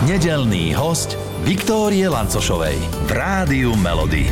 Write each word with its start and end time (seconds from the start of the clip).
Nedelný 0.00 0.74
host 0.74 1.31
Viktórie 1.42 2.06
Lancošovej 2.06 2.78
v 2.78 3.10
Rádiu 3.18 3.74
Melody. 3.74 4.30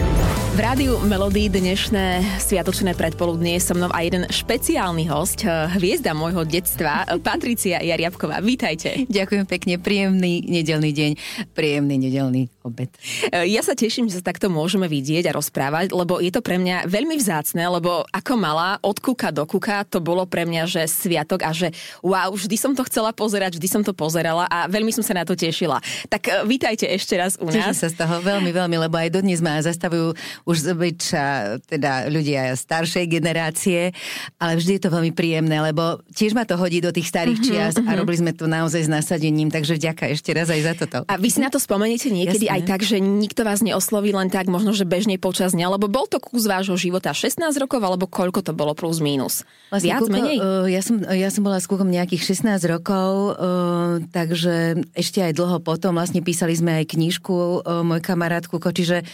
V 0.54 0.58
Rádiu 0.62 0.94
Melody 1.02 1.50
dnešné 1.50 2.38
sviatočné 2.38 2.94
predpoludnie 2.94 3.58
so 3.58 3.74
mnou 3.74 3.90
aj 3.90 4.04
jeden 4.06 4.24
špeciálny 4.30 5.10
host, 5.10 5.42
hviezda 5.46 6.14
môjho 6.14 6.46
detstva, 6.46 7.02
Patricia 7.18 7.82
Jariabková. 7.82 8.38
Vítajte. 8.38 9.10
Ďakujem 9.10 9.42
pekne, 9.46 9.82
príjemný 9.82 10.46
nedelný 10.46 10.94
deň, 10.94 11.10
príjemný 11.50 11.98
nedelný 11.98 12.46
obed. 12.62 12.94
Ja 13.30 13.62
sa 13.66 13.74
teším, 13.74 14.06
že 14.06 14.22
sa 14.22 14.30
takto 14.30 14.46
môžeme 14.46 14.86
vidieť 14.86 15.30
a 15.30 15.36
rozprávať, 15.38 15.90
lebo 15.90 16.22
je 16.22 16.30
to 16.30 16.44
pre 16.44 16.62
mňa 16.62 16.86
veľmi 16.86 17.18
vzácne, 17.18 17.62
lebo 17.66 18.06
ako 18.10 18.34
malá 18.38 18.78
od 18.86 19.02
kuka 19.02 19.34
do 19.34 19.48
kuka 19.50 19.82
to 19.88 19.98
bolo 19.98 20.28
pre 20.30 20.46
mňa, 20.46 20.62
že 20.68 20.82
sviatok 20.86 21.42
a 21.42 21.50
že 21.50 21.74
wow, 22.06 22.30
vždy 22.30 22.54
som 22.54 22.72
to 22.76 22.86
chcela 22.86 23.10
pozerať, 23.10 23.58
vždy 23.58 23.68
som 23.70 23.82
to 23.82 23.96
pozerala 23.96 24.46
a 24.46 24.70
veľmi 24.70 24.92
som 24.94 25.02
sa 25.02 25.16
na 25.16 25.24
to 25.24 25.32
tešila. 25.32 25.80
Tak 26.12 26.22
e, 26.28 26.32
vítajte 26.44 26.84
ešte 27.00 27.16
raz 27.16 27.40
u 27.40 27.48
nás. 27.48 27.56
Teším 27.56 27.76
sa 27.80 27.88
z 27.88 27.96
toho 27.96 28.20
veľmi, 28.20 28.52
veľmi, 28.52 28.76
lebo 28.76 29.00
aj 29.00 29.08
dodnes 29.08 29.40
ma 29.40 29.56
zastavujú 29.64 30.12
už 30.44 30.56
zbyča, 30.68 31.26
teda 31.64 32.12
ľudia 32.12 32.52
staršej 32.52 33.08
generácie, 33.08 33.96
ale 34.36 34.60
vždy 34.60 34.76
je 34.76 34.82
to 34.84 34.90
veľmi 34.92 35.12
príjemné, 35.16 35.56
lebo 35.64 36.04
tiež 36.12 36.36
ma 36.36 36.44
to 36.44 36.60
hodí 36.60 36.84
do 36.84 36.92
tých 36.92 37.08
starých 37.08 37.38
uh-huh, 37.40 37.48
čias 37.48 37.74
uh-huh. 37.80 37.88
a 37.88 37.96
robili 37.96 38.20
sme 38.20 38.32
to 38.36 38.44
naozaj 38.44 38.84
s 38.84 38.90
nasadením, 38.92 39.48
takže 39.48 39.80
vďaka 39.80 40.12
ešte 40.12 40.30
raz 40.36 40.52
aj 40.52 40.60
za 40.60 40.72
toto. 40.76 40.98
A 41.08 41.16
vy 41.16 41.32
si 41.32 41.40
na 41.40 41.48
to 41.48 41.56
spomeniete 41.56 42.12
niekedy 42.12 42.46
Jasne. 42.46 42.56
aj 42.60 42.62
tak, 42.68 42.80
že 42.84 43.00
nikto 43.00 43.40
vás 43.42 43.64
neosloví 43.64 44.12
len 44.12 44.28
tak, 44.28 44.52
možno, 44.52 44.76
že 44.76 44.84
bežne 44.84 45.16
počas 45.16 45.56
dňa, 45.56 45.80
lebo 45.80 45.88
bol 45.88 46.04
to 46.04 46.20
kus 46.20 46.44
vášho 46.44 46.76
života 46.76 47.16
16 47.16 47.40
rokov, 47.56 47.80
alebo 47.80 48.04
koľko 48.04 48.44
to 48.44 48.52
bolo 48.52 48.76
plus 48.76 49.00
minus? 49.00 49.48
Vlastne 49.70 49.88
Viac, 49.94 50.02
kúko, 50.02 50.12
menej? 50.12 50.36
Uh, 50.42 50.66
ja, 50.66 50.82
som, 50.82 51.00
ja 51.00 51.28
som 51.30 51.42
bola 51.46 51.62
s 51.62 51.66
kúkom 51.70 51.88
nejakých 51.88 52.34
16 52.36 52.58
rokov, 52.66 53.38
uh, 53.38 54.02
takže 54.10 54.82
ešte 54.98 55.22
aj 55.22 55.32
dlho 55.38 55.62
potom 55.62 55.94
vlastne 55.94 56.20
písali 56.20 56.58
sme 56.58 56.82
aj 56.82 56.89
knižku, 56.90 57.62
uh, 57.62 57.86
môj 57.86 58.02
kamarát 58.02 58.42
Kuko, 58.44 58.74
čiže 58.74 59.06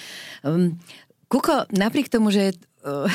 um, 0.46 0.76
Kuko, 1.26 1.66
napriek 1.74 2.08
tomu, 2.08 2.30
že 2.30 2.54
uh, 2.86 3.10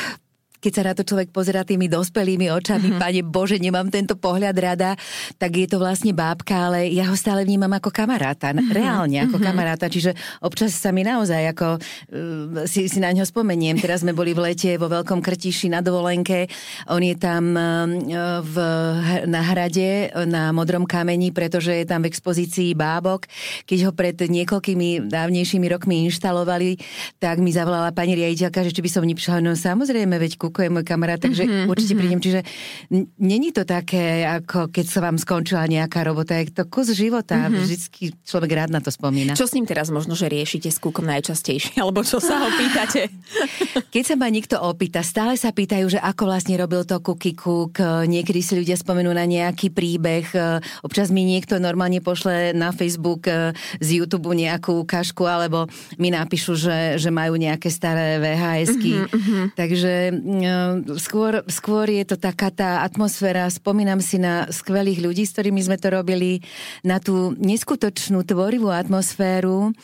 keď 0.62 0.72
sa 0.72 0.82
na 0.86 0.94
to 0.94 1.02
človek 1.02 1.34
pozera 1.34 1.66
tými 1.66 1.90
dospelými 1.90 2.46
očami, 2.54 2.94
mm-hmm. 2.94 3.02
pane 3.02 3.20
Bože, 3.26 3.58
nemám 3.58 3.90
tento 3.90 4.14
pohľad 4.14 4.54
rada, 4.54 4.94
tak 5.34 5.58
je 5.58 5.66
to 5.66 5.82
vlastne 5.82 6.14
bábka, 6.14 6.70
ale 6.70 6.86
ja 6.94 7.10
ho 7.10 7.18
stále 7.18 7.42
vnímam 7.42 7.74
ako 7.74 7.90
kamaráta, 7.90 8.54
mm-hmm. 8.54 8.70
reálne 8.70 9.18
ako 9.26 9.42
mm-hmm. 9.42 9.48
kamaráta, 9.50 9.90
čiže 9.90 10.14
občas 10.38 10.78
sa 10.78 10.94
mi 10.94 11.02
naozaj 11.02 11.50
ako 11.50 11.82
uh, 11.82 12.62
si, 12.70 12.86
si 12.86 13.02
na 13.02 13.10
ňo 13.10 13.26
spomeniem. 13.26 13.82
Teraz 13.82 14.06
sme 14.06 14.14
boli 14.14 14.30
v 14.30 14.54
lete 14.54 14.78
vo 14.78 14.86
Veľkom 14.86 15.18
Krtiši 15.18 15.66
na 15.66 15.82
dovolenke, 15.82 16.46
on 16.86 17.02
je 17.02 17.18
tam 17.18 17.58
uh, 17.58 18.38
v, 18.38 18.56
na 19.26 19.42
hrade, 19.42 20.14
na 20.30 20.54
Modrom 20.54 20.86
kameni, 20.86 21.34
pretože 21.34 21.74
je 21.74 21.86
tam 21.88 22.06
v 22.06 22.14
expozícii 22.14 22.78
bábok. 22.78 23.26
Keď 23.66 23.78
ho 23.88 23.90
pred 23.90 24.14
niekoľkými 24.14 25.10
dávnejšími 25.10 25.66
rokmi 25.66 26.06
inštalovali, 26.06 26.78
tak 27.18 27.42
mi 27.42 27.50
zavolala 27.50 27.90
pani 27.90 28.14
riaditeľka, 28.14 28.62
že 28.62 28.70
či 28.70 28.84
by 28.84 28.90
som 28.92 29.02
neprišla. 29.02 29.42
No 29.42 29.58
samozrejme, 29.58 30.14
veď 30.20 30.38
ku 30.38 30.51
Je 30.60 30.68
môj 30.68 30.84
kamarát, 30.84 31.16
takže 31.16 31.48
mm-hmm, 31.48 31.70
určite 31.72 31.94
prídem. 31.96 32.20
Čiže 32.20 32.40
není 33.16 33.48
to 33.56 33.64
také, 33.64 34.28
ako 34.28 34.68
keď 34.68 34.86
sa 34.90 35.00
vám 35.00 35.16
skončila 35.16 35.64
nejaká 35.64 36.04
robota, 36.04 36.36
je 36.36 36.52
to 36.52 36.68
kus 36.68 36.92
života. 36.92 37.48
Mm-hmm. 37.48 37.62
Vždycky 37.64 38.02
človek 38.20 38.50
rád 38.52 38.70
na 38.74 38.84
to 38.84 38.92
spomína. 38.92 39.32
Čo 39.32 39.48
s 39.48 39.56
ním 39.56 39.64
teraz 39.64 39.88
možno, 39.88 40.12
že 40.12 40.28
riešite 40.28 40.68
s 40.68 40.76
kúkom 40.76 41.08
najčastejšie? 41.08 41.78
Alebo 41.82 42.04
čo 42.04 42.20
sa 42.20 42.42
ho 42.42 42.48
pýtate? 42.52 43.08
keď 43.94 44.02
sa 44.04 44.14
ma 44.20 44.28
niekto 44.28 44.60
opýta, 44.60 45.00
stále 45.00 45.40
sa 45.40 45.54
pýtajú, 45.54 45.96
že 45.96 45.98
ako 46.02 46.28
vlastne 46.28 46.58
robil 46.60 46.84
to 46.84 47.00
Cookie 47.00 47.38
Cook. 47.38 47.78
Niekedy 48.04 48.40
si 48.42 48.52
ľudia 48.58 48.76
spomenú 48.76 49.14
na 49.14 49.24
nejaký 49.24 49.70
príbeh. 49.70 50.26
Občas 50.82 51.14
mi 51.14 51.22
niekto 51.22 51.62
normálne 51.62 52.02
pošle 52.02 52.52
na 52.52 52.74
Facebook 52.74 53.30
e, 53.30 53.54
z 53.78 54.02
YouTube 54.02 54.34
nejakú 54.34 54.82
ukážku, 54.82 55.22
alebo 55.28 55.70
mi 56.00 56.10
napíšu, 56.10 56.58
že, 56.58 56.78
že 56.98 57.14
majú 57.14 57.38
nejaké 57.38 57.70
staré 57.70 58.18
VHSky. 58.18 58.94
Mm-hmm, 59.06 59.42
Takže 59.54 59.92
skôr, 60.98 61.42
skôr 61.48 61.86
je 61.88 62.04
to 62.04 62.16
taká 62.20 62.52
tá 62.52 62.84
atmosféra, 62.86 63.50
spomínam 63.50 63.98
si 64.02 64.20
na 64.20 64.46
skvelých 64.48 65.02
ľudí, 65.02 65.24
s 65.26 65.34
ktorými 65.34 65.62
sme 65.62 65.76
to 65.80 65.90
robili, 65.90 66.44
na 66.86 66.98
tú 66.98 67.34
neskutočnú 67.38 68.22
tvorivú 68.26 68.70
atmosféru, 68.70 69.74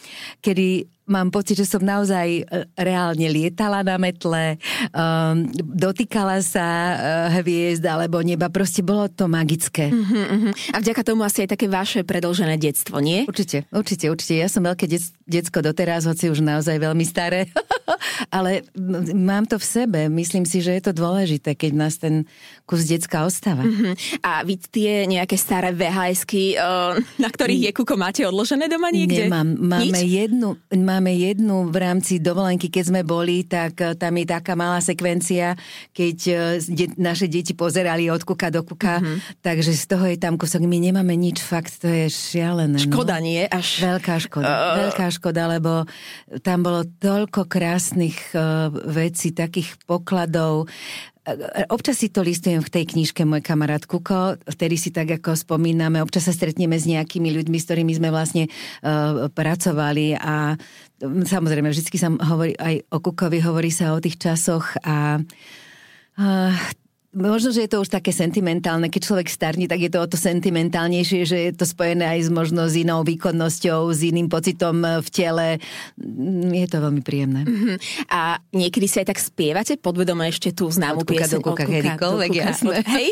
kedy 0.45 0.87
mám 1.09 1.33
pocit, 1.33 1.57
že 1.57 1.67
som 1.67 1.81
naozaj 1.81 2.29
e, 2.29 2.43
reálne 2.77 3.27
lietala 3.33 3.81
na 3.81 3.97
metle, 3.97 4.61
um, 4.93 5.49
dotýkala 5.57 6.45
sa 6.45 6.67
uh, 6.69 6.97
hviezd 7.41 7.83
alebo 7.89 8.21
neba, 8.21 8.53
proste 8.53 8.85
bolo 8.85 9.09
to 9.09 9.25
magické. 9.25 9.89
Uh-huh, 9.89 10.53
uh-huh. 10.53 10.53
A 10.77 10.85
vďaka 10.85 11.03
tomu 11.03 11.25
asi 11.25 11.49
aj 11.49 11.57
také 11.57 11.67
vaše 11.67 12.05
predlžené 12.05 12.61
detstvo, 12.61 13.01
nie? 13.01 13.25
Určite, 13.25 13.65
určite, 13.73 14.13
určite. 14.13 14.37
Ja 14.37 14.53
som 14.53 14.63
veľké 14.69 14.85
dec- 14.85 15.17
decko 15.29 15.65
doteraz, 15.65 16.05
hoci 16.05 16.29
už 16.29 16.45
naozaj 16.45 16.77
veľmi 16.77 17.05
staré, 17.09 17.49
ale 18.37 18.69
mám 19.17 19.49
to 19.49 19.57
v 19.57 19.65
sebe. 19.65 20.01
Myslím 20.13 20.45
si, 20.45 20.61
že 20.61 20.77
je 20.77 20.83
to 20.89 20.93
dôležité, 20.93 21.57
keď 21.57 21.73
nás 21.73 21.97
ten 21.97 22.29
kus 22.69 22.85
decka 22.85 23.25
ostáva. 23.25 23.65
Uh-huh. 23.65 23.97
A 24.21 24.45
vy 24.45 24.61
tie 24.61 25.09
nejaké 25.09 25.41
staré 25.41 25.73
VHSky, 25.73 26.61
uh, 26.61 27.01
na 27.17 27.29
ktorých 27.33 27.71
je 27.71 27.73
kuko, 27.73 27.97
máte 27.97 28.29
odložené 28.29 28.69
doma 28.69 28.93
niekde? 28.93 29.25
Nemám. 29.25 29.57
Máme 29.57 30.05
Nič? 30.05 30.29
jednu, 30.29 30.61
mám 30.85 30.99
máme 30.99 31.15
jednu 31.15 31.71
v 31.71 31.77
rámci 31.79 32.19
dovolenky, 32.19 32.67
keď 32.67 32.85
sme 32.91 33.01
boli, 33.07 33.47
tak 33.47 33.79
e, 33.79 33.95
tam 33.95 34.19
je 34.19 34.27
taká 34.27 34.59
malá 34.59 34.83
sekvencia, 34.83 35.55
keď 35.95 36.17
e, 36.27 36.35
de- 36.75 36.95
naše 36.99 37.31
deti 37.31 37.55
pozerali 37.55 38.11
od 38.11 38.27
kuka 38.27 38.51
do 38.51 38.67
kuka, 38.67 38.99
mm-hmm. 38.99 39.39
takže 39.39 39.79
z 39.79 39.85
toho 39.87 40.05
je 40.11 40.19
tam 40.19 40.35
kusok. 40.35 40.67
My 40.67 40.83
nemáme 40.83 41.15
nič, 41.15 41.39
fakt, 41.39 41.79
to 41.79 41.87
je 41.87 42.11
šialené. 42.11 42.75
No. 42.75 42.83
Škoda, 42.83 43.23
no? 43.23 43.31
nie? 43.31 43.47
Až... 43.47 43.87
Veľká 43.87 44.19
škoda, 44.19 44.51
uh... 44.51 44.77
veľká 44.91 45.07
škoda, 45.15 45.18
lebo 45.27 45.85
tam 46.41 46.63
bolo 46.63 46.87
toľko 46.87 47.51
krásnych 47.51 48.17
uh, 48.33 48.71
vecí, 48.71 49.35
takých 49.35 49.77
pokladov. 49.85 50.71
Občas 51.69 52.01
si 52.01 52.09
to 52.09 52.25
listujem 52.25 52.65
v 52.65 52.73
tej 52.73 52.89
knižke 52.89 53.21
môj 53.29 53.45
kamarát 53.45 53.85
Kuko, 53.85 54.41
vtedy 54.49 54.81
si 54.81 54.89
tak 54.89 55.13
ako 55.13 55.37
spomíname, 55.37 56.01
občas 56.01 56.25
sa 56.25 56.33
stretneme 56.33 56.73
s 56.81 56.89
nejakými 56.89 57.29
ľuďmi, 57.29 57.61
s 57.61 57.69
ktorými 57.69 57.93
sme 57.93 58.09
vlastne 58.09 58.49
uh, 58.49 59.29
pracovali 59.29 60.17
a 60.17 60.57
samozrejme 61.05 61.69
vždy 61.69 61.99
sa 62.01 62.09
hovorí 62.33 62.57
aj 62.57 62.81
o 62.89 62.99
Kukovi, 63.05 63.45
hovorí 63.45 63.69
sa 63.69 63.93
o 63.93 64.01
tých 64.01 64.17
časoch 64.17 64.73
a 64.81 65.21
uh, 65.21 66.53
Možno, 67.09 67.57
že 67.57 67.65
je 67.65 67.73
to 67.73 67.81
už 67.81 67.89
také 67.89 68.13
sentimentálne. 68.13 68.93
Keď 68.93 69.01
človek 69.01 69.33
starní, 69.33 69.65
tak 69.65 69.81
je 69.81 69.89
to 69.89 70.05
o 70.05 70.05
to 70.05 70.21
sentimentálnejšie, 70.21 71.25
že 71.25 71.39
je 71.49 71.53
to 71.57 71.65
spojené 71.65 72.05
aj 72.05 72.29
s 72.29 72.31
možno 72.31 72.69
s 72.69 72.77
inou 72.77 73.01
výkonnosťou, 73.01 73.89
s 73.89 74.05
iným 74.05 74.29
pocitom 74.29 74.77
v 75.01 75.09
tele. 75.09 75.57
Je 76.53 76.69
to 76.69 76.85
veľmi 76.85 77.01
príjemné. 77.01 77.49
Uh-huh. 77.49 77.81
A 78.13 78.45
niekedy 78.53 78.85
si 78.85 79.01
aj 79.01 79.09
tak 79.09 79.25
spievate 79.25 79.81
podvedome 79.81 80.29
ešte 80.29 80.53
tú 80.53 80.69
známu 80.69 81.09
pieseň. 81.09 81.41
Do 81.41 81.49
kuka, 81.49 81.65
kedykoľvek, 81.65 82.31
jasné. 82.45 82.85
Hej? 82.85 83.09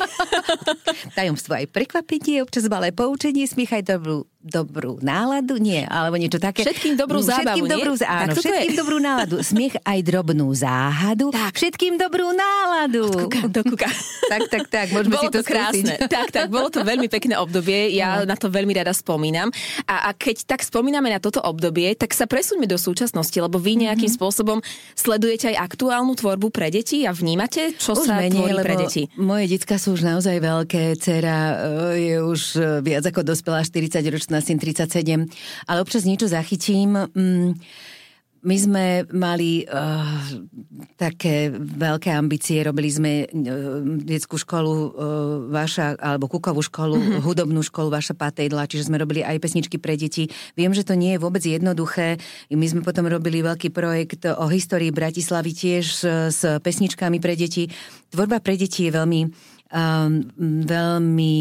Tajomstvo 1.17 1.57
aj 1.57 1.65
prekvapenie, 1.73 2.45
občas 2.45 2.69
malé 2.69 2.93
poučenie, 2.93 3.49
smiechaj 3.49 3.81
dobrú 3.81 4.29
dobrú 4.47 5.03
náladu, 5.03 5.59
nie, 5.59 5.83
alebo 5.91 6.15
niečo 6.15 6.39
také. 6.39 6.63
Všetkým 6.63 6.95
dobrú 6.95 7.19
zábavu, 7.19 7.67
všetkým 7.67 7.67
dobrú, 7.67 7.93
nie? 7.99 8.07
Áno, 8.07 8.31
tak 8.31 8.39
všetkým 8.39 8.75
dobrú 8.79 8.97
náladu. 9.03 9.37
Smiech 9.43 9.75
aj 9.83 9.99
drobnú 10.07 10.47
záhadu. 10.55 11.35
Tak. 11.35 11.59
Všetkým 11.59 11.99
dobrú 11.99 12.31
náladu. 12.31 13.11
Od 13.11 13.27
kuka 13.27 13.51
do 13.51 13.63
kuka. 13.67 13.86
Tak, 14.31 14.41
tak, 14.47 14.63
tak, 14.71 14.87
môžeme 14.95 15.19
bolo 15.19 15.27
si 15.27 15.35
to, 15.35 15.43
to 15.43 15.43
krásne. 15.43 15.95
tak, 16.15 16.31
tak, 16.31 16.47
bolo 16.47 16.71
to 16.71 16.87
veľmi 16.87 17.11
pekné 17.11 17.35
obdobie. 17.35 17.91
Ja 17.99 18.23
no. 18.23 18.31
na 18.31 18.39
to 18.39 18.47
veľmi 18.47 18.71
rada 18.71 18.95
spomínam. 18.95 19.51
A, 19.91 20.07
a 20.07 20.11
keď 20.15 20.47
tak 20.47 20.63
spomíname 20.63 21.11
na 21.11 21.19
toto 21.19 21.43
obdobie, 21.43 21.91
tak 21.99 22.15
sa 22.15 22.31
presuňme 22.31 22.71
do 22.71 22.79
súčasnosti, 22.79 23.35
lebo 23.35 23.59
vy 23.59 23.83
nejakým 23.83 24.07
mm-hmm. 24.07 24.15
spôsobom 24.15 24.63
sledujete 24.95 25.51
aj 25.51 25.75
aktuálnu 25.75 26.15
tvorbu 26.15 26.55
pre 26.55 26.71
deti 26.71 27.03
a 27.03 27.11
vnímate, 27.11 27.75
čo 27.75 27.99
už 27.99 28.07
sa 28.07 28.23
menej, 28.23 28.39
tvorí 28.39 28.55
pre 28.63 28.75
deti. 28.79 29.03
Moje 29.19 29.51
decka 29.51 29.75
sú 29.83 29.99
už 29.99 30.07
naozaj 30.07 30.39
veľké. 30.39 30.95
Cera 31.03 31.39
e, 31.93 32.15
je 32.15 32.17
už 32.23 32.41
e, 32.55 32.61
viac 32.87 33.03
ako 33.11 33.27
dospelá 33.27 33.67
40 33.67 34.01
ročná 34.07 34.37
na 34.37 34.45
syn 34.45 34.61
37, 34.61 35.33
ale 35.65 35.79
občas 35.81 36.05
niečo 36.05 36.29
zachytím. 36.29 37.09
Mm, 37.17 37.57
my 38.47 38.57
sme 38.57 38.85
mali 39.11 39.67
uh, 39.67 40.23
také 40.95 41.51
veľké 41.59 42.15
ambície, 42.15 42.63
robili 42.63 42.87
sme 42.87 43.13
uh, 43.27 43.83
detskú 43.83 44.39
školu 44.39 44.71
uh, 44.71 44.91
vaša, 45.51 45.99
alebo 45.99 46.31
kukovú 46.31 46.63
školu, 46.63 46.95
mm-hmm. 46.95 47.23
hudobnú 47.27 47.61
školu 47.67 47.91
vaša 47.91 48.15
Patejdla, 48.15 48.71
čiže 48.71 48.87
sme 48.87 49.03
robili 49.03 49.27
aj 49.27 49.43
pesničky 49.43 49.83
pre 49.83 49.99
deti. 49.99 50.31
Viem, 50.55 50.71
že 50.71 50.87
to 50.87 50.95
nie 50.95 51.19
je 51.19 51.23
vôbec 51.23 51.43
jednoduché. 51.43 52.23
My 52.55 52.67
sme 52.71 52.87
potom 52.87 53.11
robili 53.11 53.43
veľký 53.43 53.75
projekt 53.75 54.23
o 54.31 54.47
histórii 54.47 54.95
Bratislavy 54.95 55.51
tiež 55.51 55.85
s, 56.31 56.41
pesničkami 56.41 57.19
pre 57.19 57.35
deti. 57.35 57.67
Tvorba 58.15 58.39
pre 58.39 58.55
deti 58.55 58.87
je 58.87 58.95
veľmi, 58.95 59.21
um, 59.75 60.23
veľmi 60.63 61.35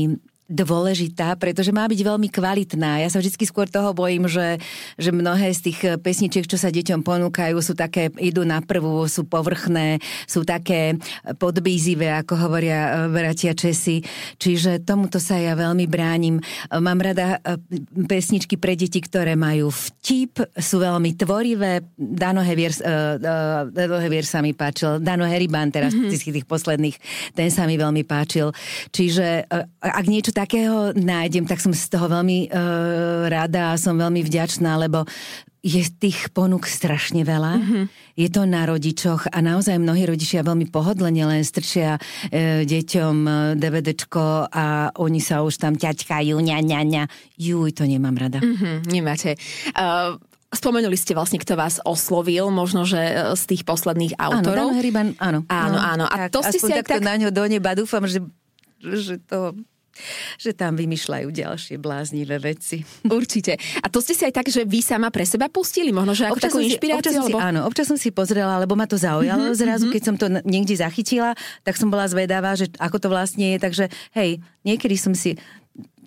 dôležitá, 0.45 1.33
pretože 1.41 1.73
má 1.73 1.89
byť 1.89 2.01
veľmi 2.05 2.29
kvalitná. 2.29 3.01
Ja 3.01 3.09
sa 3.09 3.17
vždy 3.17 3.33
skôr 3.45 3.65
toho 3.65 3.97
bojím, 3.97 4.29
že, 4.29 4.61
že 4.95 5.09
mnohé 5.09 5.49
z 5.57 5.71
tých 5.71 5.79
pesničiek, 6.05 6.45
čo 6.45 6.61
sa 6.61 6.69
deťom 6.69 7.01
ponúkajú, 7.01 7.57
sú 7.65 7.73
také, 7.73 8.13
idú 8.21 8.45
na 8.45 8.61
prvú, 8.61 9.09
sú 9.09 9.25
povrchné, 9.25 9.97
sú 10.29 10.45
také 10.45 11.01
podbízivé, 11.41 12.13
ako 12.21 12.37
hovoria 12.45 12.77
e, 12.77 12.89
bratia 13.09 13.57
Česi. 13.57 14.05
Čiže 14.37 14.85
tomuto 14.85 15.17
sa 15.17 15.41
ja 15.41 15.57
veľmi 15.57 15.89
bránim. 15.89 16.37
Mám 16.69 16.99
rada 17.01 17.41
e, 17.41 17.57
pesničky 18.05 18.61
pre 18.61 18.77
deti, 18.77 19.01
ktoré 19.01 19.33
majú 19.33 19.73
vtip, 19.73 20.45
sú 20.61 20.77
veľmi 20.77 21.17
tvorivé. 21.17 21.81
Dano 21.95 22.43
Hevier, 22.45 22.75
uh, 22.83 23.17
uh, 23.17 23.61
Dano 23.71 23.97
Hevier 23.97 24.27
sa 24.27 24.43
mi 24.43 24.51
páčil, 24.53 24.99
Dano 25.01 25.25
Heriban 25.25 25.71
teraz 25.71 25.95
mm-hmm. 25.95 26.11
z 26.11 26.21
tých 26.43 26.47
posledných, 26.47 26.97
ten 27.33 27.49
sa 27.49 27.65
mi 27.65 27.79
veľmi 27.79 28.03
páčil. 28.03 28.51
Čiže 28.91 29.47
uh, 29.47 29.65
ak 29.79 30.05
niečo 30.05 30.34
takého 30.35 30.91
nájdem, 30.91 31.47
tak 31.47 31.63
som 31.63 31.71
z 31.71 31.87
toho 31.87 32.11
veľmi 32.11 32.51
uh, 32.51 33.31
rada 33.31 33.71
a 33.71 33.79
som 33.79 33.95
veľmi 33.95 34.19
vďačná, 34.19 34.75
lebo 34.75 35.07
je 35.65 35.81
tých 35.97 36.29
ponúk 36.29 36.69
strašne 36.69 37.25
veľa. 37.25 37.57
Mm-hmm. 37.57 37.83
Je 38.21 38.29
to 38.29 38.45
na 38.45 38.69
rodičoch 38.69 39.33
a 39.33 39.41
naozaj 39.41 39.81
mnohí 39.81 40.05
rodičia 40.05 40.45
veľmi 40.45 40.69
pohodlne 40.69 41.25
len 41.25 41.41
strčia 41.41 41.97
e, 42.29 42.69
deťom 42.69 43.15
e, 43.25 43.31
DVDčko 43.57 44.53
a 44.53 44.93
oni 44.93 45.17
sa 45.17 45.41
už 45.41 45.57
tam 45.57 45.73
ťaťkajú, 45.73 46.37
ňa, 46.37 46.61
ňa, 46.61 46.81
ňa. 46.85 47.03
Juj, 47.41 47.73
to 47.73 47.89
nemám 47.89 48.13
rada. 48.13 48.45
Mm-hmm, 48.45 48.75
nemáte. 48.93 49.41
Uh... 49.73 50.21
Spomenuli 50.55 50.95
ste 50.95 51.11
vlastne, 51.11 51.35
kto 51.35 51.59
vás 51.59 51.83
oslovil, 51.83 52.47
možno, 52.47 52.87
že 52.87 53.01
e, 53.01 53.35
z 53.35 53.43
tých 53.43 53.67
posledných 53.67 54.15
autorov. 54.15 54.71
Áno, 54.71 54.77
Heriban, 54.79 55.11
áno. 55.19 55.43
Áno, 55.51 55.75
áno. 55.75 56.05
A 56.07 56.29
tak, 56.29 56.31
to 56.31 56.39
ste 56.47 56.63
si 56.63 56.71
aj 56.71 56.85
tak... 56.87 57.03
na 57.03 57.19
ňo 57.19 57.27
do 57.27 57.43
neba 57.43 57.75
dúfam, 57.75 58.07
že, 58.07 58.23
že 58.79 59.19
to 59.19 59.51
že 60.37 60.51
tam 60.51 60.75
vymýšľajú 60.75 61.27
ďalšie 61.31 61.75
bláznivé 61.79 62.37
veci. 62.39 62.83
Určite. 63.07 63.57
A 63.81 63.87
to 63.87 64.03
ste 64.03 64.13
si 64.13 64.23
aj 64.27 64.33
tak, 64.35 64.47
že 64.51 64.67
vy 64.67 64.83
sama 64.83 65.09
pre 65.09 65.23
seba 65.23 65.47
pustili? 65.47 65.89
Možno, 65.95 66.13
že 66.13 66.27
ako 66.27 66.37
občas 66.37 66.51
takú 66.51 66.59
inšpiráciu? 66.61 66.99
Občas 67.01 67.15
alebo... 67.15 67.37
si, 67.39 67.43
áno, 67.43 67.59
občas 67.65 67.85
som 67.87 67.97
si 67.99 68.09
pozrela, 68.11 68.55
lebo 68.59 68.75
ma 68.75 68.85
to 68.85 68.99
zaujalo 68.99 69.51
mm-hmm, 69.51 69.59
zrazu, 69.59 69.85
keď 69.89 70.01
som 70.03 70.15
to 70.15 70.27
niekde 70.43 70.75
zachytila, 70.75 71.33
tak 71.63 71.79
som 71.79 71.87
bola 71.87 72.05
zvedavá, 72.05 72.53
že 72.53 72.69
ako 72.77 72.97
to 72.99 73.07
vlastne 73.07 73.55
je. 73.55 73.57
Takže 73.57 73.85
hej, 74.13 74.43
niekedy 74.67 74.95
som 74.99 75.15
si 75.15 75.39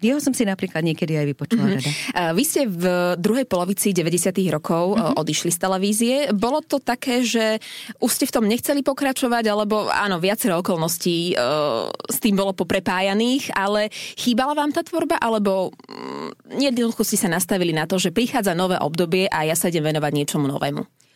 jeho 0.00 0.18
som 0.22 0.32
si 0.32 0.46
napríklad 0.46 0.82
niekedy 0.82 1.18
aj 1.18 1.26
vypočula 1.34 1.64
mm-hmm. 1.66 1.76
rada. 1.78 1.90
Vy 2.34 2.44
ste 2.46 2.60
v 2.66 2.84
druhej 3.18 3.46
polovici 3.46 3.90
90. 3.90 4.30
rokov 4.48 4.94
mm-hmm. 4.94 5.14
odišli 5.18 5.50
z 5.50 5.58
televízie. 5.58 6.14
Bolo 6.34 6.62
to 6.62 6.78
také, 6.78 7.26
že 7.26 7.58
už 7.98 8.10
ste 8.10 8.24
v 8.26 8.34
tom 8.34 8.44
nechceli 8.46 8.80
pokračovať, 8.86 9.44
alebo 9.50 9.90
áno, 9.90 10.22
viacero 10.22 10.60
okolností 10.60 11.34
uh, 11.34 11.90
s 12.06 12.18
tým 12.22 12.38
bolo 12.38 12.54
poprepájaných, 12.54 13.50
ale 13.54 13.90
chýbala 14.14 14.54
vám 14.54 14.70
tá 14.70 14.86
tvorba, 14.86 15.18
alebo 15.18 15.70
um, 15.70 16.30
jednoducho 16.56 17.02
ste 17.02 17.18
sa 17.18 17.28
nastavili 17.28 17.74
na 17.74 17.84
to, 17.84 17.98
že 17.98 18.14
prichádza 18.14 18.54
nové 18.54 18.78
obdobie 18.78 19.26
a 19.28 19.46
ja 19.46 19.54
sa 19.58 19.70
idem 19.70 19.84
venovať 19.86 20.12
niečomu 20.14 20.46
novému? 20.46 21.07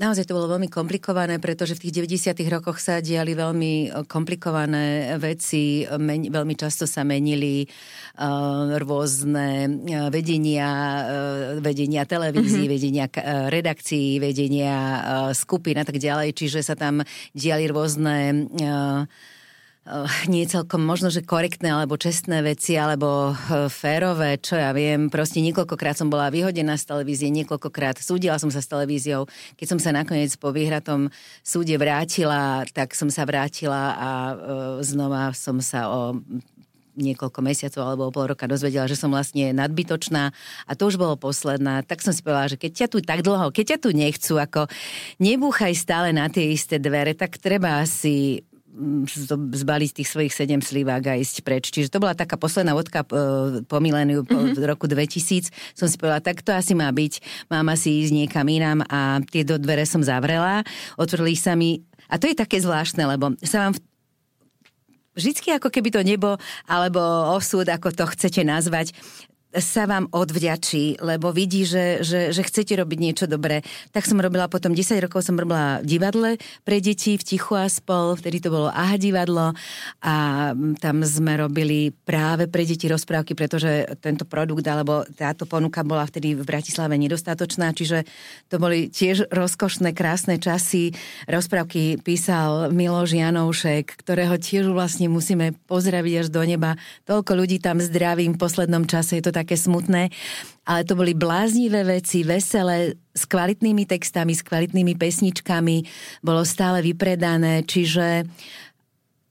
Naozaj 0.00 0.24
to 0.24 0.32
bolo 0.32 0.48
veľmi 0.56 0.72
komplikované, 0.72 1.36
pretože 1.36 1.76
v 1.76 1.88
tých 1.88 2.08
90. 2.16 2.32
rokoch 2.48 2.80
sa 2.80 3.04
diali 3.04 3.36
veľmi 3.36 3.72
e, 3.92 4.08
komplikované 4.08 5.14
veci, 5.20 5.84
men, 6.00 6.32
veľmi 6.32 6.56
často 6.56 6.88
sa 6.88 7.04
menili 7.04 7.64
uh, 7.64 8.80
rôzne 8.80 9.68
uh, 9.68 10.08
vedenia, 10.08 10.68
uh, 10.72 11.60
vedenia 11.60 12.08
televízií, 12.08 12.64
mm-hmm. 12.64 12.76
vedenia 12.80 13.04
uh, 13.04 13.52
redakcií, 13.52 14.16
vedenia 14.16 14.76
uh, 14.76 15.00
skupín 15.36 15.76
a 15.76 15.84
tak 15.84 16.00
ďalej, 16.00 16.40
čiže 16.40 16.64
sa 16.64 16.72
tam 16.72 17.04
diali 17.36 17.68
rôzne 17.68 18.48
uh, 18.48 19.04
Eh, 19.04 19.06
nie 20.30 20.46
celkom 20.46 20.86
možno, 20.86 21.10
že 21.10 21.26
korektné 21.26 21.74
alebo 21.74 21.98
čestné 21.98 22.38
veci, 22.46 22.78
alebo 22.78 23.34
eh, 23.34 23.66
férové, 23.66 24.38
čo 24.38 24.54
ja 24.54 24.70
viem. 24.70 25.10
Proste 25.10 25.42
niekoľkokrát 25.42 25.98
som 25.98 26.06
bola 26.06 26.30
vyhodená 26.30 26.78
z 26.78 26.86
televízie, 26.86 27.34
niekoľkokrát 27.34 27.98
súdila 27.98 28.38
som 28.38 28.50
sa 28.54 28.62
s 28.62 28.70
televíziou. 28.70 29.26
Keď 29.58 29.66
som 29.66 29.78
sa 29.82 29.90
nakoniec 29.90 30.30
po 30.38 30.54
vyhratom 30.54 31.10
súde 31.42 31.74
vrátila, 31.74 32.62
tak 32.70 32.94
som 32.94 33.10
sa 33.10 33.26
vrátila 33.26 33.98
a 33.98 34.10
uh, 34.32 34.36
znova 34.86 35.34
som 35.34 35.58
sa 35.58 35.90
o 35.90 36.22
niekoľko 36.92 37.40
mesiacov 37.40 37.82
alebo 37.88 38.04
o 38.08 38.14
pol 38.14 38.36
roka 38.36 38.44
dozvedela, 38.44 38.84
že 38.84 39.00
som 39.00 39.08
vlastne 39.08 39.56
nadbytočná 39.56 40.28
a 40.68 40.72
to 40.76 40.92
už 40.92 41.00
bolo 41.00 41.16
posledná. 41.16 41.80
Tak 41.80 42.04
som 42.04 42.12
si 42.12 42.20
povedala, 42.20 42.52
že 42.52 42.60
keď 42.60 42.84
ťa 42.84 42.86
tu 42.92 42.98
tak 43.00 43.24
dlho, 43.24 43.48
keď 43.48 43.64
ťa 43.76 43.78
tu 43.80 43.90
nechcú, 43.96 44.34
ako 44.36 44.68
nebúchaj 45.16 45.72
stále 45.72 46.12
na 46.12 46.28
tie 46.28 46.52
isté 46.52 46.76
dvere, 46.76 47.16
tak 47.16 47.40
treba 47.40 47.80
asi 47.80 48.44
zbaliť 49.52 49.90
tých 50.00 50.08
svojich 50.08 50.32
sedem 50.32 50.64
slivák 50.64 51.04
a 51.12 51.20
ísť 51.20 51.44
preč. 51.44 51.68
Čiže 51.68 51.92
to 51.92 52.00
bola 52.00 52.16
taká 52.16 52.40
posledná 52.40 52.72
vodka 52.72 53.04
e, 53.04 53.60
po 53.68 53.78
miléniu 53.84 54.24
mm-hmm. 54.24 54.56
v 54.56 54.64
roku 54.64 54.88
2000. 54.88 55.52
Som 55.76 55.86
si 55.92 56.00
povedala, 56.00 56.24
tak 56.24 56.40
to 56.40 56.56
asi 56.56 56.72
má 56.72 56.88
byť. 56.88 57.20
Mám 57.52 57.68
asi 57.68 58.00
ísť 58.00 58.12
niekam 58.16 58.48
inám 58.48 58.80
a 58.88 59.20
tie 59.28 59.44
do 59.44 59.60
dvere 59.60 59.84
som 59.84 60.00
zavrela. 60.00 60.64
Otvorili 60.96 61.36
sa 61.36 61.52
mi 61.52 61.84
a 62.08 62.16
to 62.16 62.28
je 62.28 62.36
také 62.36 62.60
zvláštne, 62.60 63.04
lebo 63.04 63.36
sa 63.44 63.68
vám 63.68 63.76
v 63.76 63.80
vždycky 65.12 65.52
ako 65.52 65.68
keby 65.68 65.92
to 65.92 66.00
nebo 66.00 66.40
alebo 66.64 67.00
osud, 67.36 67.68
ako 67.68 67.92
to 67.92 68.04
chcete 68.16 68.42
nazvať, 68.48 68.96
sa 69.60 69.84
vám 69.84 70.08
odvďačí, 70.08 71.04
lebo 71.04 71.28
vidí, 71.28 71.68
že, 71.68 72.00
že, 72.00 72.32
že 72.32 72.42
chcete 72.44 72.72
robiť 72.72 72.98
niečo 72.98 73.26
dobré. 73.28 73.60
Tak 73.92 74.08
som 74.08 74.16
robila 74.16 74.48
potom 74.48 74.72
10 74.72 74.96
rokov 75.04 75.28
som 75.28 75.36
robila 75.36 75.84
divadle 75.84 76.40
pre 76.64 76.80
deti 76.80 77.20
v 77.20 77.24
Tichu 77.24 77.52
a 77.52 77.68
spol, 77.68 78.16
vtedy 78.16 78.40
to 78.40 78.48
bolo 78.48 78.72
AHA 78.72 78.96
divadlo 78.96 79.52
a 80.00 80.14
tam 80.80 80.96
sme 81.04 81.36
robili 81.36 81.92
práve 81.92 82.48
pre 82.48 82.64
deti 82.64 82.88
rozprávky, 82.88 83.36
pretože 83.36 83.84
tento 84.00 84.24
produkt 84.24 84.64
alebo 84.64 85.04
táto 85.12 85.44
ponuka 85.44 85.84
bola 85.84 86.08
vtedy 86.08 86.32
v 86.32 86.44
Bratislave 86.48 86.96
nedostatočná, 86.96 87.76
čiže 87.76 88.08
to 88.48 88.56
boli 88.56 88.88
tiež 88.88 89.28
rozkošné, 89.28 89.92
krásne 89.92 90.40
časy. 90.40 90.96
Rozprávky 91.28 92.00
písal 92.00 92.72
Miloš 92.72 93.18
Janoušek, 93.18 94.00
ktorého 94.00 94.40
tiež 94.40 94.72
vlastne 94.72 95.12
musíme 95.12 95.52
pozdraviť 95.68 96.14
až 96.24 96.28
do 96.32 96.42
neba. 96.46 96.80
Toľko 97.04 97.32
ľudí 97.36 97.58
tam 97.58 97.82
zdravím 97.82 98.34
v 98.36 98.40
poslednom 98.40 98.88
čase, 98.88 99.18
je 99.18 99.24
to 99.28 99.32
tak 99.34 99.41
také 99.42 99.58
smutné, 99.58 100.14
ale 100.62 100.80
to 100.86 100.94
boli 100.94 101.12
bláznivé 101.12 101.82
veci, 101.82 102.22
veselé, 102.22 102.94
s 103.12 103.26
kvalitnými 103.26 103.84
textami, 103.84 104.32
s 104.32 104.46
kvalitnými 104.46 104.94
pesničkami, 104.94 105.76
bolo 106.22 106.46
stále 106.46 106.80
vypredané, 106.80 107.66
čiže 107.66 108.24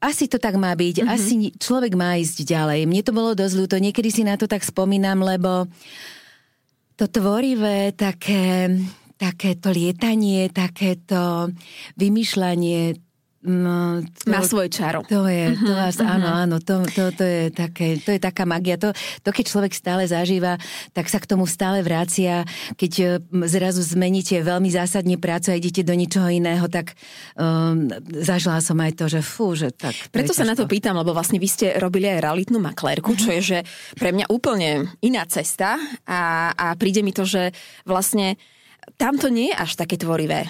asi 0.01 0.25
to 0.25 0.41
tak 0.41 0.57
má 0.57 0.73
byť, 0.73 1.05
mm-hmm. 1.05 1.13
asi 1.13 1.33
človek 1.55 1.93
má 1.93 2.17
ísť 2.17 2.43
ďalej. 2.43 2.89
Mne 2.89 3.01
to 3.05 3.13
bolo 3.13 3.31
dosť 3.37 3.55
ľúto, 3.55 3.77
niekedy 3.77 4.09
si 4.09 4.25
na 4.25 4.35
to 4.35 4.49
tak 4.49 4.65
spomínam, 4.65 5.21
lebo 5.21 5.69
to 6.97 7.05
tvorivé, 7.05 7.93
také, 7.93 8.69
takéto 9.17 9.69
lietanie, 9.69 10.49
takéto 10.49 11.53
vymýšľanie, 11.97 12.97
No, 13.41 14.05
to, 14.21 14.29
Má 14.29 14.45
svoj 14.45 14.69
čaro. 14.69 15.01
To 15.09 15.25
je, 15.25 15.57
to 15.57 15.73
vás, 15.73 15.97
uh-huh. 15.97 16.13
áno, 16.13 16.29
áno, 16.29 16.55
to, 16.61 16.85
to, 16.93 17.09
to, 17.09 17.25
je 17.25 17.49
také, 17.49 17.97
to 17.97 18.13
je 18.13 18.21
taká 18.21 18.45
magia. 18.45 18.77
To, 18.77 18.93
to, 19.25 19.29
keď 19.33 19.45
človek 19.49 19.73
stále 19.73 20.05
zažíva, 20.05 20.61
tak 20.93 21.09
sa 21.09 21.17
k 21.17 21.25
tomu 21.25 21.49
stále 21.49 21.81
vrácia. 21.81 22.45
Keď 22.77 22.94
e, 23.01 23.06
zrazu 23.49 23.81
zmeníte 23.81 24.37
veľmi 24.45 24.69
zásadne 24.69 25.18
prácu 25.18 25.49
a 25.49 25.57
idete 25.57 25.81
do 25.81 25.97
ničoho 25.97 26.30
iného, 26.30 26.69
tak 26.69 26.94
um, 27.33 27.89
zažila 28.21 28.61
som 28.61 28.77
aj 28.77 28.94
to, 28.94 29.09
že 29.09 29.25
fú, 29.25 29.57
že 29.57 29.73
tak. 29.73 29.97
Preto 30.13 30.37
sa 30.37 30.45
na 30.45 30.54
to 30.54 30.69
pýtam, 30.69 30.94
lebo 30.94 31.09
vlastne 31.09 31.42
vy 31.42 31.49
ste 31.49 31.81
robili 31.81 32.13
aj 32.13 32.21
realitnú 32.21 32.61
maklérku, 32.61 33.18
čo 33.18 33.33
je, 33.33 33.42
že 33.42 33.59
pre 33.97 34.13
mňa 34.13 34.30
úplne 34.30 34.85
iná 35.01 35.25
cesta 35.25 35.81
a, 36.06 36.54
a 36.54 36.77
príde 36.77 37.01
mi 37.01 37.09
to, 37.09 37.25
že 37.25 37.57
vlastne 37.89 38.37
tam 38.98 39.19
to 39.19 39.31
nie 39.31 39.52
je 39.52 39.56
až 39.56 39.71
také 39.78 39.95
tvorivé. 40.00 40.48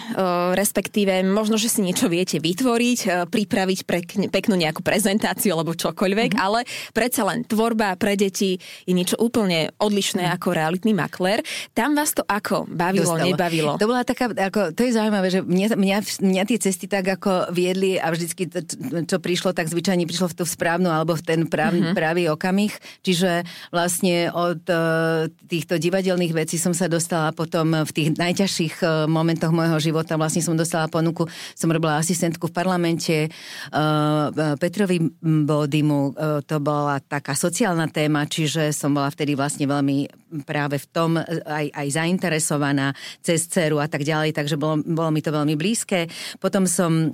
Respektíve, 0.56 1.22
možno, 1.26 1.60
že 1.60 1.70
si 1.70 1.84
niečo 1.84 2.08
viete 2.08 2.38
vytvoriť, 2.42 3.30
pripraviť 3.30 3.80
pekne, 3.86 4.26
peknú 4.32 4.56
nejakú 4.56 4.84
prezentáciu 4.86 5.56
alebo 5.56 5.76
čokoľvek, 5.76 6.36
mm-hmm. 6.36 6.46
ale 6.46 6.64
predsa 6.94 7.26
len 7.28 7.44
tvorba 7.44 7.96
pre 7.98 8.16
deti 8.16 8.60
je 8.86 8.94
niečo 8.94 9.18
úplne 9.20 9.72
odlišné 9.80 10.26
mm-hmm. 10.26 10.38
ako 10.40 10.48
realitný 10.52 10.94
makler. 10.96 11.40
Tam 11.76 11.94
vás 11.98 12.16
to 12.16 12.24
ako 12.28 12.68
bavilo, 12.70 13.16
Dostalo. 13.16 13.28
nebavilo? 13.28 13.74
To 13.82 13.88
bola 13.90 14.04
taká, 14.06 14.32
ako, 14.32 14.76
to 14.76 14.82
je 14.86 14.96
zaujímavé, 14.96 15.28
že 15.32 15.40
mňa, 15.44 15.68
mňa, 15.76 15.98
mňa 16.22 16.44
tie 16.48 16.58
cesty 16.60 16.86
tak 16.86 17.08
ako 17.08 17.52
viedli 17.56 17.98
a 17.98 18.12
vždycky 18.12 18.48
to, 18.48 18.62
čo 19.08 19.18
prišlo, 19.20 19.56
tak 19.56 19.72
zvyčajne 19.72 20.04
prišlo 20.06 20.32
v 20.32 20.38
tú 20.38 20.44
správnu 20.48 20.92
alebo 20.92 21.16
v 21.18 21.24
ten 21.24 21.42
práv, 21.48 21.76
mm-hmm. 21.76 21.96
pravý 21.96 22.28
okamih. 22.32 22.74
Čiže 23.02 23.44
vlastne 23.72 24.30
od 24.32 24.62
uh, 24.68 25.28
týchto 25.48 25.80
divadelných 25.80 26.34
vecí 26.36 26.60
som 26.60 26.76
sa 26.76 26.92
dostala 26.92 27.32
potom 27.32 27.88
v 27.88 27.92
tých 27.92 28.10
najťažších 28.32 28.76
eh, 28.80 28.90
momentoch 29.12 29.52
môjho 29.52 29.76
života. 29.84 30.16
Vlastne 30.16 30.40
som 30.40 30.56
dostala 30.56 30.88
ponuku, 30.88 31.28
som 31.52 31.68
robila 31.68 32.00
asistentku 32.00 32.48
v 32.48 32.56
parlamente 32.56 33.16
uh, 33.28 34.56
Petrovi 34.56 35.04
Bodimu. 35.22 36.16
To 36.48 36.58
bola 36.64 37.02
taká 37.04 37.36
sociálna 37.36 37.92
téma, 37.92 38.26
čiže 38.26 38.72
som 38.72 38.96
bola 38.96 39.12
vtedy 39.12 39.36
vlastne 39.36 39.68
veľmi 39.68 40.08
práve 40.48 40.80
v 40.80 40.88
tom 40.90 41.12
aj, 41.18 41.66
aj 41.74 41.88
zainteresovaná 41.92 42.96
cez 43.20 43.50
dceru 43.50 43.84
a 43.84 43.88
tak 43.92 44.08
ďalej, 44.08 44.32
takže 44.32 44.56
bolo, 44.56 44.80
bolo 44.86 45.10
mi 45.12 45.20
to 45.20 45.34
veľmi 45.34 45.58
blízke. 45.60 46.08
Potom 46.40 46.70
som 46.70 47.12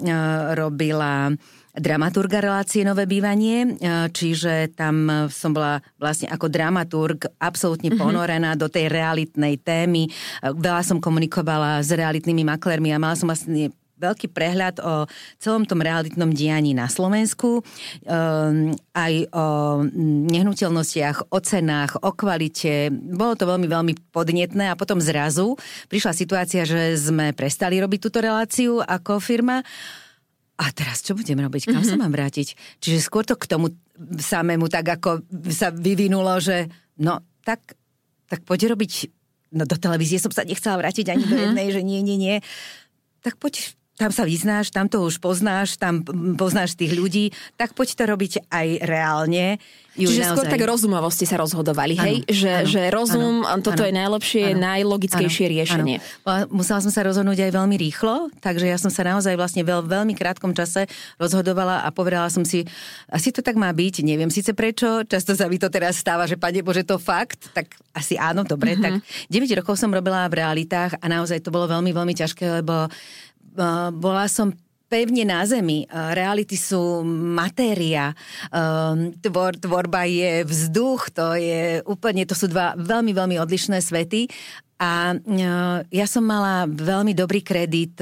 robila 0.53 1.33
dramaturga 1.77 2.41
relácie 2.41 2.81
Nové 2.81 3.05
bývanie, 3.05 3.77
čiže 4.11 4.73
tam 4.73 5.29
som 5.29 5.53
bola 5.53 5.79
vlastne 6.01 6.27
ako 6.27 6.49
dramaturg 6.49 7.29
absolútne 7.37 7.93
mhm. 7.93 7.97
ponorená 7.97 8.53
mm-hmm. 8.53 8.63
do 8.63 8.67
tej 8.67 8.85
realitnej 8.89 9.55
témy. 9.61 10.09
Veľa 10.41 10.81
som 10.83 10.97
komunikovala 10.97 11.79
s 11.85 11.93
realitnými 11.93 12.43
maklermi 12.43 12.91
a 12.91 13.01
mala 13.01 13.15
som 13.15 13.29
vlastne 13.29 13.71
veľký 13.97 14.29
prehľad 14.29 14.79
o 14.79 15.09
celom 15.41 15.65
tom 15.65 15.81
realitnom 15.81 16.29
dianí 16.29 16.77
na 16.77 16.85
Slovensku, 16.85 17.61
um, 17.61 18.77
aj 18.93 19.13
o 19.33 19.45
nehnuteľnostiach, 20.29 21.33
o 21.33 21.39
cenách, 21.41 21.97
o 22.05 22.13
kvalite. 22.13 22.93
Bolo 22.93 23.33
to 23.33 23.49
veľmi, 23.49 23.67
veľmi 23.67 23.93
podnetné 24.13 24.69
a 24.69 24.77
potom 24.79 25.01
zrazu 25.01 25.57
prišla 25.89 26.13
situácia, 26.13 26.61
že 26.63 26.93
sme 26.95 27.33
prestali 27.33 27.81
robiť 27.81 27.99
túto 27.99 28.21
reláciu 28.21 28.79
ako 28.85 29.17
firma. 29.17 29.65
A 30.57 30.73
teraz 30.73 31.05
čo 31.05 31.13
budem 31.13 31.37
robiť? 31.37 31.69
Kam 31.69 31.85
mm-hmm. 31.85 31.89
sa 31.89 32.01
mám 32.01 32.09
vrátiť? 32.09 32.57
Čiže 32.81 33.05
skôr 33.05 33.21
to 33.21 33.37
k 33.37 33.45
tomu 33.45 33.77
samému 34.17 34.65
tak 34.69 34.89
ako 34.89 35.21
sa 35.53 35.69
vyvinulo, 35.69 36.41
že 36.41 36.65
no 36.97 37.21
tak, 37.45 37.77
tak 38.25 38.41
poď 38.41 38.73
robiť 38.73 39.13
no 39.53 39.63
do 39.69 39.77
televízie 39.77 40.17
som 40.17 40.33
sa 40.33 40.43
nechcela 40.43 40.81
vrátiť 40.81 41.13
ani 41.13 41.23
mm-hmm. 41.23 41.31
do 41.31 41.37
mhm. 41.37 41.45
jednej, 41.45 41.67
že 41.69 41.81
nie, 41.85 41.99
nie, 42.01 42.17
nie. 42.17 42.35
Tak 43.21 43.37
poď 43.37 43.77
tam 43.97 44.13
sa 44.13 44.23
vyznáš, 44.29 44.69
tam 44.69 44.85
to 44.85 45.01
už 45.01 45.17
poznáš, 45.17 45.81
tam 45.81 46.05
poznáš 46.37 46.77
tých 46.77 46.93
ľudí, 46.93 47.33
tak 47.57 47.73
poď 47.73 47.97
to 47.97 48.03
robiť 48.05 48.33
aj 48.53 48.67
reálne. 48.85 49.57
Čiže 49.97 50.21
naozaj... 50.21 50.33
skôr 50.37 50.45
tak 50.45 50.61
rozumovo 50.61 51.09
ste 51.09 51.25
sa 51.25 51.41
rozhodovali, 51.41 51.97
hej? 51.97 52.15
Ano, 52.21 52.29
že, 52.29 52.51
ano, 52.53 52.69
že 52.69 52.81
rozum, 52.93 53.35
ano, 53.41 53.65
toto 53.65 53.81
ano, 53.81 53.89
je 53.89 53.93
najlepšie, 53.97 54.45
ano, 54.53 54.61
najlogickejšie 54.61 55.45
ano, 55.49 55.53
riešenie. 55.57 55.95
Ano. 56.21 56.45
Musela 56.53 56.79
som 56.85 56.93
sa 56.93 57.01
rozhodnúť 57.01 57.49
aj 57.49 57.51
veľmi 57.57 57.75
rýchlo, 57.81 58.29
takže 58.37 58.69
ja 58.69 58.77
som 58.77 58.93
sa 58.93 59.01
naozaj 59.01 59.33
vlastne 59.33 59.65
veľ, 59.65 59.89
veľmi 59.89 60.13
krátkom 60.13 60.53
čase 60.53 60.85
rozhodovala 61.17 61.81
a 61.81 61.89
povedala 61.89 62.29
som 62.29 62.45
si, 62.45 62.69
asi 63.09 63.33
to 63.33 63.41
tak 63.41 63.57
má 63.57 63.73
byť, 63.73 64.05
neviem 64.05 64.29
síce 64.29 64.53
prečo, 64.53 65.01
často 65.09 65.33
sa 65.33 65.49
mi 65.49 65.57
to 65.57 65.73
teraz 65.73 65.97
stáva, 65.97 66.29
že 66.29 66.37
pane 66.37 66.61
Bože, 66.61 66.85
to 66.85 67.01
fakt, 67.01 67.49
tak 67.57 67.73
asi 67.97 68.13
áno, 68.21 68.45
dobre, 68.45 68.77
mm-hmm. 68.77 69.01
tak 69.01 69.33
9 69.33 69.59
rokov 69.65 69.81
som 69.81 69.89
robila 69.89 70.29
v 70.29 70.45
realitách 70.45 71.01
a 71.01 71.05
naozaj 71.09 71.41
to 71.41 71.49
bolo 71.49 71.65
veľmi, 71.65 71.89
veľmi 71.89 72.13
ťažké, 72.13 72.61
lebo 72.61 72.85
bola 73.97 74.29
som 74.29 74.53
pevne 74.87 75.27
na 75.27 75.43
zemi. 75.43 75.83
Reality 75.91 76.55
sú 76.55 77.03
matéria. 77.11 78.15
Tvor, 79.19 79.59
tvorba 79.59 80.07
je 80.07 80.47
vzduch, 80.47 81.11
to 81.11 81.35
je 81.35 81.83
úplne, 81.83 82.23
to 82.23 82.31
sú 82.31 82.47
dva 82.47 82.71
veľmi, 82.79 83.11
veľmi 83.11 83.35
odlišné 83.35 83.83
svety 83.83 84.31
a 84.77 85.17
ja 85.89 86.05
som 86.05 86.21
mala 86.21 86.69
veľmi 86.69 87.17
dobrý 87.17 87.41
kredit 87.41 87.97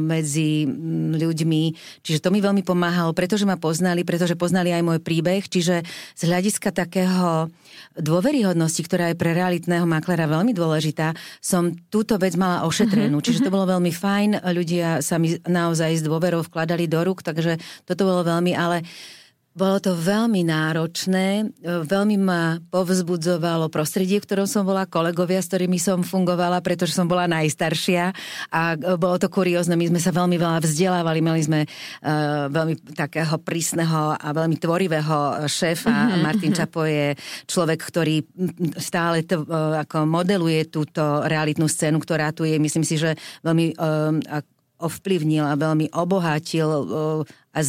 medzi 0.00 0.64
ľuďmi, 1.12 1.62
čiže 2.00 2.24
to 2.24 2.32
mi 2.32 2.40
veľmi 2.40 2.64
pomáhalo, 2.64 3.12
pretože 3.12 3.44
ma 3.44 3.60
poznali, 3.60 4.00
pretože 4.00 4.32
poznali 4.32 4.72
aj 4.72 4.80
môj 4.80 4.98
príbeh, 5.04 5.44
čiže 5.44 5.84
z 6.16 6.22
hľadiska 6.24 6.72
takého 6.72 7.52
dôveryhodnosti, 7.98 8.82
ktorá 8.84 9.10
je 9.12 9.20
pre 9.20 9.34
realitného 9.34 9.84
maklera 9.84 10.30
veľmi 10.30 10.54
dôležitá, 10.54 11.12
som 11.42 11.74
túto 11.92 12.16
vec 12.16 12.38
mala 12.38 12.64
ošetrenú. 12.68 13.18
Uh-huh, 13.18 13.26
čiže 13.26 13.46
to 13.46 13.54
bolo 13.54 13.68
veľmi 13.68 13.92
fajn, 13.92 14.30
ľudia 14.54 15.02
sa 15.02 15.18
mi 15.18 15.34
naozaj 15.44 15.98
s 15.98 16.02
dôverou 16.02 16.46
vkladali 16.46 16.86
do 16.86 17.00
rúk, 17.02 17.26
takže 17.26 17.58
toto 17.84 18.06
bolo 18.06 18.22
veľmi, 18.24 18.52
ale 18.54 18.82
uh, 18.82 19.17
bolo 19.58 19.82
to 19.82 19.98
veľmi 19.98 20.46
náročné, 20.46 21.50
veľmi 21.66 22.16
ma 22.22 22.62
povzbudzovalo 22.70 23.66
prostredie, 23.66 24.22
v 24.22 24.26
ktorom 24.30 24.46
som 24.46 24.62
bola, 24.62 24.86
kolegovia, 24.86 25.42
s 25.42 25.50
ktorými 25.50 25.82
som 25.82 26.06
fungovala, 26.06 26.62
pretože 26.62 26.94
som 26.94 27.10
bola 27.10 27.26
najstaršia 27.26 28.14
a 28.54 28.78
bolo 28.94 29.18
to 29.18 29.26
kuriózne, 29.26 29.74
my 29.74 29.90
sme 29.90 29.98
sa 29.98 30.14
veľmi 30.14 30.38
veľa 30.38 30.62
vzdelávali, 30.62 31.18
mali 31.18 31.42
sme 31.42 31.60
uh, 31.66 32.46
veľmi 32.46 32.94
takého 32.94 33.34
prísneho 33.42 34.14
a 34.14 34.28
veľmi 34.30 34.54
tvorivého 34.62 35.50
šéfa. 35.50 35.90
Mm-hmm. 35.90 36.22
Martin 36.22 36.52
Čapo 36.54 36.86
je 36.86 37.18
človek, 37.50 37.82
ktorý 37.82 38.22
stále 38.78 39.26
to, 39.26 39.42
uh, 39.42 39.82
ako 39.82 40.06
modeluje 40.06 40.70
túto 40.70 41.02
realitnú 41.26 41.66
scénu, 41.66 41.98
ktorá 41.98 42.30
tu 42.30 42.46
je. 42.46 42.54
Myslím 42.62 42.86
si, 42.86 42.94
že 42.94 43.18
veľmi 43.42 43.74
uh, 43.74 44.40
ovplyvnil 44.78 45.42
a 45.42 45.58
veľmi 45.58 45.90
obohatil 45.90 46.70
a 47.52 47.64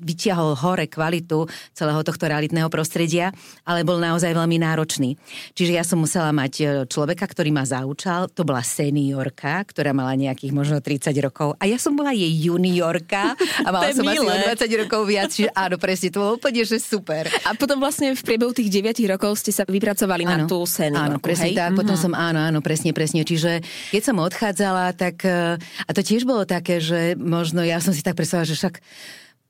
vyťahol 0.00 0.58
hore 0.58 0.86
kvalitu 0.90 1.46
celého 1.72 2.02
tohto 2.02 2.26
realitného 2.26 2.66
prostredia, 2.66 3.30
ale 3.62 3.86
bol 3.86 4.02
naozaj 4.02 4.34
veľmi 4.34 4.58
náročný. 4.58 5.14
Čiže 5.54 5.72
ja 5.76 5.84
som 5.86 6.02
musela 6.02 6.34
mať 6.34 6.52
e, 6.60 6.64
človeka, 6.90 7.24
ktorý 7.30 7.54
ma 7.54 7.62
zaučal, 7.62 8.28
to 8.32 8.42
bola 8.42 8.60
seniorka, 8.60 9.62
ktorá 9.70 9.94
mala 9.94 10.18
nejakých 10.18 10.52
možno 10.52 10.78
30 10.82 11.14
rokov 11.22 11.54
a 11.56 11.64
ja 11.70 11.78
som 11.78 11.94
bola 11.94 12.10
jej 12.10 12.30
juniorka 12.30 13.38
a 13.66 13.68
mala 13.70 13.94
som 13.94 14.04
milé. 14.04 14.26
asi 14.26 14.66
o 14.66 14.76
20 14.76 14.82
rokov 14.86 15.00
viac, 15.06 15.28
čiže 15.30 15.50
áno, 15.54 15.76
presne, 15.78 16.08
to 16.10 16.18
bolo 16.18 16.32
úplne, 16.36 16.62
že 16.66 16.76
super. 16.82 17.30
A 17.46 17.54
potom 17.54 17.78
vlastne 17.78 18.12
v 18.12 18.22
priebehu 18.22 18.50
tých 18.50 18.68
9 18.68 18.98
rokov 19.14 19.40
ste 19.40 19.54
sa 19.54 19.62
vypracovali 19.64 20.24
áno, 20.26 20.32
na 20.32 20.36
tú 20.50 20.58
seniorku, 20.66 21.00
Áno, 21.00 21.16
presne 21.22 21.54
hej? 21.54 21.56
tak, 21.56 21.70
potom 21.78 21.94
mm-hmm. 21.94 22.04
som, 22.10 22.12
áno, 22.18 22.40
áno, 22.42 22.58
presne, 22.60 22.90
presne, 22.90 23.22
čiže 23.22 23.62
keď 23.94 24.02
som 24.02 24.16
odchádzala, 24.18 24.92
tak 24.98 25.22
e, 25.24 25.56
a 25.60 25.90
to 25.94 26.00
tiež 26.02 26.26
bolo 26.26 26.44
také, 26.44 26.82
že 26.82 27.14
možno 27.16 27.62
ja 27.62 27.78
som 27.78 27.94
si 27.94 28.02
tak 28.02 28.18
predstavila, 28.18 28.48
že 28.48 28.58
však 28.58 28.74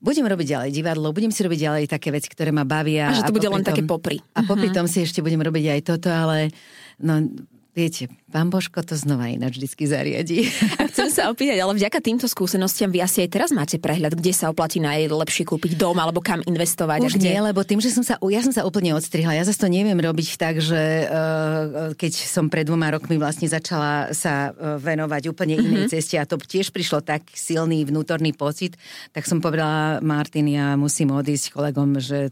budem 0.01 0.25
robiť 0.25 0.47
ďalej 0.57 0.69
divadlo, 0.73 1.13
budem 1.13 1.29
si 1.29 1.45
robiť 1.45 1.59
ďalej 1.61 1.83
také 1.87 2.09
veci, 2.09 2.27
ktoré 2.27 2.49
ma 2.49 2.65
bavia. 2.65 3.13
A 3.13 3.15
že 3.15 3.29
to 3.29 3.33
a 3.33 3.37
bude 3.37 3.47
len 3.47 3.61
tom, 3.61 3.69
také 3.71 3.85
popri. 3.85 4.17
A 4.33 4.41
popri 4.43 4.73
uh-huh. 4.73 4.83
tom 4.83 4.87
si 4.89 5.05
ešte 5.05 5.21
budem 5.21 5.39
robiť 5.39 5.77
aj 5.77 5.81
toto, 5.85 6.09
ale 6.09 6.49
no, 6.97 7.29
Viete, 7.71 8.11
pán 8.27 8.51
Božko 8.51 8.83
to 8.83 8.99
znova 8.99 9.31
ináč 9.31 9.55
vždy 9.55 9.87
zariadí. 9.87 10.39
A 10.75 10.90
sa 11.11 11.27
opýtať, 11.27 11.59
ale 11.59 11.75
vďaka 11.75 11.99
týmto 11.99 12.25
skúsenostiam 12.25 12.87
vy 12.87 13.03
asi 13.03 13.27
aj 13.27 13.29
teraz 13.29 13.49
máte 13.51 13.75
prehľad, 13.77 14.15
kde 14.15 14.31
sa 14.31 14.47
oplatí 14.47 14.79
najlepšie 14.79 15.43
kúpiť 15.43 15.75
dom 15.75 15.99
alebo 15.99 16.23
kam 16.23 16.39
investovať. 16.47 17.03
Už 17.03 17.19
kde? 17.19 17.27
nie, 17.27 17.39
lebo 17.43 17.61
tým, 17.67 17.83
že 17.83 17.91
som 17.91 18.01
sa, 18.01 18.15
ja 18.17 18.41
som 18.41 18.55
sa 18.55 18.63
úplne 18.63 18.95
odstrihla. 18.95 19.35
Ja 19.35 19.43
zase 19.43 19.59
to 19.59 19.67
neviem 19.67 19.99
robiť 19.99 20.39
tak, 20.39 20.63
že 20.63 21.05
uh, 21.05 21.91
keď 21.99 22.13
som 22.15 22.47
pred 22.47 22.63
dvoma 22.63 22.89
rokmi 22.95 23.19
vlastne 23.19 23.51
začala 23.51 24.15
sa 24.15 24.55
uh, 24.55 24.79
venovať 24.79 25.27
úplne 25.27 25.59
inej 25.59 25.85
mm-hmm. 25.85 25.93
ceste 25.93 26.15
a 26.15 26.23
to 26.23 26.39
tiež 26.39 26.71
prišlo 26.71 27.03
tak 27.03 27.27
silný 27.35 27.83
vnútorný 27.83 28.31
pocit, 28.31 28.79
tak 29.11 29.27
som 29.27 29.43
povedala 29.43 29.99
Martin, 29.99 30.47
ja 30.47 30.79
musím 30.79 31.11
odísť 31.11 31.51
kolegom, 31.51 31.99
že 31.99 32.31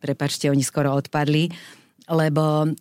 prepačte, 0.00 0.52
oni 0.52 0.60
skoro 0.60 0.92
odpadli 0.92 1.52
lebo 2.10 2.66
o, 2.66 2.72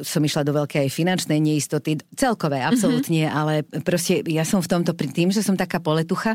som 0.00 0.24
išla 0.24 0.42
do 0.42 0.56
veľkej 0.56 0.88
finančnej 0.88 1.36
neistoty, 1.36 2.00
celkové, 2.16 2.64
absolútne, 2.64 3.28
mm-hmm. 3.28 3.38
ale 3.38 3.54
proste 3.84 4.24
ja 4.24 4.48
som 4.48 4.64
v 4.64 4.72
tomto, 4.72 4.96
pri 4.96 5.12
tým, 5.12 5.28
že 5.28 5.44
som 5.44 5.54
taká 5.54 5.84
poletucha, 5.84 6.34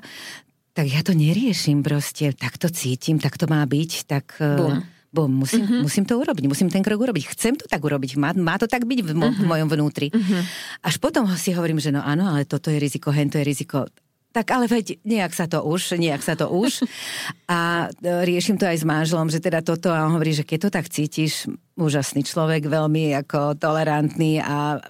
tak 0.78 0.86
ja 0.90 1.02
to 1.02 1.18
neriešim 1.18 1.82
proste, 1.82 2.38
tak 2.38 2.62
to 2.62 2.70
cítim, 2.70 3.18
tak 3.18 3.36
to 3.42 3.50
má 3.50 3.66
byť, 3.66 3.92
tak... 4.06 4.38
Bum. 4.40 4.86
Bo 5.14 5.30
musím, 5.30 5.70
mm-hmm. 5.70 5.86
musím 5.86 6.10
to 6.10 6.18
urobiť, 6.18 6.50
musím 6.50 6.74
ten 6.74 6.82
krok 6.82 6.98
urobiť. 6.98 7.38
Chcem 7.38 7.54
to 7.54 7.70
tak 7.70 7.86
urobiť, 7.86 8.18
má, 8.18 8.34
má 8.34 8.58
to 8.58 8.66
tak 8.66 8.82
byť 8.82 9.00
v, 9.06 9.10
mo, 9.14 9.30
mm-hmm. 9.30 9.46
v 9.46 9.46
mojom 9.46 9.70
vnútri. 9.70 10.08
Mm-hmm. 10.10 10.42
Až 10.90 10.98
potom 10.98 11.30
si 11.38 11.54
hovorím, 11.54 11.78
že 11.78 11.94
no 11.94 12.02
áno, 12.02 12.34
ale 12.34 12.50
toto 12.50 12.74
je 12.74 12.82
riziko, 12.82 13.14
hen 13.14 13.30
to 13.30 13.38
je 13.38 13.46
riziko 13.46 13.86
tak 14.34 14.50
ale 14.50 14.66
veď 14.66 14.98
nejak 15.06 15.32
sa 15.32 15.46
to 15.46 15.62
už, 15.62 16.02
nejak 16.02 16.26
sa 16.26 16.34
to 16.34 16.50
už. 16.50 16.82
A 17.54 17.88
e, 18.02 18.26
riešim 18.26 18.58
to 18.58 18.66
aj 18.66 18.82
s 18.82 18.86
manželom, 18.86 19.30
že 19.30 19.38
teda 19.38 19.62
toto 19.62 19.94
a 19.94 20.10
on 20.10 20.18
hovorí, 20.18 20.34
že 20.34 20.42
keď 20.42 20.58
to 20.58 20.70
tak 20.74 20.90
cítiš, 20.90 21.46
úžasný 21.78 22.26
človek, 22.26 22.66
veľmi 22.66 23.14
ako 23.22 23.58
tolerantný 23.62 24.42
a 24.42 24.82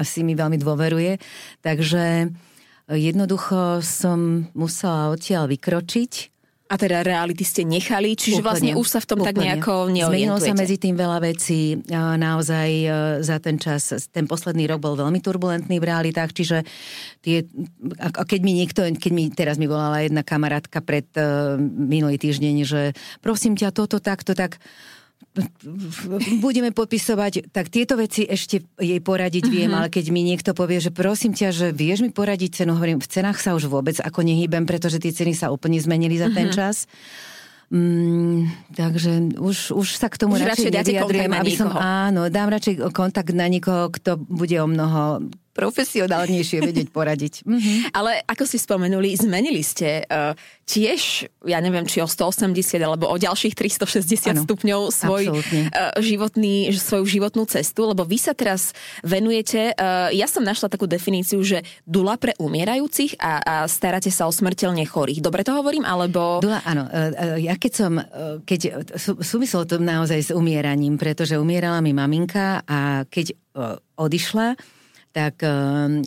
si 0.00 0.24
mi 0.24 0.32
veľmi 0.32 0.56
dôveruje. 0.56 1.20
Takže 1.60 2.32
jednoducho 2.88 3.84
som 3.84 4.48
musela 4.56 5.12
odtiaľ 5.12 5.50
vykročiť 5.50 6.35
a 6.66 6.74
teda 6.74 7.06
reality 7.06 7.46
ste 7.46 7.62
nechali, 7.62 8.18
čiže 8.18 8.42
úplne, 8.42 8.46
vlastne 8.50 8.72
už 8.74 8.86
sa 8.90 8.98
v 8.98 9.06
tom 9.06 9.18
úplne. 9.22 9.28
tak 9.30 9.36
nejako 9.38 9.72
neorientujete. 9.86 10.10
Zmenilo 10.10 10.38
sa 10.42 10.52
medzi 10.58 10.76
tým 10.82 10.96
veľa 10.98 11.18
vecí. 11.22 11.60
Naozaj 11.94 12.68
e, 12.82 12.88
za 13.22 13.36
ten 13.38 13.56
čas, 13.62 13.94
ten 14.10 14.26
posledný 14.26 14.66
rok 14.66 14.82
bol 14.82 14.98
veľmi 14.98 15.22
turbulentný 15.22 15.78
v 15.78 15.86
realitách, 15.86 16.34
čiže 16.34 16.66
tie, 17.22 17.46
a 18.02 18.10
keď 18.10 18.40
mi 18.42 18.52
niekto, 18.58 18.82
keď 18.82 19.12
mi 19.14 19.30
teraz 19.30 19.62
mi 19.62 19.70
volala 19.70 20.02
jedna 20.02 20.26
kamarátka 20.26 20.82
pred 20.82 21.06
uh, 21.14 21.54
minulý 21.62 22.18
týždeň, 22.18 22.54
že 22.66 22.82
prosím 23.22 23.54
ťa, 23.54 23.70
toto 23.70 24.02
takto, 24.02 24.34
tak 24.34 24.58
budeme 26.44 26.70
podpisovať, 26.72 27.52
tak 27.52 27.68
tieto 27.68 27.96
veci 27.96 28.24
ešte 28.24 28.64
jej 28.80 29.00
poradiť 29.00 29.44
viem, 29.46 29.70
mm-hmm. 29.70 29.78
ale 29.78 29.88
keď 29.92 30.04
mi 30.12 30.22
niekto 30.24 30.56
povie, 30.56 30.80
že 30.80 30.94
prosím 30.94 31.36
ťa, 31.36 31.48
že 31.52 31.66
vieš 31.72 32.04
mi 32.04 32.10
poradiť 32.10 32.62
cenu, 32.62 32.76
hovorím, 32.76 33.02
v 33.02 33.08
cenách 33.10 33.38
sa 33.40 33.52
už 33.52 33.68
vôbec 33.68 34.00
ako 34.00 34.24
nehýbem, 34.24 34.64
pretože 34.64 35.00
tie 35.00 35.12
ceny 35.12 35.36
sa 35.36 35.52
úplne 35.52 35.76
zmenili 35.76 36.16
za 36.16 36.28
mm-hmm. 36.30 36.36
ten 36.36 36.48
mhm. 36.48 36.54
čas. 36.54 36.76
Mm, 37.66 38.46
takže 38.78 39.42
už, 39.42 39.74
už 39.74 39.98
sa 39.98 40.06
k 40.06 40.22
tomu 40.22 40.38
už 40.38 40.46
radšej, 40.46 40.70
radšej 40.70 40.86
nevyjadrujem, 40.86 41.32
aby 41.34 41.50
som, 41.50 41.74
áno, 41.74 42.30
dám 42.30 42.54
radšej 42.54 42.94
kontakt 42.94 43.34
na 43.34 43.50
niekoho, 43.50 43.90
kto 43.90 44.22
bude 44.22 44.54
o 44.62 44.70
mnoho 44.70 45.26
profesionálnejšie 45.56 46.60
vedieť 46.60 46.88
poradiť. 46.92 47.48
Mm-hmm. 47.48 47.96
Ale 47.96 48.20
ako 48.28 48.44
si 48.44 48.60
spomenuli, 48.60 49.16
zmenili 49.16 49.64
ste 49.64 50.04
uh, 50.04 50.36
tiež, 50.68 51.32
ja 51.48 51.58
neviem, 51.64 51.88
či 51.88 52.04
o 52.04 52.08
180 52.08 52.52
alebo 52.84 53.08
o 53.08 53.16
ďalších 53.16 53.56
360 53.56 54.36
ano, 54.36 54.44
stupňov 54.44 54.80
svoj 54.92 55.24
uh, 55.32 55.96
životný, 56.04 56.76
svoju 56.76 57.08
životnú 57.08 57.48
cestu, 57.48 57.88
lebo 57.88 58.04
vy 58.04 58.20
sa 58.20 58.36
teraz 58.36 58.76
venujete, 59.00 59.72
uh, 59.72 60.12
ja 60.12 60.28
som 60.28 60.44
našla 60.44 60.68
takú 60.68 60.84
definíciu, 60.84 61.40
že 61.40 61.64
dula 61.88 62.20
pre 62.20 62.36
umierajúcich 62.36 63.16
a, 63.16 63.40
a 63.40 63.54
staráte 63.64 64.12
sa 64.12 64.28
o 64.28 64.32
smrteľne 64.34 64.84
chorých. 64.84 65.24
Dobre 65.24 65.40
to 65.40 65.56
hovorím, 65.56 65.88
alebo... 65.88 66.44
Dula, 66.44 66.60
áno. 66.68 66.84
Uh, 66.92 67.40
ja 67.40 67.56
keď 67.56 67.72
som, 67.72 67.92
keď 68.44 68.92
sú, 68.98 69.16
súviselo 69.22 69.64
to 69.64 69.80
naozaj 69.80 70.18
s 70.18 70.30
umieraním, 70.34 71.00
pretože 71.00 71.38
umierala 71.38 71.80
mi 71.80 71.94
maminka 71.96 72.66
a 72.66 73.06
keď 73.08 73.32
uh, 73.32 73.78
odišla, 73.96 74.75
tak 75.16 75.40
ehm, 75.40 76.04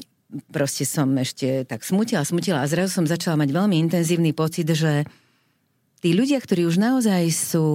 proste 0.53 0.85
som 0.85 1.09
ešte 1.17 1.65
tak 1.65 1.81
smutila, 1.81 2.21
smutila 2.21 2.61
a 2.61 2.69
zrazu 2.69 3.01
som 3.01 3.09
začala 3.09 3.41
mať 3.41 3.49
veľmi 3.49 3.81
intenzívny 3.89 4.37
pocit, 4.37 4.69
že 4.69 5.09
tí 6.05 6.13
ľudia, 6.13 6.37
ktorí 6.37 6.69
už 6.69 6.77
naozaj 6.77 7.25
sú 7.33 7.65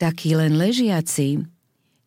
takí 0.00 0.32
len 0.32 0.56
ležiaci, 0.56 1.44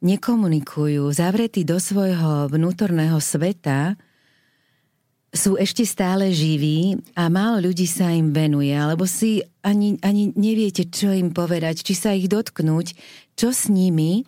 nekomunikujú, 0.02 1.06
zavretí 1.14 1.62
do 1.62 1.78
svojho 1.78 2.50
vnútorného 2.50 3.22
sveta, 3.22 3.94
sú 5.34 5.58
ešte 5.58 5.86
stále 5.86 6.30
živí 6.30 6.98
a 7.18 7.30
málo 7.30 7.70
ľudí 7.70 7.90
sa 7.90 8.14
im 8.14 8.34
venuje, 8.34 8.74
alebo 8.74 9.06
si 9.10 9.42
ani, 9.66 9.98
ani 10.06 10.30
neviete, 10.34 10.86
čo 10.90 11.10
im 11.10 11.34
povedať, 11.34 11.86
či 11.86 11.94
sa 11.98 12.14
ich 12.14 12.30
dotknúť, 12.30 12.94
čo 13.34 13.50
s 13.50 13.70
nimi 13.70 14.26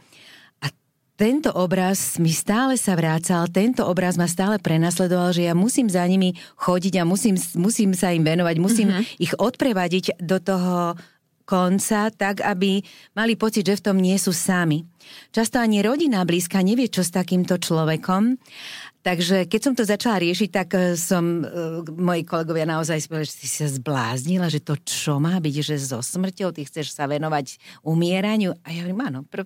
tento 1.16 1.56
obraz 1.56 2.20
mi 2.20 2.36
stále 2.36 2.76
sa 2.76 2.96
vrácal, 3.00 3.48
tento 3.48 3.88
obraz 3.88 4.20
ma 4.20 4.28
stále 4.28 4.60
prenasledoval, 4.60 5.32
že 5.32 5.48
ja 5.48 5.56
musím 5.56 5.88
za 5.88 6.04
nimi 6.04 6.36
chodiť 6.60 7.00
a 7.00 7.04
musím, 7.08 7.40
musím 7.56 7.96
sa 7.96 8.12
im 8.12 8.28
venovať, 8.28 8.56
musím 8.60 8.92
uh-huh. 8.92 9.04
ich 9.20 9.32
odprevadiť 9.32 10.20
do 10.20 10.44
toho 10.44 11.00
konca, 11.46 12.10
tak 12.12 12.42
aby 12.42 12.82
mali 13.16 13.38
pocit, 13.38 13.64
že 13.64 13.80
v 13.80 13.86
tom 13.86 13.98
nie 14.02 14.18
sú 14.18 14.34
sami. 14.34 14.84
Často 15.32 15.62
ani 15.62 15.86
rodina 15.86 16.26
blízka 16.26 16.60
nevie, 16.66 16.90
čo 16.90 17.06
s 17.06 17.14
takýmto 17.14 17.62
človekom. 17.62 18.42
Takže 19.06 19.46
keď 19.46 19.62
som 19.62 19.74
to 19.78 19.86
začala 19.86 20.18
riešiť, 20.18 20.50
tak 20.50 20.70
eh, 20.74 20.98
som, 20.98 21.46
uh, 21.46 21.86
moji 21.86 22.26
kolegovia 22.26 22.66
naozaj 22.66 23.06
spolu, 23.06 23.22
že 23.22 23.38
si 23.38 23.48
sa 23.48 23.70
zbláznila, 23.70 24.50
že 24.50 24.66
to 24.66 24.74
čo 24.82 25.22
má 25.22 25.38
byť, 25.38 25.56
že 25.62 25.78
so 25.78 26.02
smrťou 26.02 26.50
ty 26.50 26.66
chceš 26.66 26.98
sa 26.98 27.06
venovať 27.06 27.62
umieraniu. 27.86 28.58
A 28.66 28.74
ja 28.74 28.82
hovorím, 28.82 29.06
áno, 29.06 29.22
pr- 29.30 29.46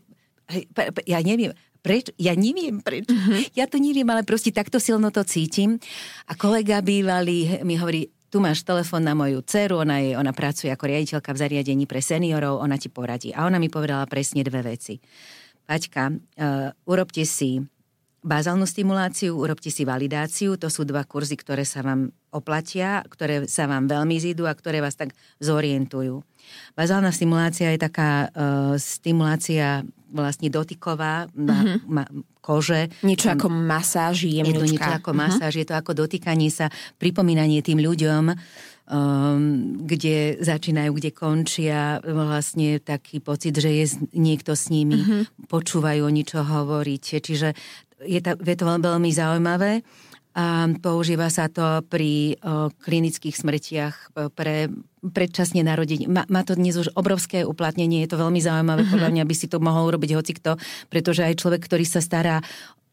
ja 1.05 1.19
neviem, 1.21 1.53
preč, 1.79 2.11
ja 2.19 2.35
neviem 2.35 2.83
prečo, 2.83 3.13
uh-huh. 3.13 3.55
ja 3.55 3.69
to 3.69 3.79
neviem, 3.79 4.07
ale 4.09 4.27
proste 4.27 4.51
takto 4.51 4.81
silno 4.81 5.13
to 5.13 5.23
cítim. 5.23 5.79
A 6.27 6.35
kolega 6.35 6.83
bývalý 6.83 7.63
mi 7.63 7.79
hovorí, 7.79 8.11
tu 8.29 8.37
máš 8.37 8.61
telefon 8.61 9.01
na 9.01 9.17
moju 9.17 9.41
dceru, 9.41 9.81
ona, 9.81 9.97
je, 10.05 10.13
ona 10.13 10.29
pracuje 10.37 10.69
ako 10.69 10.85
riaditeľka 10.85 11.33
v 11.33 11.41
zariadení 11.41 11.89
pre 11.89 11.97
seniorov, 11.97 12.61
ona 12.61 12.77
ti 12.77 12.87
poradí. 12.87 13.33
A 13.33 13.49
ona 13.49 13.57
mi 13.57 13.73
povedala 13.73 14.05
presne 14.05 14.45
dve 14.45 14.61
veci. 14.61 15.01
Paťka, 15.65 16.03
uh, 16.13 16.69
urobte 16.85 17.25
si 17.25 17.57
bazálnu 18.21 18.69
stimuláciu, 18.69 19.33
urobte 19.33 19.73
si 19.73 19.81
validáciu, 19.81 20.59
to 20.61 20.69
sú 20.69 20.85
dva 20.85 21.07
kurzy, 21.07 21.39
ktoré 21.39 21.65
sa 21.65 21.81
vám 21.81 22.13
oplatia, 22.29 23.01
ktoré 23.07 23.49
sa 23.49 23.65
vám 23.65 23.89
veľmi 23.89 24.13
zídu 24.21 24.45
a 24.45 24.53
ktoré 24.53 24.83
vás 24.83 24.93
tak 24.93 25.15
zorientujú. 25.41 26.21
Bazálna 26.77 27.09
stimulácia 27.09 27.73
je 27.73 27.79
taká 27.81 28.29
uh, 28.29 28.75
stimulácia 28.77 29.87
vlastne 30.09 30.49
dotyková 30.49 31.29
na 31.37 31.57
mm-hmm. 31.57 31.79
ma, 31.89 32.03
kože. 32.41 32.89
Niečo 33.05 33.33
ako 33.33 33.47
masáž, 33.49 34.25
jemnúčka. 34.25 34.49
Je 34.49 34.57
to 34.57 34.71
niečo 34.73 34.91
ako 34.91 35.11
mm-hmm. 35.13 35.29
masáž, 35.29 35.53
je 35.55 35.67
to 35.67 35.75
ako 35.77 35.91
dotýkanie 35.93 36.49
sa, 36.49 36.67
pripomínanie 36.97 37.61
tým 37.61 37.79
ľuďom, 37.79 38.23
um, 38.29 39.39
kde 39.85 40.41
začínajú, 40.41 40.91
kde 40.97 41.11
končia, 41.13 42.01
vlastne 42.01 42.81
taký 42.81 43.21
pocit, 43.21 43.53
že 43.55 43.69
je 43.69 43.85
niekto 44.17 44.57
s 44.57 44.73
nimi, 44.73 44.99
mm-hmm. 44.99 45.47
počúvajú 45.47 46.01
o 46.03 46.11
ničo 46.11 46.41
hovoriť. 46.41 47.03
Čiže 47.21 47.49
je, 48.05 48.19
to, 48.23 48.31
je 48.39 48.55
to 48.55 48.65
veľmi 48.65 49.11
zaujímavé 49.11 49.85
a 50.37 50.69
používa 50.77 51.27
sa 51.33 51.49
to 51.49 51.81
pri 51.89 52.37
o, 52.37 52.69
klinických 52.69 53.33
smrtiach 53.33 53.95
e, 54.13 54.29
pre 54.29 54.69
predčasne 55.01 55.65
narodení. 55.65 56.05
Má, 56.05 56.29
má 56.29 56.45
to 56.45 56.53
dnes 56.53 56.77
už 56.77 56.93
obrovské 56.93 57.41
uplatnenie, 57.47 58.05
je 58.05 58.13
to 58.13 58.21
veľmi 58.21 58.37
zaujímavé, 58.37 58.85
uh-huh. 58.85 58.93
podľa 58.93 59.09
mňa 59.15 59.23
by 59.25 59.35
si 59.35 59.49
to 59.49 59.57
mohol 59.57 59.89
urobiť 59.89 60.11
hocikto, 60.13 60.61
pretože 60.91 61.25
aj 61.25 61.39
človek, 61.39 61.65
ktorý 61.65 61.85
sa 61.87 62.03
stará 62.03 62.45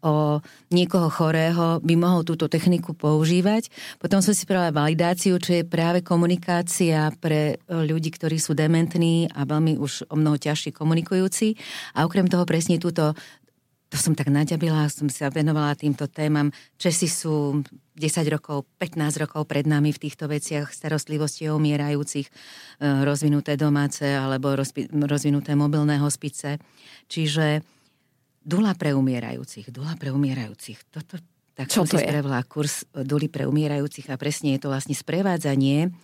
o 0.06 0.38
niekoho 0.70 1.10
chorého, 1.10 1.82
by 1.82 1.94
mohol 1.98 2.22
túto 2.22 2.46
techniku 2.46 2.94
používať. 2.94 3.68
Potom 3.98 4.22
som 4.22 4.32
si 4.32 4.46
spravila 4.46 4.70
validáciu, 4.70 5.40
čo 5.42 5.60
je 5.60 5.64
práve 5.66 6.00
komunikácia 6.06 7.10
pre 7.18 7.56
e, 7.58 7.74
ľudí, 7.84 8.14
ktorí 8.14 8.38
sú 8.38 8.54
dementní 8.54 9.26
a 9.34 9.42
veľmi 9.42 9.76
už 9.76 10.08
o 10.08 10.16
mnoho 10.16 10.38
ťažšie 10.38 10.72
komunikujúci. 10.72 11.58
A 11.98 12.06
okrem 12.06 12.30
toho 12.30 12.46
presne 12.46 12.78
túto 12.78 13.18
to 13.86 13.96
som 13.96 14.18
tak 14.18 14.26
naďabila, 14.34 14.90
som 14.90 15.06
sa 15.06 15.30
venovala 15.30 15.78
týmto 15.78 16.10
témam. 16.10 16.50
Česi 16.74 17.06
sú 17.06 17.62
10 17.94 18.34
rokov, 18.34 18.66
15 18.82 19.22
rokov 19.22 19.46
pred 19.46 19.62
nami 19.62 19.94
v 19.94 20.02
týchto 20.02 20.26
veciach 20.26 20.74
starostlivosti 20.74 21.46
o 21.46 21.54
umierajúcich, 21.54 22.26
e, 22.26 22.32
rozvinuté 23.06 23.54
domáce 23.54 24.04
alebo 24.04 24.58
rozvinuté 25.06 25.54
mobilné 25.54 26.02
hospice. 26.02 26.58
Čiže 27.06 27.62
dula 28.42 28.74
pre 28.74 28.90
umierajúcich, 28.90 29.70
dula 29.70 29.94
pre 29.94 30.10
umierajúcich. 30.10 30.90
Toto, 30.90 31.22
tak 31.54 31.70
Čo 31.70 31.86
som 31.86 31.94
to 31.94 32.02
si 32.02 32.04
je? 32.04 32.22
kurz 32.50 32.84
duly 32.90 33.30
pre 33.30 33.46
umierajúcich 33.46 34.10
a 34.10 34.18
presne 34.18 34.58
je 34.58 34.66
to 34.66 34.68
vlastne 34.68 34.98
sprevádzanie 34.98 35.94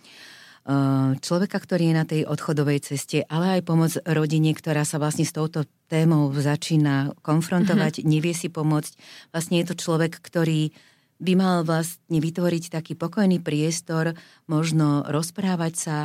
človeka, 1.19 1.59
ktorý 1.59 1.91
je 1.91 1.95
na 1.95 2.05
tej 2.07 2.21
odchodovej 2.23 2.87
ceste, 2.87 3.27
ale 3.27 3.59
aj 3.59 3.67
pomoc 3.67 3.91
rodine, 4.07 4.55
ktorá 4.55 4.87
sa 4.87 4.95
vlastne 4.95 5.27
s 5.27 5.35
touto 5.35 5.67
témou 5.91 6.31
začína 6.31 7.19
konfrontovať, 7.19 7.99
uh-huh. 7.99 8.07
nevie 8.07 8.31
si 8.31 8.47
pomôcť. 8.47 8.95
Vlastne 9.35 9.59
je 9.59 9.67
to 9.67 9.75
človek, 9.75 10.15
ktorý 10.23 10.71
by 11.19 11.33
mal 11.35 11.57
vlastne 11.67 12.19
vytvoriť 12.19 12.71
taký 12.71 12.95
pokojný 12.95 13.43
priestor, 13.43 14.15
možno 14.47 15.03
rozprávať 15.07 15.73
sa, 15.75 15.97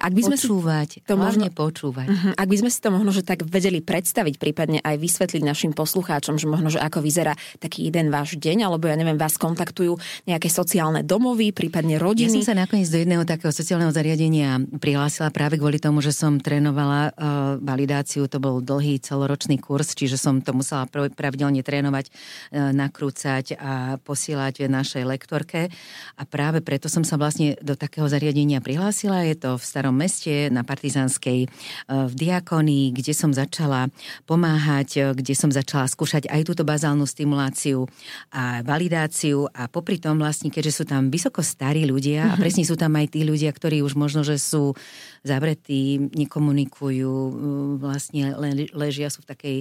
ak 0.00 0.12
by 0.14 0.22
sme 0.32 0.36
počúvať, 0.36 0.88
si 1.00 1.06
to 1.06 1.14
možno 1.18 1.46
počúvať. 1.50 2.06
Uh-huh. 2.08 2.32
Ak 2.34 2.48
by 2.48 2.56
sme 2.60 2.70
si 2.70 2.78
to 2.78 2.88
možno, 2.94 3.10
že 3.10 3.26
tak 3.26 3.42
vedeli 3.46 3.82
predstaviť, 3.82 4.34
prípadne 4.38 4.78
aj 4.80 4.96
vysvetliť 4.98 5.42
našim 5.42 5.72
poslucháčom, 5.74 6.38
že 6.38 6.46
možno, 6.46 6.70
že 6.70 6.80
ako 6.80 7.02
vyzerá 7.02 7.34
taký 7.58 7.88
jeden 7.88 8.08
váš 8.12 8.38
deň, 8.38 8.66
alebo 8.66 8.86
ja 8.86 8.96
neviem, 8.96 9.18
vás 9.18 9.34
kontaktujú 9.36 9.98
nejaké 10.28 10.48
sociálne 10.48 11.02
domovy, 11.02 11.50
prípadne 11.50 11.98
rodiny. 11.98 12.30
Ja 12.30 12.36
som 12.42 12.54
sa 12.54 12.56
nakoniec 12.56 12.88
do 12.88 13.00
jedného 13.00 13.24
takého 13.26 13.50
sociálneho 13.50 13.90
zariadenia 13.90 14.62
prihlásila 14.78 15.34
práve 15.34 15.58
kvôli 15.58 15.82
tomu, 15.82 16.00
že 16.00 16.14
som 16.14 16.38
trénovala 16.38 17.10
uh, 17.10 17.12
validáciu, 17.58 18.30
to 18.30 18.38
bol 18.38 18.62
dlhý 18.62 19.02
celoročný 19.02 19.58
kurz, 19.58 19.96
čiže 19.96 20.20
som 20.20 20.38
to 20.40 20.54
musela 20.54 20.86
pravidelne 20.90 21.64
trénovať, 21.64 22.10
uh, 22.10 22.70
nakrúcať 22.72 23.56
a 23.58 23.96
posielať 24.02 24.66
našej 24.70 25.02
lektorke. 25.06 25.72
A 26.14 26.22
práve 26.28 26.60
preto 26.60 26.86
som 26.86 27.02
sa 27.02 27.18
vlastne 27.18 27.58
do 27.60 27.74
takého 27.74 28.06
zariadenia 28.06 28.60
prihlásila. 28.60 29.26
Je 29.26 29.36
to 29.38 29.56
v 29.58 29.63
starom 29.64 29.96
meste 29.96 30.52
na 30.52 30.62
Partizanskej 30.62 31.40
e, 31.44 31.48
v 31.88 32.12
Diakonii, 32.12 32.92
kde 32.92 33.12
som 33.16 33.32
začala 33.32 33.88
pomáhať, 34.28 34.88
e, 34.96 35.00
kde 35.16 35.34
som 35.34 35.48
začala 35.48 35.88
skúšať 35.88 36.28
aj 36.28 36.44
túto 36.44 36.62
bazálnu 36.62 37.08
stimuláciu 37.08 37.88
a 38.28 38.60
validáciu 38.60 39.48
a 39.56 39.66
popri 39.66 39.96
tom 39.96 40.20
vlastne, 40.20 40.52
keďže 40.52 40.72
sú 40.72 40.84
tam 40.84 41.08
vysoko 41.08 41.40
starí 41.40 41.88
ľudia 41.88 42.30
a 42.30 42.34
mhm. 42.36 42.40
presne 42.40 42.64
sú 42.68 42.76
tam 42.76 42.92
aj 42.94 43.16
tí 43.16 43.24
ľudia, 43.24 43.50
ktorí 43.50 43.80
už 43.80 43.96
možno, 43.96 44.20
že 44.22 44.36
sú 44.36 44.76
zavretí, 45.24 45.98
nekomunikujú, 46.12 47.14
e, 47.16 47.32
vlastne 47.80 48.36
ležia, 48.76 49.08
sú 49.08 49.24
v 49.24 49.30
takej 49.32 49.58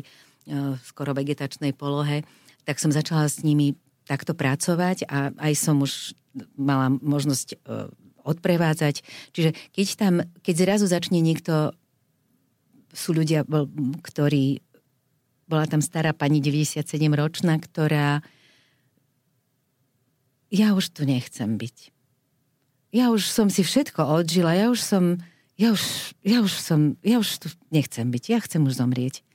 skoro 0.84 1.16
vegetačnej 1.16 1.72
polohe, 1.72 2.28
tak 2.68 2.76
som 2.76 2.92
začala 2.92 3.32
s 3.32 3.48
nimi 3.48 3.80
takto 4.04 4.36
pracovať 4.36 5.08
a 5.08 5.32
aj 5.40 5.54
som 5.56 5.80
už 5.80 6.12
mala 6.60 6.92
možnosť 6.92 7.64
odprevádzať. 8.24 9.04
Čiže 9.36 9.52
keď 9.76 9.88
tam, 9.96 10.14
keď 10.44 10.56
zrazu 10.56 10.86
začne 10.88 11.20
niekto, 11.20 11.76
sú 12.94 13.14
ľudia, 13.14 13.44
ktorí, 14.02 14.64
bola 15.48 15.66
tam 15.68 15.84
stará 15.84 16.16
pani 16.16 16.40
97 16.40 16.88
ročná, 17.14 17.60
ktorá 17.60 18.24
ja 20.54 20.78
už 20.78 20.94
tu 20.94 21.02
nechcem 21.04 21.58
byť. 21.58 21.90
Ja 22.94 23.10
už 23.10 23.26
som 23.26 23.50
si 23.50 23.66
všetko 23.66 24.06
odžila, 24.06 24.54
ja 24.54 24.70
už 24.70 24.78
som, 24.78 25.18
ja 25.58 25.74
už, 25.74 26.14
ja 26.22 26.46
už 26.46 26.54
som, 26.54 26.94
ja 27.02 27.18
už 27.18 27.30
tu 27.42 27.48
nechcem 27.74 28.06
byť, 28.06 28.24
ja 28.30 28.38
chcem 28.38 28.62
už 28.62 28.78
zomrieť. 28.78 29.26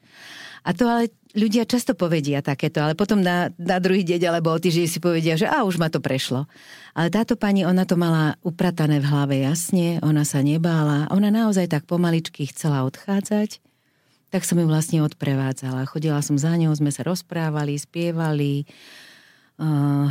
A 0.69 0.77
to 0.77 0.85
ale 0.85 1.09
ľudia 1.33 1.65
často 1.65 1.97
povedia 1.97 2.45
takéto, 2.45 2.85
ale 2.85 2.93
potom 2.93 3.25
na, 3.25 3.49
na 3.57 3.81
druhý 3.81 4.05
deň 4.05 4.21
alebo 4.29 4.53
o 4.53 4.61
týždeň 4.61 4.85
si 4.85 5.01
povedia, 5.01 5.41
že 5.41 5.49
a 5.49 5.65
už 5.65 5.81
ma 5.81 5.89
to 5.89 5.97
prešlo. 5.97 6.45
Ale 6.93 7.09
táto 7.09 7.41
pani, 7.41 7.65
ona 7.65 7.89
to 7.89 7.97
mala 7.97 8.37
upratané 8.45 9.01
v 9.01 9.09
hlave 9.09 9.41
jasne, 9.41 9.97
ona 10.05 10.29
sa 10.29 10.45
nebála, 10.45 11.09
ona 11.09 11.33
naozaj 11.33 11.73
tak 11.73 11.89
pomaličky 11.89 12.45
chcela 12.53 12.85
odchádzať, 12.85 13.65
tak 14.29 14.45
som 14.45 14.61
ju 14.61 14.69
vlastne 14.69 15.01
odprevádzala. 15.01 15.89
Chodila 15.89 16.21
som 16.21 16.37
za 16.37 16.53
ňou, 16.53 16.77
sme 16.77 16.93
sa 16.93 17.01
rozprávali, 17.01 17.81
spievali 17.81 18.69
Uh, 19.59 20.07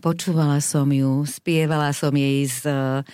počúvala 0.00 0.56
som 0.64 0.88
ju, 0.88 1.20
spievala 1.28 1.92
som 1.92 2.16
jej 2.16 2.48
z 2.48 2.64
uh, 2.64 3.04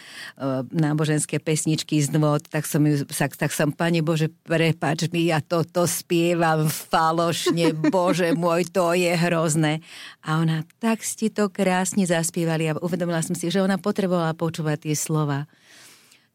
náboženské 0.70 1.42
pesničky 1.42 1.98
z 1.98 2.14
nôd, 2.14 2.46
tak 2.46 2.70
som 2.70 2.86
ju, 2.86 3.02
tak, 3.02 3.34
tak 3.34 3.50
som, 3.50 3.74
Pane 3.74 3.98
Bože, 3.98 4.30
prepač 4.46 5.10
mi, 5.10 5.26
ja 5.26 5.42
toto 5.42 5.82
spievam 5.90 6.70
falošne, 6.70 7.74
Bože 7.90 8.30
môj, 8.30 8.70
to 8.70 8.94
je 8.94 9.10
hrozné. 9.10 9.82
A 10.22 10.38
ona, 10.46 10.62
tak 10.78 11.02
ste 11.02 11.34
to 11.34 11.50
krásne 11.50 12.06
zaspievali 12.06 12.70
a 12.70 12.78
uvedomila 12.78 13.18
som 13.18 13.34
si, 13.34 13.50
že 13.50 13.58
ona 13.58 13.74
potrebovala 13.74 14.38
počúvať 14.38 14.86
tie 14.86 14.94
slova. 14.94 15.50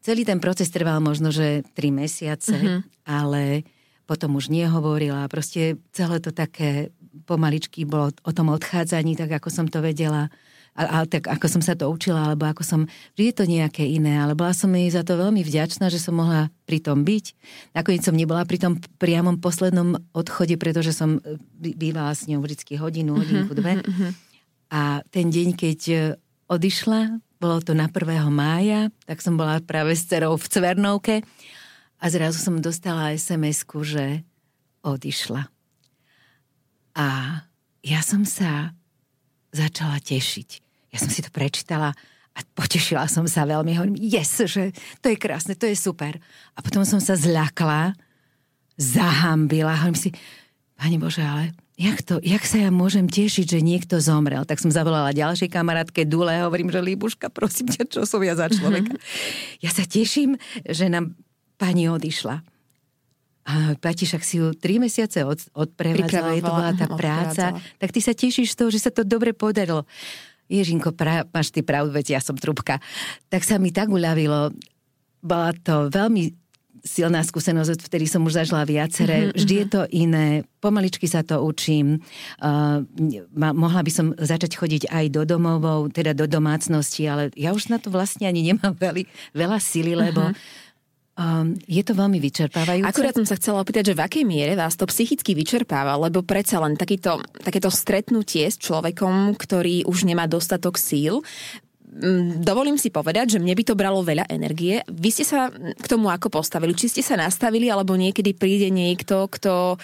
Celý 0.04 0.28
ten 0.28 0.44
proces 0.44 0.68
trval 0.68 1.00
možno, 1.00 1.32
že 1.32 1.64
tri 1.72 1.88
mesiace, 1.88 2.52
mm-hmm. 2.52 3.08
ale 3.08 3.64
potom 4.08 4.40
už 4.40 4.48
nehovorila. 4.48 5.28
Proste 5.28 5.80
celé 5.96 6.16
to 6.20 6.32
také 6.32 6.92
pomaličky 7.26 7.84
bolo 7.88 8.14
o 8.24 8.32
tom 8.32 8.52
odchádzaní, 8.52 9.18
tak 9.18 9.40
ako 9.40 9.48
som 9.48 9.66
to 9.66 9.82
vedela, 9.84 10.32
a, 10.78 11.02
a 11.02 11.08
tak 11.10 11.26
ako 11.26 11.46
som 11.50 11.62
sa 11.62 11.74
to 11.74 11.90
učila, 11.90 12.30
alebo 12.30 12.46
ako 12.46 12.62
som, 12.62 12.80
vždy 13.18 13.24
je 13.30 13.34
to 13.34 13.44
nejaké 13.50 13.82
iné, 13.82 14.22
ale 14.22 14.38
bola 14.38 14.54
som 14.54 14.70
jej 14.70 14.86
za 14.94 15.02
to 15.02 15.18
veľmi 15.18 15.42
vďačná, 15.42 15.90
že 15.90 15.98
som 15.98 16.14
mohla 16.14 16.54
pri 16.70 16.78
tom 16.78 17.02
byť. 17.02 17.24
Nakoniec 17.74 18.06
som 18.06 18.14
nebola 18.14 18.46
pri 18.46 18.62
tom 18.62 18.78
priamom 19.02 19.42
poslednom 19.42 19.98
odchode, 20.14 20.54
pretože 20.54 20.94
som 20.94 21.18
e, 21.18 21.40
bývala 21.74 22.14
s 22.14 22.30
ňou 22.30 22.38
vždy 22.38 22.78
hodinu, 22.78 23.18
mhm, 23.18 23.20
hodinku, 23.20 23.52
dve. 23.58 23.72
Uh-huh. 23.82 24.10
A 24.70 25.02
ten 25.10 25.34
deň, 25.34 25.58
keď 25.58 25.80
e, 25.90 25.98
odišla, 26.46 27.18
bolo 27.42 27.58
to 27.58 27.74
na 27.74 27.90
1. 27.90 28.30
mája, 28.30 28.94
tak 29.06 29.18
som 29.18 29.34
bola 29.34 29.58
práve 29.62 29.94
s 29.98 30.06
cerou 30.06 30.38
v 30.38 30.46
Cvernovke 30.46 31.16
a 31.98 32.04
zrazu 32.06 32.38
som 32.38 32.62
dostala 32.62 33.14
SMS-ku, 33.14 33.82
že 33.82 34.22
odišla. 34.82 35.50
A 36.98 37.40
ja 37.86 38.02
som 38.02 38.26
sa 38.26 38.74
začala 39.54 40.02
tešiť. 40.02 40.48
Ja 40.90 40.98
som 40.98 41.08
si 41.08 41.22
to 41.22 41.30
prečítala 41.30 41.94
a 42.34 42.40
potešila 42.58 43.06
som 43.06 43.26
sa 43.30 43.46
veľmi. 43.46 43.78
Hovorím, 43.78 43.98
yes, 43.98 44.42
že 44.44 44.74
to 44.98 45.10
je 45.10 45.16
krásne, 45.18 45.54
to 45.54 45.70
je 45.70 45.78
super. 45.78 46.18
A 46.54 46.58
potom 46.58 46.82
som 46.82 46.98
sa 46.98 47.14
zľakla, 47.14 47.94
zahambila. 48.74 49.78
Hovorím 49.78 49.98
si, 49.98 50.10
Pane 50.78 50.98
Bože, 51.02 51.26
ale 51.26 51.54
jak, 51.74 52.02
to, 52.06 52.22
jak 52.22 52.42
sa 52.46 52.62
ja 52.62 52.70
môžem 52.70 53.10
tešiť, 53.10 53.58
že 53.58 53.60
niekto 53.62 53.98
zomrel? 53.98 54.46
Tak 54.46 54.62
som 54.62 54.70
zavolala 54.70 55.10
ďalšej 55.10 55.50
kamarátke 55.50 56.06
Dule, 56.06 56.46
hovorím, 56.46 56.70
že 56.70 56.78
Líbuška, 56.78 57.34
prosím 57.34 57.74
ťa, 57.74 57.90
čo 57.90 58.02
som 58.06 58.22
ja 58.22 58.38
za 58.38 58.46
človeka? 58.46 58.94
Mm-hmm. 58.94 59.58
Ja 59.62 59.70
sa 59.74 59.82
teším, 59.82 60.38
že 60.62 60.86
nám 60.86 61.18
pani 61.58 61.90
odišla. 61.90 62.57
A 63.48 63.72
Pati, 63.80 64.04
však 64.04 64.20
si 64.20 64.36
ju 64.44 64.52
tri 64.52 64.76
mesiace 64.76 65.24
od, 65.24 65.40
odprevádzala, 65.56 66.36
to 66.36 66.52
bola 66.52 66.72
tá 66.76 66.86
práca, 66.92 67.44
tak 67.80 67.88
ty 67.96 68.00
sa 68.04 68.12
tešíš 68.12 68.52
z 68.52 68.56
toho, 68.60 68.68
že 68.68 68.84
sa 68.84 68.92
to 68.92 69.08
dobre 69.08 69.32
podarilo. 69.32 69.88
Ježinko, 70.52 70.92
pra, 70.92 71.24
máš 71.32 71.48
ty 71.48 71.64
pravdu, 71.64 71.92
veď 71.92 72.16
ja 72.16 72.20
som 72.20 72.36
trubka. 72.36 72.76
Tak 73.32 73.44
sa 73.44 73.56
mi 73.56 73.72
tak 73.72 73.88
uľavilo. 73.88 74.52
Bola 75.24 75.56
to 75.56 75.88
veľmi 75.88 76.36
silná 76.84 77.20
skúsenosť, 77.20 77.90
vtedy 77.90 78.06
som 78.08 78.24
už 78.24 78.44
zažila 78.44 78.62
viaceré. 78.64 79.28
Mm-hmm. 79.28 79.36
Vždy 79.36 79.54
je 79.54 79.66
to 79.68 79.82
iné. 79.92 80.26
Pomaličky 80.62 81.04
sa 81.10 81.26
to 81.26 81.42
učím. 81.42 82.00
Uh, 82.40 82.84
mohla 83.34 83.82
by 83.82 83.92
som 83.92 84.06
začať 84.16 84.56
chodiť 84.56 84.82
aj 84.88 85.04
do 85.12 85.22
domovov, 85.28 85.92
teda 85.92 86.14
do 86.14 86.24
domácnosti, 86.24 87.04
ale 87.04 87.34
ja 87.34 87.52
už 87.52 87.68
na 87.68 87.82
to 87.82 87.92
vlastne 87.92 88.24
ani 88.28 88.52
nemám 88.54 88.72
veľi, 88.76 89.04
veľa 89.34 89.58
sily, 89.58 89.96
lebo 89.96 90.32
mm-hmm 90.32 90.66
Um, 91.18 91.58
je 91.66 91.82
to 91.82 91.98
veľmi 91.98 92.22
vyčerpávajúce. 92.22 92.86
Akurát 92.86 93.10
som 93.10 93.26
sa 93.26 93.34
chcela 93.34 93.58
opýtať, 93.58 93.90
že 93.90 93.98
v 93.98 94.06
akej 94.06 94.22
miere 94.22 94.54
vás 94.54 94.78
to 94.78 94.86
psychicky 94.86 95.34
vyčerpáva, 95.34 95.98
lebo 95.98 96.22
predsa 96.22 96.62
len 96.62 96.78
takýto, 96.78 97.18
takéto 97.42 97.74
stretnutie 97.74 98.46
s 98.46 98.54
človekom, 98.54 99.34
ktorý 99.34 99.82
už 99.90 100.06
nemá 100.06 100.30
dostatok 100.30 100.78
síl, 100.78 101.26
mm, 101.90 102.46
dovolím 102.46 102.78
si 102.78 102.94
povedať, 102.94 103.34
že 103.34 103.42
mne 103.42 103.50
by 103.50 103.64
to 103.66 103.74
bralo 103.74 103.98
veľa 104.06 104.30
energie. 104.30 104.78
Vy 104.86 105.10
ste 105.10 105.26
sa 105.26 105.50
k 105.50 105.86
tomu 105.90 106.06
ako 106.06 106.30
postavili? 106.30 106.70
Či 106.78 106.86
ste 106.86 107.02
sa 107.02 107.18
nastavili, 107.18 107.66
alebo 107.66 107.98
niekedy 107.98 108.38
príde 108.38 108.70
niekto, 108.70 109.26
kto 109.26 109.74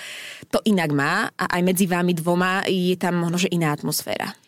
to 0.55 0.59
inak 0.71 0.95
má 0.95 1.35
a 1.35 1.51
aj 1.51 1.63
medzi 1.67 1.91
vami 1.91 2.15
dvoma 2.15 2.63
je 2.71 2.95
tam 2.95 3.19
možno, 3.19 3.43
že 3.43 3.51
iná 3.51 3.75
atmosféra? 3.75 4.39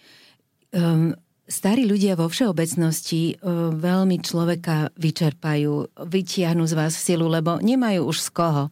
Um, 0.71 1.19
Starí 1.47 1.87
ľudia 1.87 2.19
vo 2.19 2.27
všeobecnosti 2.27 3.39
uh, 3.39 3.71
veľmi 3.71 4.19
človeka 4.19 4.91
vyčerpajú, 4.99 5.95
vytiahnu 6.11 6.67
z 6.67 6.75
vás 6.75 6.99
silu, 6.99 7.31
lebo 7.31 7.63
nemajú 7.63 8.03
už 8.11 8.19
z 8.19 8.31
koho 8.35 8.65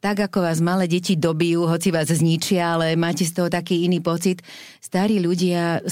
tak 0.00 0.16
ako 0.32 0.48
vás 0.48 0.64
malé 0.64 0.88
deti 0.88 1.14
dobijú, 1.14 1.68
hoci 1.68 1.92
vás 1.92 2.08
zničia, 2.08 2.74
ale 2.74 2.96
máte 2.96 3.28
z 3.28 3.36
toho 3.36 3.52
taký 3.52 3.84
iný 3.84 4.00
pocit. 4.00 4.40
Starí 4.80 5.20
ľudia 5.20 5.84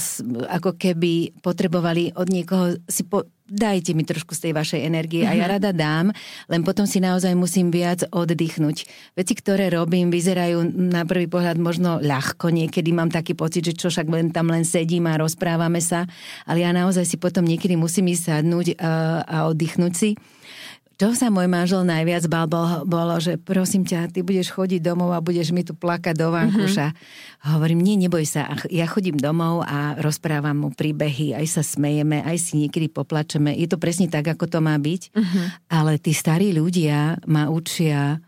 ako 0.49 0.75
keby 0.75 1.39
potrebovali 1.45 2.17
od 2.17 2.27
niekoho 2.33 2.81
si 2.89 3.05
po, 3.05 3.29
dajte 3.49 3.97
mi 3.97 4.05
trošku 4.05 4.37
z 4.37 4.49
tej 4.49 4.53
vašej 4.55 4.81
energie 4.85 5.25
a 5.25 5.33
ja 5.33 5.49
mhm. 5.49 5.53
rada 5.57 5.71
dám, 5.73 6.13
len 6.47 6.61
potom 6.61 6.85
si 6.85 7.01
naozaj 7.01 7.33
musím 7.33 7.73
viac 7.73 8.05
oddychnúť. 8.07 8.85
Veci, 9.17 9.33
ktoré 9.35 9.73
robím, 9.73 10.13
vyzerajú 10.13 10.63
na 10.69 11.03
prvý 11.03 11.25
pohľad 11.25 11.57
možno 11.57 11.97
ľahko, 11.99 12.53
niekedy 12.53 12.93
mám 12.93 13.09
taký 13.09 13.33
pocit, 13.33 13.65
že 13.65 13.73
čo 13.75 13.89
však 13.89 14.07
len 14.07 14.29
tam 14.29 14.53
len 14.53 14.63
sedím 14.63 15.09
a 15.09 15.19
rozprávame 15.19 15.81
sa, 15.81 16.05
ale 16.45 16.63
ja 16.63 16.71
naozaj 16.71 17.03
si 17.03 17.17
potom 17.17 17.43
niekedy 17.43 17.75
musím 17.75 18.13
ísť 18.13 18.23
sadnúť 18.39 18.77
a, 18.77 19.25
a 19.25 19.37
oddychnúť 19.49 19.93
si. 19.97 20.13
Čo 20.99 21.15
sa 21.15 21.31
môj 21.31 21.47
manžel 21.47 21.87
najviac 21.87 22.27
bal, 22.27 22.43
bolo, 22.51 22.83
bolo, 22.83 23.15
že 23.23 23.39
prosím 23.39 23.87
ťa, 23.87 24.11
ty 24.11 24.19
budeš 24.19 24.51
chodiť 24.51 24.83
domov 24.83 25.15
a 25.15 25.23
budeš 25.23 25.55
mi 25.55 25.63
tu 25.63 25.71
plakať 25.71 26.11
do 26.11 26.27
vankuša. 26.27 26.91
Mm-hmm. 26.91 27.55
Hovorím, 27.55 27.79
nie, 27.79 27.95
neboj 27.95 28.27
sa. 28.27 28.51
Ja 28.67 28.83
chodím 28.83 29.15
domov 29.15 29.63
a 29.63 29.95
rozprávam 29.95 30.67
mu 30.67 30.69
príbehy, 30.75 31.39
aj 31.39 31.47
sa 31.47 31.63
smejeme, 31.63 32.19
aj 32.19 32.35
si 32.43 32.59
niekedy 32.59 32.91
poplačeme. 32.91 33.55
Je 33.55 33.71
to 33.71 33.79
presne 33.79 34.11
tak, 34.11 34.27
ako 34.27 34.51
to 34.51 34.59
má 34.59 34.75
byť. 34.75 35.15
Mm-hmm. 35.15 35.45
Ale 35.71 36.03
tí 36.03 36.11
starí 36.11 36.51
ľudia 36.51 37.23
ma 37.31 37.47
učia 37.47 38.19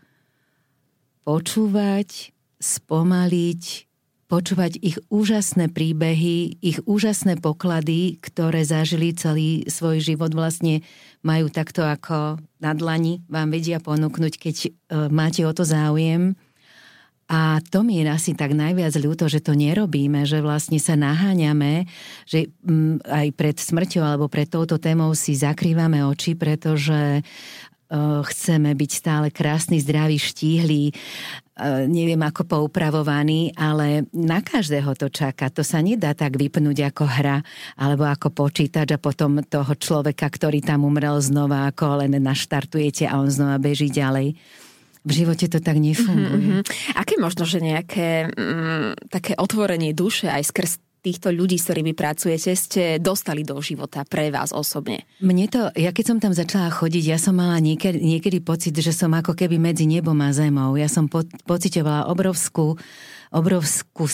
počúvať, 1.28 2.32
spomaliť, 2.56 3.91
počúvať 4.32 4.80
ich 4.80 4.96
úžasné 5.12 5.68
príbehy, 5.68 6.56
ich 6.64 6.80
úžasné 6.88 7.36
poklady, 7.36 8.16
ktoré 8.24 8.64
zažili 8.64 9.12
celý 9.12 9.68
svoj 9.68 10.00
život 10.00 10.32
vlastne 10.32 10.80
majú 11.20 11.52
takto 11.52 11.84
ako 11.84 12.40
na 12.56 12.72
dlani, 12.72 13.20
vám 13.28 13.52
vedia 13.52 13.76
ponúknuť, 13.76 14.32
keď 14.40 14.56
e, 14.64 14.68
máte 15.12 15.44
o 15.44 15.52
to 15.52 15.68
záujem. 15.68 16.32
A 17.28 17.60
to 17.60 17.84
mi 17.84 18.00
je 18.00 18.08
asi 18.08 18.32
tak 18.32 18.56
najviac 18.56 18.96
ľúto, 18.96 19.28
že 19.28 19.44
to 19.44 19.52
nerobíme, 19.52 20.24
že 20.24 20.40
vlastne 20.40 20.80
sa 20.80 20.96
naháňame, 20.96 21.84
že 22.24 22.48
mm, 22.64 23.04
aj 23.04 23.26
pred 23.36 23.56
smrťou 23.60 24.00
alebo 24.00 24.32
pred 24.32 24.48
touto 24.48 24.80
témou 24.80 25.12
si 25.12 25.36
zakrývame 25.36 26.00
oči, 26.08 26.40
pretože 26.40 27.20
Eh, 27.92 28.22
chceme 28.24 28.72
byť 28.72 28.90
stále 28.90 29.28
krásny, 29.28 29.76
zdravý, 29.76 30.16
štíhly, 30.16 30.96
neviem 31.86 32.20
ako 32.24 32.48
poupravovaný, 32.48 33.52
ale 33.52 34.08
na 34.16 34.40
každého 34.40 34.96
to 34.96 35.12
čaká. 35.12 35.52
To 35.52 35.60
sa 35.60 35.84
nedá 35.84 36.16
tak 36.16 36.40
vypnúť 36.40 36.88
ako 36.88 37.04
hra 37.04 37.44
alebo 37.76 38.08
ako 38.08 38.32
počítač 38.32 38.96
a 38.96 39.02
potom 39.02 39.44
toho 39.44 39.72
človeka, 39.76 40.32
ktorý 40.32 40.64
tam 40.64 40.88
umrel 40.88 41.20
znova, 41.20 41.68
ako 41.68 42.04
len 42.04 42.16
naštartujete 42.16 43.04
a 43.04 43.20
on 43.20 43.28
znova 43.28 43.60
beží 43.60 43.92
ďalej. 43.92 44.32
V 45.02 45.10
živote 45.10 45.50
to 45.50 45.58
tak 45.58 45.76
nefunguje. 45.82 46.62
Mm-hmm. 46.62 46.94
Aké 46.94 47.18
možno, 47.18 47.42
že 47.42 47.58
nejaké 47.58 48.30
mm, 48.30 49.10
také 49.10 49.34
otvorenie 49.34 49.92
duše 49.92 50.30
aj 50.30 50.46
skrz 50.46 50.72
týchto 51.02 51.34
ľudí, 51.34 51.58
s 51.58 51.66
ktorými 51.66 51.92
pracujete, 51.98 52.54
ste 52.54 52.82
dostali 53.02 53.42
do 53.42 53.58
života 53.58 54.06
pre 54.06 54.30
vás 54.30 54.54
osobne? 54.54 55.02
Mne 55.18 55.50
to, 55.50 55.60
ja 55.74 55.90
keď 55.90 56.04
som 56.06 56.18
tam 56.22 56.32
začala 56.32 56.70
chodiť, 56.70 57.04
ja 57.10 57.18
som 57.18 57.34
mala 57.34 57.58
niekedy, 57.58 57.98
niekedy 57.98 58.38
pocit, 58.38 58.72
že 58.78 58.94
som 58.94 59.10
ako 59.10 59.34
keby 59.34 59.58
medzi 59.58 59.84
nebom 59.90 60.16
a 60.22 60.30
zemou. 60.30 60.78
Ja 60.78 60.86
som 60.86 61.10
po, 61.10 61.26
pocitovala 61.44 62.06
obrovskú, 62.06 62.78
obrovskú, 63.34 64.06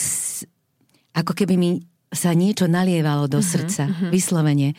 ako 1.13 1.31
keby 1.37 1.55
mi 1.55 1.88
sa 2.09 2.33
niečo 2.33 2.65
nalievalo 2.65 3.29
do 3.29 3.37
uh-huh, 3.37 3.53
srdca, 3.53 3.85
uh-huh. 3.85 4.09
vyslovene. 4.09 4.73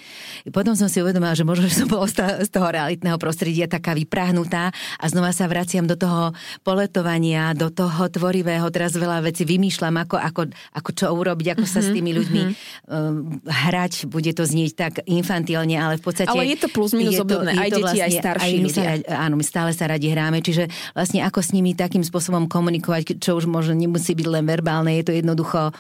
Potom 0.51 0.75
som 0.75 0.91
si 0.91 0.99
uvedomila, 0.99 1.39
že 1.39 1.47
možno, 1.47 1.71
že 1.71 1.79
som 1.79 1.87
bola 1.87 2.11
z 2.11 2.51
toho 2.51 2.67
realitného 2.67 3.15
prostredia 3.23 3.71
taká 3.71 3.95
vyprahnutá 3.95 4.75
a 4.99 5.05
znova 5.07 5.31
sa 5.31 5.47
vraciam 5.47 5.87
do 5.87 5.95
toho 5.95 6.35
poletovania, 6.67 7.55
do 7.55 7.71
toho 7.71 8.11
tvorivého. 8.11 8.67
Teraz 8.75 8.99
veľa 8.99 9.23
vecí 9.23 9.47
vymýšľam, 9.47 10.03
ako, 10.03 10.17
ako, 10.19 10.41
ako 10.75 10.91
čo 10.91 11.07
urobiť, 11.15 11.47
ako 11.55 11.65
uh-huh, 11.71 11.75
sa 11.79 11.87
s 11.87 11.95
tými 11.95 12.11
ľuďmi 12.19 12.43
uh-huh. 12.43 12.91
um, 12.91 13.39
hrať. 13.47 14.11
Bude 14.11 14.35
to 14.35 14.43
znieť 14.43 14.73
tak 14.75 14.93
infantilne, 15.07 15.79
ale 15.79 16.03
v 16.03 16.05
podstate... 16.05 16.35
Ale 16.35 16.51
je 16.51 16.59
to 16.59 16.69
plus 16.75 16.91
minus 16.99 17.15
obdobné, 17.23 17.55
aj 17.55 17.71
deti, 17.71 17.83
vlastne, 17.87 18.05
aj 18.11 18.13
starší 18.19 18.43
aj 18.43 18.51
my 18.51 18.67
ľudia. 18.67 18.83
Sa, 19.07 19.23
áno, 19.23 19.35
my 19.39 19.45
stále 19.47 19.71
sa 19.71 19.87
radi 19.87 20.11
hráme, 20.11 20.43
čiže 20.43 20.67
vlastne 20.99 21.23
ako 21.23 21.39
s 21.47 21.55
nimi 21.55 21.79
takým 21.79 22.03
spôsobom 22.03 22.51
komunikovať, 22.51 23.23
čo 23.23 23.39
už 23.39 23.47
možno 23.47 23.79
nemusí 23.79 24.19
byť 24.19 24.27
len 24.27 24.45
verbálne, 24.51 24.99
je 24.99 25.07
to 25.07 25.13
jednoducho 25.15 25.71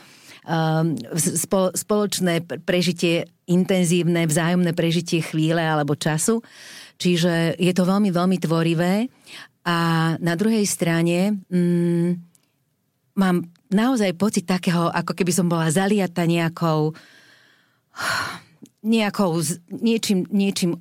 spoločné 1.76 2.42
prežitie, 2.64 3.29
intenzívne, 3.50 4.24
vzájomné 4.24 4.72
prežitie 4.72 5.20
chvíle 5.20 5.61
alebo 5.61 5.98
času. 5.98 6.40
Čiže 7.00 7.57
je 7.57 7.72
to 7.72 7.83
veľmi, 7.85 8.12
veľmi 8.12 8.37
tvorivé. 8.40 9.09
A 9.64 9.79
na 10.20 10.35
druhej 10.37 10.64
strane 10.64 11.44
mm, 11.48 12.11
mám 13.16 13.44
naozaj 13.68 14.16
pocit 14.16 14.48
takého, 14.48 14.88
ako 14.88 15.12
keby 15.12 15.33
som 15.33 15.46
bola 15.48 15.68
zaliata 15.68 16.24
nejakou 16.24 16.92
nejakou, 18.81 19.44
niečím, 19.68 20.24
niečím 20.33 20.81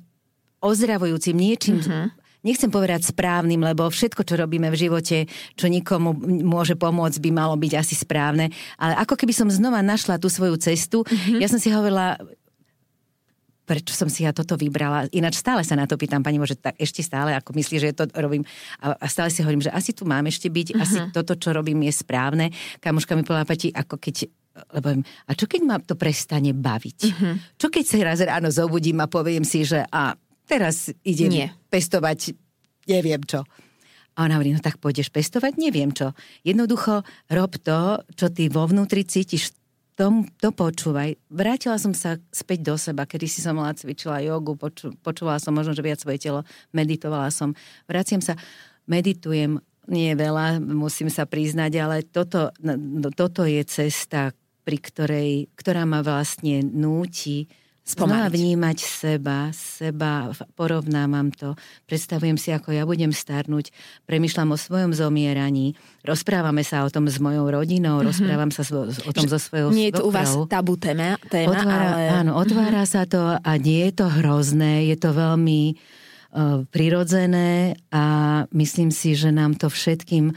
ozdravujúcim, 0.60 1.36
niečím, 1.36 1.80
mm-hmm. 1.80 2.04
Nechcem 2.44 2.68
povedať 2.72 3.08
správnym, 3.08 3.60
lebo 3.60 3.88
všetko, 3.88 4.24
čo 4.24 4.34
robíme 4.40 4.68
v 4.72 4.80
živote, 4.88 5.28
čo 5.56 5.66
nikomu 5.68 6.16
môže 6.44 6.76
pomôcť, 6.76 7.18
by 7.20 7.30
malo 7.30 7.54
byť 7.56 7.72
asi 7.76 7.94
správne. 7.96 8.52
Ale 8.80 8.96
ako 9.00 9.14
keby 9.16 9.32
som 9.36 9.48
znova 9.52 9.84
našla 9.84 10.16
tú 10.16 10.32
svoju 10.32 10.56
cestu, 10.60 11.04
mm-hmm. 11.04 11.40
ja 11.40 11.48
som 11.48 11.60
si 11.60 11.68
hovorila, 11.68 12.16
prečo 13.70 13.94
som 13.94 14.10
si 14.10 14.26
ja 14.26 14.34
toto 14.34 14.58
vybrala. 14.58 15.06
Ináč 15.14 15.38
stále 15.38 15.62
sa 15.62 15.78
na 15.78 15.86
to 15.86 15.94
pýtam, 15.94 16.26
pani 16.26 16.42
Bože, 16.42 16.58
tak 16.58 16.74
ešte 16.74 17.06
stále, 17.06 17.38
ako 17.38 17.54
myslí, 17.54 17.76
že 17.78 17.94
to 17.94 18.10
robím. 18.18 18.42
A, 18.82 18.98
a 18.98 19.06
stále 19.06 19.30
si 19.30 19.46
hovorím, 19.46 19.62
že 19.62 19.70
asi 19.70 19.94
tu 19.94 20.02
mám 20.02 20.26
ešte 20.26 20.50
byť, 20.50 20.74
uh-huh. 20.74 20.82
asi 20.82 20.96
toto, 21.14 21.38
čo 21.38 21.54
robím, 21.54 21.86
je 21.86 21.94
správne. 21.94 22.50
Kamuška 22.82 23.14
mi 23.14 23.22
povedala, 23.22 23.46
Pati, 23.46 23.70
ako 23.70 23.96
keď 24.02 24.26
lebo 24.74 24.98
a 25.06 25.32
čo 25.38 25.46
keď 25.46 25.60
ma 25.62 25.78
to 25.78 25.94
prestane 25.94 26.50
baviť? 26.50 26.98
Uh-huh. 27.06 27.34
Čo 27.54 27.70
keď 27.70 27.84
sa 27.86 27.96
raz 28.02 28.18
ráno 28.18 28.50
zobudím 28.50 28.98
a 28.98 29.06
poviem 29.06 29.46
si, 29.46 29.62
že 29.62 29.86
a 29.88 30.18
teraz 30.50 30.90
idem 31.06 31.30
Nie. 31.30 31.48
pestovať 31.70 32.34
neviem 32.90 33.22
čo. 33.22 33.46
A 34.18 34.26
ona 34.26 34.36
hovorí, 34.36 34.50
no 34.50 34.58
tak 34.58 34.82
pôjdeš 34.82 35.14
pestovať, 35.14 35.54
neviem 35.54 35.94
čo. 35.94 36.10
Jednoducho 36.42 37.06
rob 37.30 37.52
to, 37.62 38.02
čo 38.18 38.26
ty 38.34 38.50
vo 38.50 38.66
vnútri 38.66 39.06
cítiš 39.06 39.54
tom, 39.94 40.24
to 40.40 40.48
počúvaj. 40.48 41.14
Vrátila 41.28 41.76
som 41.76 41.92
sa 41.92 42.16
späť 42.32 42.64
do 42.64 42.74
seba, 42.80 43.04
kedy 43.04 43.28
si 43.28 43.44
som 43.44 43.60
mala 43.60 43.76
cvičila 43.76 44.24
jogu, 44.24 44.56
poču, 44.56 44.96
počúvala 45.04 45.36
som 45.36 45.52
možno, 45.52 45.76
že 45.76 45.84
viac 45.84 46.00
svoje 46.00 46.16
telo, 46.16 46.40
meditovala 46.72 47.28
som. 47.28 47.52
Vraciam 47.84 48.24
sa, 48.24 48.32
meditujem, 48.88 49.60
nie 49.92 50.16
veľa, 50.16 50.56
musím 50.56 51.12
sa 51.12 51.28
priznať, 51.28 51.72
ale 51.76 51.96
toto, 52.08 52.48
no, 52.64 53.12
toto 53.12 53.44
je 53.44 53.60
cesta, 53.68 54.32
pri 54.64 54.78
ktorej, 54.80 55.30
ktorá 55.52 55.84
ma 55.84 56.00
vlastne 56.00 56.64
núti 56.64 57.44
Znova 57.90 58.30
vnímať 58.30 58.78
seba, 58.78 59.50
seba, 59.50 60.30
porovnávam 60.54 61.34
to, 61.34 61.58
predstavujem 61.90 62.38
si, 62.38 62.54
ako 62.54 62.70
ja 62.70 62.86
budem 62.86 63.10
starnúť, 63.10 63.74
premyšľam 64.06 64.54
o 64.54 64.58
svojom 64.58 64.92
zomieraní, 64.94 65.74
rozprávame 66.06 66.62
sa 66.62 66.86
o 66.86 66.90
tom 66.92 67.10
s 67.10 67.18
mojou 67.18 67.50
rodinou, 67.50 67.98
mm-hmm. 67.98 68.10
rozprávam 68.14 68.50
sa 68.54 68.62
o 68.84 69.12
tom 69.12 69.26
so 69.26 69.38
svojou 69.38 69.74
Nie 69.74 69.90
je 69.90 69.98
to 69.98 70.06
u 70.06 70.12
vás 70.14 70.30
tabu 70.46 70.78
téma, 70.78 71.18
téma 71.26 71.50
otvára, 71.50 71.88
ale... 71.96 72.02
Áno, 72.24 72.32
otvára 72.38 72.86
mm-hmm. 72.86 72.94
sa 72.94 73.02
to 73.10 73.22
a 73.38 73.52
nie 73.58 73.90
je 73.90 73.92
to 73.98 74.06
hrozné, 74.06 74.86
je 74.90 74.96
to 74.96 75.10
veľmi 75.10 75.74
uh, 75.74 76.62
prirodzené 76.70 77.74
a 77.90 78.04
myslím 78.54 78.94
si, 78.94 79.18
že 79.18 79.34
nám 79.34 79.58
to 79.58 79.66
všetkým 79.66 80.32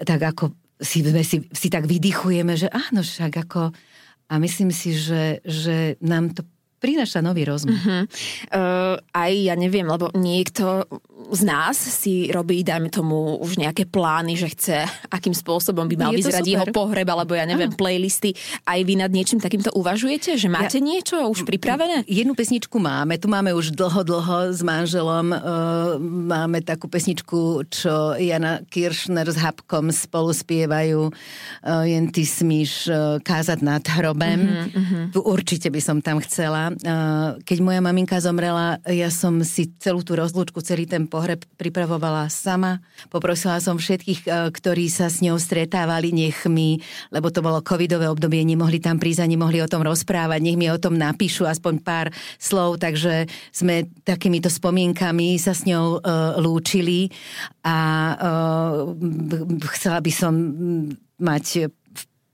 tak 0.00 0.20
ako 0.24 0.56
si, 0.80 1.04
si, 1.04 1.44
si 1.52 1.68
tak 1.68 1.84
vydychujeme, 1.84 2.56
že 2.56 2.68
áno, 2.72 3.04
však 3.04 3.32
ako... 3.48 3.72
A 4.30 4.38
myslím 4.38 4.70
si, 4.70 4.94
že, 4.94 5.42
že 5.42 5.98
nám 5.98 6.30
to 6.30 6.46
prináša 6.80 7.20
nový 7.20 7.44
rozmer. 7.44 7.76
Uh-huh. 7.76 8.02
Uh, 8.48 8.96
aj 9.12 9.32
ja 9.36 9.54
neviem, 9.54 9.84
lebo 9.84 10.08
niekto 10.16 10.88
z 11.30 11.42
nás 11.44 11.76
si 11.76 12.32
robí, 12.32 12.64
dajme 12.64 12.88
tomu, 12.88 13.36
už 13.38 13.60
nejaké 13.60 13.84
plány, 13.84 14.34
že 14.40 14.48
chce, 14.56 14.78
akým 15.12 15.36
spôsobom 15.36 15.84
by 15.84 15.96
mal 16.08 16.12
vyzerať 16.16 16.42
super. 16.42 16.52
jeho 16.56 16.66
pohreb, 16.72 17.06
alebo 17.06 17.36
ja 17.36 17.44
neviem, 17.44 17.68
uh-huh. 17.68 17.78
playlisty. 17.78 18.32
Aj 18.64 18.80
vy 18.80 18.96
nad 18.96 19.12
niečím 19.12 19.38
takýmto 19.38 19.70
uvažujete? 19.76 20.40
Že 20.40 20.48
máte 20.48 20.80
ja, 20.80 20.88
niečo 20.88 21.20
už 21.28 21.44
pripravené? 21.44 22.08
Jednu 22.08 22.32
pesničku 22.32 22.80
máme. 22.80 23.20
Tu 23.20 23.28
máme 23.28 23.52
už 23.52 23.76
dlho, 23.76 24.00
dlho 24.00 24.56
s 24.56 24.64
manželom. 24.64 25.36
Uh, 25.36 25.38
máme 26.02 26.64
takú 26.64 26.88
pesničku, 26.88 27.68
čo 27.68 28.16
Jana 28.16 28.64
Kiršner 28.66 29.28
s 29.28 29.36
Habkom 29.36 29.92
spolu 29.92 30.32
spievajú. 30.32 31.12
Uh, 31.60 31.84
jen 31.84 32.08
ty 32.08 32.24
smíš 32.24 32.88
uh, 32.88 33.20
kázať 33.20 33.60
nad 33.60 33.84
hrobem. 33.84 34.40
Uh-huh, 34.40 34.80
uh-huh. 34.80 35.04
Tu 35.12 35.20
určite 35.20 35.68
by 35.68 35.80
som 35.84 36.00
tam 36.00 36.18
chcela 36.24 36.69
keď 37.42 37.58
moja 37.58 37.80
maminka 37.82 38.22
zomrela, 38.22 38.78
ja 38.86 39.10
som 39.10 39.42
si 39.42 39.74
celú 39.82 40.06
tú 40.06 40.14
rozlúčku, 40.14 40.62
celý 40.62 40.86
ten 40.86 41.10
pohreb 41.10 41.42
pripravovala 41.58 42.30
sama. 42.30 42.78
Poprosila 43.10 43.58
som 43.58 43.74
všetkých, 43.80 44.30
ktorí 44.54 44.86
sa 44.86 45.10
s 45.10 45.18
ňou 45.24 45.40
stretávali, 45.40 46.14
nech 46.14 46.46
mi, 46.46 46.78
lebo 47.10 47.34
to 47.34 47.42
bolo 47.42 47.64
covidové 47.64 48.06
obdobie, 48.06 48.46
nemohli 48.46 48.78
tam 48.78 49.02
prísť 49.02 49.26
a 49.26 49.30
nemohli 49.30 49.58
o 49.58 49.70
tom 49.70 49.82
rozprávať, 49.82 50.40
nech 50.40 50.58
mi 50.58 50.70
o 50.70 50.78
tom 50.78 50.94
napíšu 50.94 51.48
aspoň 51.48 51.74
pár 51.82 52.06
slov, 52.38 52.78
takže 52.78 53.26
sme 53.50 53.90
takýmito 54.06 54.46
spomienkami 54.46 55.40
sa 55.40 55.56
s 55.56 55.66
ňou 55.66 55.98
uh, 55.98 56.38
lúčili 56.38 57.10
a 57.66 57.78
uh, 58.14 58.94
chcela 59.74 59.98
by 59.98 60.12
som 60.12 60.32
mať 61.20 61.68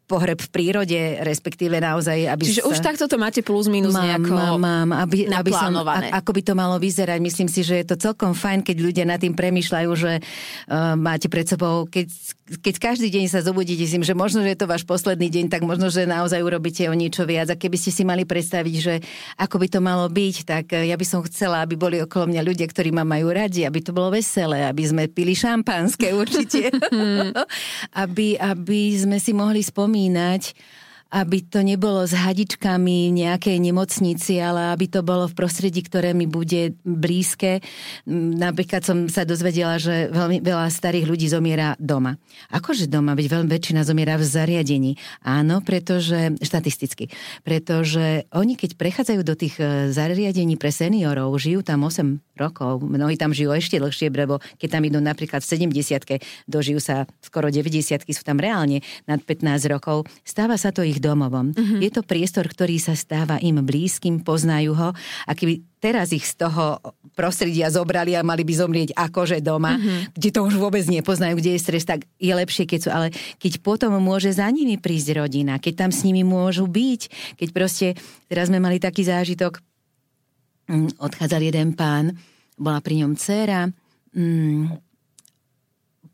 pohreb 0.07 0.39
v 0.39 0.49
prírode, 0.55 1.01
respektíve 1.27 1.83
naozaj, 1.83 2.31
aby 2.31 2.47
Čiže 2.47 2.63
sa... 2.63 2.71
už 2.71 2.79
takto 2.79 3.05
to 3.11 3.19
máte 3.19 3.43
plus 3.43 3.67
minus 3.67 3.91
mám, 3.91 4.07
nejako 4.07 4.33
Mám, 4.39 4.59
mám, 4.63 4.89
aby, 5.03 5.27
aby 5.27 5.51
som, 5.51 5.75
a, 5.83 6.23
ako 6.23 6.31
by 6.31 6.43
to 6.47 6.55
malo 6.55 6.79
vyzerať. 6.79 7.19
Myslím 7.19 7.51
si, 7.51 7.67
že 7.67 7.83
je 7.83 7.87
to 7.91 7.99
celkom 7.99 8.31
fajn, 8.31 8.63
keď 8.63 8.77
ľudia 8.79 9.05
nad 9.05 9.19
tým 9.19 9.35
premyšľajú, 9.35 9.91
že 9.99 10.23
uh, 10.23 10.95
máte 10.95 11.27
pred 11.27 11.43
sebou, 11.43 11.91
keď, 11.91 12.07
keď 12.63 12.75
každý 12.79 13.11
deň 13.11 13.27
sa 13.27 13.43
zobudíte 13.43 13.83
s 13.83 13.99
tým, 13.99 14.07
že 14.07 14.15
možno, 14.15 14.47
že 14.47 14.55
je 14.55 14.61
to 14.63 14.71
váš 14.71 14.87
posledný 14.87 15.27
deň, 15.27 15.51
tak 15.51 15.67
možno, 15.67 15.91
že 15.91 16.07
naozaj 16.07 16.39
urobíte 16.39 16.87
o 16.87 16.95
niečo 16.95 17.27
viac. 17.27 17.51
A 17.51 17.59
keby 17.59 17.75
ste 17.75 17.91
si 17.91 18.07
mali 18.07 18.23
predstaviť, 18.23 18.75
že 18.79 18.95
ako 19.43 19.59
by 19.59 19.67
to 19.75 19.81
malo 19.83 20.07
byť, 20.07 20.37
tak 20.47 20.65
uh, 20.71 20.87
ja 20.87 20.95
by 20.95 21.03
som 21.03 21.27
chcela, 21.27 21.67
aby 21.67 21.75
boli 21.75 21.99
okolo 21.99 22.31
mňa 22.31 22.47
ľudia, 22.47 22.71
ktorí 22.71 22.95
ma 22.95 23.03
majú 23.03 23.35
radi, 23.35 23.67
aby 23.67 23.83
to 23.83 23.91
bolo 23.91 24.15
veselé, 24.15 24.71
aby 24.71 24.87
sme 24.87 25.11
pili 25.11 25.35
šampanské 25.35 26.15
určite. 26.15 26.71
aby, 28.07 28.39
aby 28.39 28.95
sme 28.95 29.19
si 29.19 29.35
mohli 29.35 29.67
spomínať 29.67 29.96
spomínať 29.97 30.53
aby 31.17 31.41
to 31.49 31.65
nebolo 31.65 32.05
s 32.05 32.13
hadičkami 32.13 33.09
nejakej 33.09 33.57
nemocnici, 33.57 34.37
ale 34.37 34.77
aby 34.77 34.85
to 34.85 35.01
bolo 35.01 35.25
v 35.25 35.33
prostredí, 35.33 35.81
ktoré 35.81 36.13
mi 36.13 36.29
bude 36.29 36.77
blízke. 36.85 37.65
Napríklad 38.37 38.85
som 38.85 39.09
sa 39.09 39.25
dozvedela, 39.25 39.81
že 39.81 40.13
veľmi 40.13 40.45
veľa 40.45 40.69
starých 40.69 41.09
ľudí 41.09 41.33
zomiera 41.33 41.73
doma. 41.81 42.21
Akože 42.53 42.85
doma, 42.85 43.17
veď 43.17 43.33
veľmi 43.33 43.49
väčšina 43.49 43.89
zomiera 43.89 44.21
v 44.21 44.29
zariadení. 44.29 44.93
Áno, 45.25 45.65
pretože, 45.65 46.37
štatisticky, 46.37 47.09
pretože 47.41 48.29
oni 48.37 48.53
keď 48.61 48.77
prechádzajú 48.77 49.21
do 49.25 49.33
tých 49.33 49.57
e, 49.57 49.89
zariadení 49.97 50.61
pre 50.61 50.69
seniorov, 50.69 51.33
žijú 51.41 51.65
tam 51.65 51.89
8 51.89 52.37
rokov, 52.37 52.85
mnohí 52.85 53.17
tam 53.17 53.33
žijú 53.33 53.57
ešte 53.57 53.81
dlhšie, 53.81 54.13
lebo 54.13 54.37
keď 54.61 54.69
tam 54.69 54.83
idú 54.85 55.01
napríklad 55.01 55.41
v 55.41 55.73
70 55.73 56.21
dožijú 56.45 56.77
sa 56.77 57.09
skoro 57.25 57.49
90 57.49 58.05
sú 58.05 58.23
tam 58.25 58.37
reálne 58.37 58.85
nad 59.09 59.21
15 59.25 59.73
rokov, 59.73 60.05
stáva 60.21 60.61
sa 60.61 60.69
to 60.69 60.85
ich 60.85 61.01
domovom. 61.07 61.55
Uh-huh. 61.55 61.79
Je 61.79 61.91
to 61.95 62.03
priestor, 62.03 62.51
ktorý 62.51 62.83
sa 62.83 62.99
stáva 62.99 63.39
im 63.39 63.63
blízkym, 63.63 64.27
poznajú 64.27 64.75
ho 64.75 64.91
a 65.25 65.33
keby 65.39 65.63
teraz 65.79 66.11
ich 66.11 66.27
z 66.27 66.43
toho 66.43 66.83
prostredia 67.15 67.71
zobrali 67.71 68.19
a 68.19 68.27
mali 68.27 68.43
by 68.43 68.55
zomrieť 68.59 68.91
akože 68.99 69.39
doma, 69.39 69.79
uh-huh. 69.79 70.11
kde 70.19 70.29
to 70.35 70.41
už 70.43 70.59
vôbec 70.59 70.83
nepoznajú, 70.91 71.39
kde 71.39 71.55
je 71.55 71.63
stres, 71.63 71.87
tak 71.87 72.03
je 72.19 72.35
lepšie, 72.35 72.67
keď 72.67 72.79
sú, 72.83 72.91
ale 72.91 73.15
keď 73.39 73.63
potom 73.63 73.95
môže 74.03 74.35
za 74.35 74.51
nimi 74.51 74.75
prísť 74.77 75.23
rodina, 75.23 75.63
keď 75.63 75.87
tam 75.87 75.91
s 75.95 76.03
nimi 76.03 76.27
môžu 76.27 76.67
byť, 76.67 77.01
keď 77.39 77.49
proste, 77.55 77.87
teraz 78.27 78.51
sme 78.51 78.59
mali 78.59 78.83
taký 78.83 79.07
zážitok, 79.07 79.63
mm, 80.67 80.99
odchádzal 80.99 81.43
jeden 81.47 81.79
pán, 81.79 82.19
bola 82.59 82.83
pri 82.83 83.07
ňom 83.07 83.15
dcéra, 83.15 83.71
mm, 84.17 84.87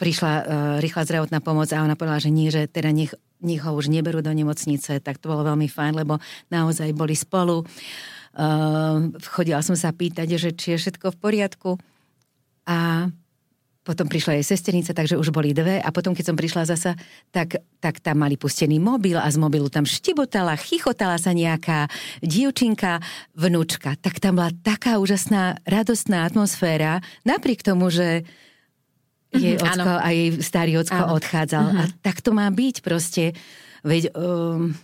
prišla 0.03 0.33
uh, 0.35 0.45
rýchla 0.83 1.03
zdravotná 1.07 1.39
pomoc 1.39 1.71
a 1.71 1.87
ona 1.87 1.95
povedala, 1.95 2.19
že 2.19 2.35
nie, 2.35 2.51
že 2.51 2.67
teda 2.67 2.91
nech 2.91 3.15
nich 3.45 3.63
ho 3.63 3.71
už 3.75 3.91
neberú 3.91 4.23
do 4.23 4.33
nemocnice, 4.33 4.99
tak 5.03 5.19
to 5.19 5.31
bolo 5.31 5.47
veľmi 5.47 5.67
fajn, 5.67 5.93
lebo 5.99 6.19
naozaj 6.49 6.91
boli 6.95 7.15
spolu. 7.19 7.67
Uh, 8.33 9.13
chodila 9.29 9.61
som 9.61 9.77
sa 9.77 9.93
pýtať, 9.93 10.41
že 10.41 10.51
či 10.57 10.75
je 10.75 10.81
všetko 10.81 11.13
v 11.13 11.21
poriadku. 11.21 11.71
A 12.65 13.11
potom 13.83 14.07
prišla 14.07 14.39
jej 14.39 14.47
sesternica, 14.47 14.95
takže 14.95 15.19
už 15.19 15.35
boli 15.35 15.51
dve 15.51 15.83
a 15.83 15.89
potom, 15.91 16.15
keď 16.15 16.31
som 16.31 16.39
prišla 16.39 16.71
zasa, 16.71 16.95
tak, 17.35 17.59
tak 17.83 17.99
tam 17.99 18.23
mali 18.23 18.39
pustený 18.39 18.79
mobil 18.79 19.19
a 19.19 19.27
z 19.27 19.43
mobilu 19.43 19.67
tam 19.67 19.83
štibotala, 19.83 20.55
chichotala 20.55 21.19
sa 21.19 21.35
nejaká 21.35 21.91
dievčinka, 22.23 23.03
vnúčka. 23.35 23.99
Tak 23.99 24.23
tam 24.23 24.39
bola 24.39 24.55
taká 24.63 25.03
úžasná, 25.03 25.59
radostná 25.67 26.23
atmosféra, 26.23 27.03
napriek 27.27 27.67
tomu, 27.67 27.91
že 27.91 28.23
jej 29.33 29.57
mm-hmm, 29.57 29.73
ocko 29.73 29.93
a 29.99 30.09
jej 30.13 30.29
starý 30.45 30.73
ocko 30.81 31.03
áno. 31.09 31.17
odchádzal. 31.17 31.65
Mm-hmm. 31.73 31.81
A 31.81 31.85
tak 32.05 32.21
to 32.21 32.31
má 32.37 32.47
byť 32.53 32.77
proste. 32.85 33.33
Veď... 33.83 34.13
Um... 34.15 34.77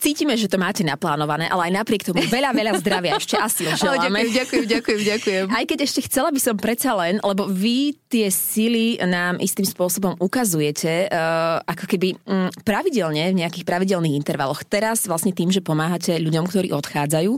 Cítime, 0.00 0.32
že 0.32 0.48
to 0.48 0.56
máte 0.56 0.80
naplánované, 0.80 1.44
ale 1.52 1.68
aj 1.68 1.84
napriek 1.84 2.08
tomu 2.08 2.24
veľa, 2.24 2.56
veľa 2.56 2.72
zdravia 2.80 3.20
ešte 3.20 3.36
asi 3.36 3.68
želáme. 3.76 4.32
ďakujem, 4.32 4.64
ďakujem, 4.64 5.00
ďakujem. 5.04 5.44
Aj 5.52 5.64
keď 5.68 5.78
ešte 5.84 6.00
chcela 6.08 6.32
by 6.32 6.40
som 6.40 6.56
predsa 6.56 6.96
len, 6.96 7.20
lebo 7.20 7.44
vy 7.44 7.92
tie 8.08 8.32
sily 8.32 8.96
nám 9.04 9.36
istým 9.44 9.68
spôsobom 9.68 10.16
ukazujete, 10.16 11.12
uh, 11.12 11.60
ako 11.68 11.84
keby 11.84 12.16
um, 12.24 12.48
pravidelne, 12.64 13.28
v 13.28 13.44
nejakých 13.44 13.68
pravidelných 13.68 14.16
intervaloch. 14.16 14.64
Teraz 14.64 15.04
vlastne 15.04 15.36
tým, 15.36 15.52
že 15.52 15.60
pomáhate 15.60 16.16
ľuďom, 16.16 16.48
ktorí 16.48 16.72
odchádzajú, 16.72 17.36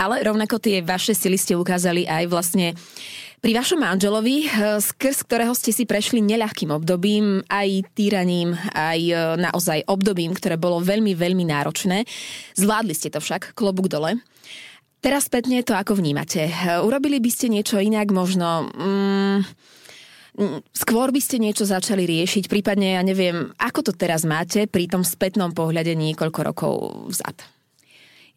ale 0.00 0.24
rovnako 0.24 0.64
tie 0.64 0.80
vaše 0.80 1.12
sily 1.12 1.36
ste 1.36 1.60
ukázali 1.60 2.08
aj 2.08 2.24
vlastne 2.32 2.72
Pri 3.38 3.54
vašom 3.54 3.78
manželovi, 3.78 4.50
eh, 4.50 4.82
skrz 4.82 5.22
ktorého 5.22 5.54
ste 5.54 5.70
si 5.70 5.86
prešli 5.86 6.18
neľahkým 6.18 6.74
obdobím, 6.74 7.46
aj 7.46 7.86
týraním, 7.94 8.58
aj 8.74 8.98
eh, 8.98 9.18
naozaj 9.38 9.86
obdobím, 9.86 10.34
ktoré 10.34 10.58
bolo 10.58 10.82
veľmi, 10.82 11.14
veľmi 11.14 11.46
náročné. 11.46 12.02
Zvládli 12.58 12.98
ste 12.98 13.14
to 13.14 13.22
však, 13.22 13.54
klobúk 13.54 13.86
dole. 13.86 14.18
Teraz 14.98 15.30
spätne 15.30 15.62
to 15.62 15.78
ako 15.78 15.94
vnímate? 16.02 16.50
Eh, 16.50 16.82
urobili 16.82 17.22
by 17.22 17.30
ste 17.30 17.46
niečo 17.46 17.78
inak 17.78 18.10
možno... 18.10 18.66
Mm, 18.74 19.46
mm, 20.34 20.58
skôr 20.74 21.14
by 21.14 21.22
ste 21.22 21.38
niečo 21.38 21.62
začali 21.62 22.10
riešiť, 22.10 22.50
prípadne, 22.50 22.98
ja 22.98 23.02
neviem, 23.06 23.54
ako 23.54 23.86
to 23.86 23.92
teraz 23.94 24.26
máte 24.26 24.66
pri 24.66 24.90
tom 24.90 25.06
spätnom 25.06 25.54
pohľade 25.54 25.94
niekoľko 25.94 26.40
rokov 26.42 26.74
vzad? 27.14 27.57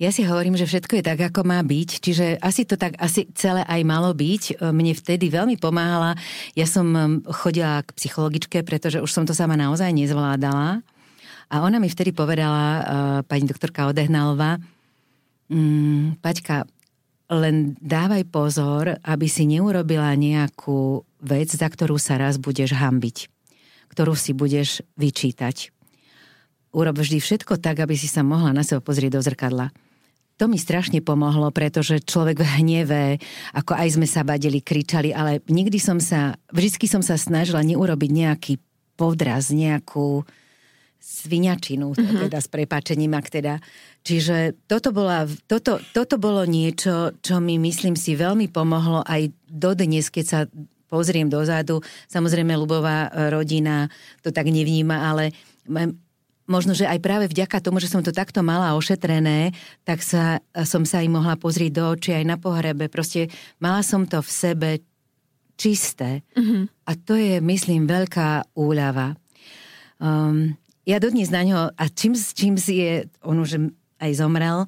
Ja 0.02 0.10
si 0.10 0.26
hovorím, 0.26 0.58
že 0.58 0.66
všetko 0.66 0.98
je 0.98 1.04
tak, 1.06 1.22
ako 1.30 1.46
má 1.46 1.62
byť, 1.62 1.90
čiže 2.02 2.26
asi 2.42 2.66
to 2.66 2.74
tak 2.74 2.98
asi 2.98 3.30
celé 3.38 3.62
aj 3.70 3.86
malo 3.86 4.10
byť. 4.18 4.58
Mne 4.74 4.98
vtedy 4.98 5.30
veľmi 5.30 5.62
pomáhala. 5.62 6.18
Ja 6.58 6.66
som 6.66 6.90
um, 6.90 7.22
chodila 7.30 7.86
k 7.86 7.94
psychologičke, 7.94 8.66
pretože 8.66 8.98
už 8.98 9.14
som 9.14 9.30
to 9.30 9.38
sama 9.38 9.54
naozaj 9.54 9.94
nezvládala. 9.94 10.82
A 11.54 11.56
ona 11.62 11.78
mi 11.78 11.86
vtedy 11.86 12.18
povedala, 12.18 12.66
uh, 12.66 12.82
pani 13.30 13.46
doktorka 13.46 13.94
Odehnalová, 13.94 14.58
mm, 15.54 16.18
Paťka, 16.18 16.66
len 17.30 17.78
dávaj 17.78 18.26
pozor, 18.26 18.98
aby 19.06 19.30
si 19.30 19.46
neurobila 19.46 20.18
nejakú 20.18 21.06
vec, 21.22 21.54
za 21.54 21.70
ktorú 21.70 22.02
sa 22.02 22.18
raz 22.18 22.42
budeš 22.42 22.74
hambiť, 22.74 23.30
ktorú 23.94 24.18
si 24.18 24.34
budeš 24.34 24.82
vyčítať. 24.98 25.70
Urob 26.74 26.98
vždy 26.98 27.22
všetko 27.22 27.62
tak, 27.62 27.86
aby 27.86 27.94
si 27.94 28.10
sa 28.10 28.26
mohla 28.26 28.50
na 28.50 28.66
seba 28.66 28.82
pozrieť 28.82 29.22
do 29.22 29.22
zrkadla 29.22 29.70
to 30.42 30.50
mi 30.50 30.58
strašne 30.58 31.06
pomohlo, 31.06 31.54
pretože 31.54 32.02
človek 32.02 32.42
v 32.42 32.50
hneve, 32.58 33.04
ako 33.54 33.78
aj 33.78 33.94
sme 33.94 34.10
sa 34.10 34.26
badili, 34.26 34.58
kričali, 34.58 35.14
ale 35.14 35.38
nikdy 35.46 35.78
som 35.78 36.02
sa, 36.02 36.34
vždy 36.50 36.90
som 36.90 37.06
sa 37.06 37.14
snažila 37.14 37.62
neurobiť 37.62 38.10
nejaký 38.10 38.54
podraz, 38.98 39.54
nejakú 39.54 40.26
sviňačinu, 40.98 41.94
mm-hmm. 41.94 42.26
teda 42.26 42.42
s 42.42 42.50
prepáčením, 42.50 43.14
ak 43.14 43.30
teda. 43.30 43.62
Čiže 44.02 44.66
toto, 44.66 44.90
bola, 44.90 45.30
toto, 45.46 45.78
toto 45.94 46.18
bolo 46.18 46.42
niečo, 46.50 47.14
čo 47.22 47.38
mi 47.38 47.62
myslím 47.62 47.94
si 47.94 48.18
veľmi 48.18 48.50
pomohlo 48.50 49.06
aj 49.06 49.30
dodnes, 49.46 50.10
keď 50.10 50.26
sa 50.26 50.40
pozriem 50.90 51.30
dozadu. 51.30 51.86
Samozrejme, 52.10 52.58
Lubová 52.58 53.14
rodina 53.30 53.90
to 54.26 54.34
tak 54.34 54.50
nevníma, 54.50 55.06
ale 55.06 55.38
možno, 56.50 56.74
že 56.74 56.90
aj 56.90 57.00
práve 57.02 57.26
vďaka 57.30 57.62
tomu, 57.62 57.80
že 57.82 57.90
som 57.92 58.02
to 58.02 58.14
takto 58.14 58.42
mala 58.42 58.74
ošetrené, 58.78 59.54
tak 59.86 60.02
sa, 60.02 60.42
som 60.66 60.84
sa 60.84 61.00
im 61.02 61.16
mohla 61.16 61.38
pozrieť 61.38 61.72
do 61.74 61.84
očí 61.94 62.12
aj 62.12 62.26
na 62.26 62.38
pohrebe. 62.38 62.90
Proste 62.92 63.30
mala 63.62 63.82
som 63.86 64.06
to 64.06 64.20
v 64.20 64.30
sebe 64.30 64.70
čisté. 65.56 66.26
Mm-hmm. 66.34 66.64
A 66.90 66.92
to 66.98 67.14
je, 67.14 67.38
myslím, 67.40 67.86
veľká 67.86 68.58
úľava. 68.58 69.14
Um, 70.02 70.58
ja 70.90 70.98
dodnes 70.98 71.30
na 71.30 71.46
ňo, 71.46 71.70
a 71.78 71.84
čím, 71.94 72.18
čím 72.18 72.58
si 72.58 72.82
je, 72.82 73.06
on 73.22 73.38
už 73.38 73.70
aj 74.02 74.12
zomrel, 74.18 74.66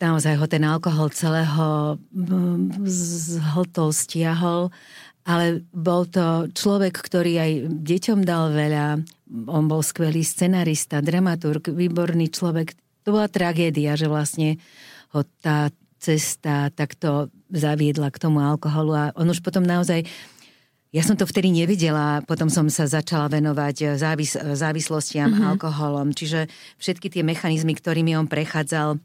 naozaj 0.00 0.36
ho 0.36 0.46
ten 0.48 0.64
alkohol 0.64 1.08
celého 1.12 1.96
zhltol, 2.88 3.92
stiahol 3.92 4.72
ale 5.30 5.62
bol 5.70 6.10
to 6.10 6.50
človek, 6.50 6.98
ktorý 6.98 7.32
aj 7.38 7.52
deťom 7.86 8.26
dal 8.26 8.50
veľa. 8.50 8.98
On 9.46 9.70
bol 9.70 9.78
skvelý 9.86 10.26
scenarista, 10.26 10.98
dramaturg, 10.98 11.70
výborný 11.70 12.34
človek. 12.34 12.74
To 13.06 13.14
bola 13.14 13.30
tragédia, 13.30 13.94
že 13.94 14.10
vlastne 14.10 14.58
ho 15.14 15.22
tá 15.38 15.70
cesta 16.02 16.74
takto 16.74 17.30
zaviedla 17.52 18.10
k 18.10 18.18
tomu 18.18 18.42
alkoholu 18.42 18.92
a 18.96 19.04
on 19.14 19.30
už 19.30 19.38
potom 19.44 19.62
naozaj 19.62 20.02
ja 20.90 21.06
som 21.06 21.14
to 21.14 21.22
vtedy 21.22 21.54
nevidela, 21.54 22.18
potom 22.26 22.50
som 22.50 22.66
sa 22.66 22.82
začala 22.90 23.30
venovať 23.30 23.94
závis- 23.94 24.34
závislostiam 24.34 25.30
mm-hmm. 25.30 25.48
alkoholom, 25.54 26.10
čiže 26.10 26.50
všetky 26.82 27.06
tie 27.14 27.22
mechanizmy, 27.22 27.78
ktorými 27.78 28.18
on 28.18 28.26
prechádzal, 28.26 28.98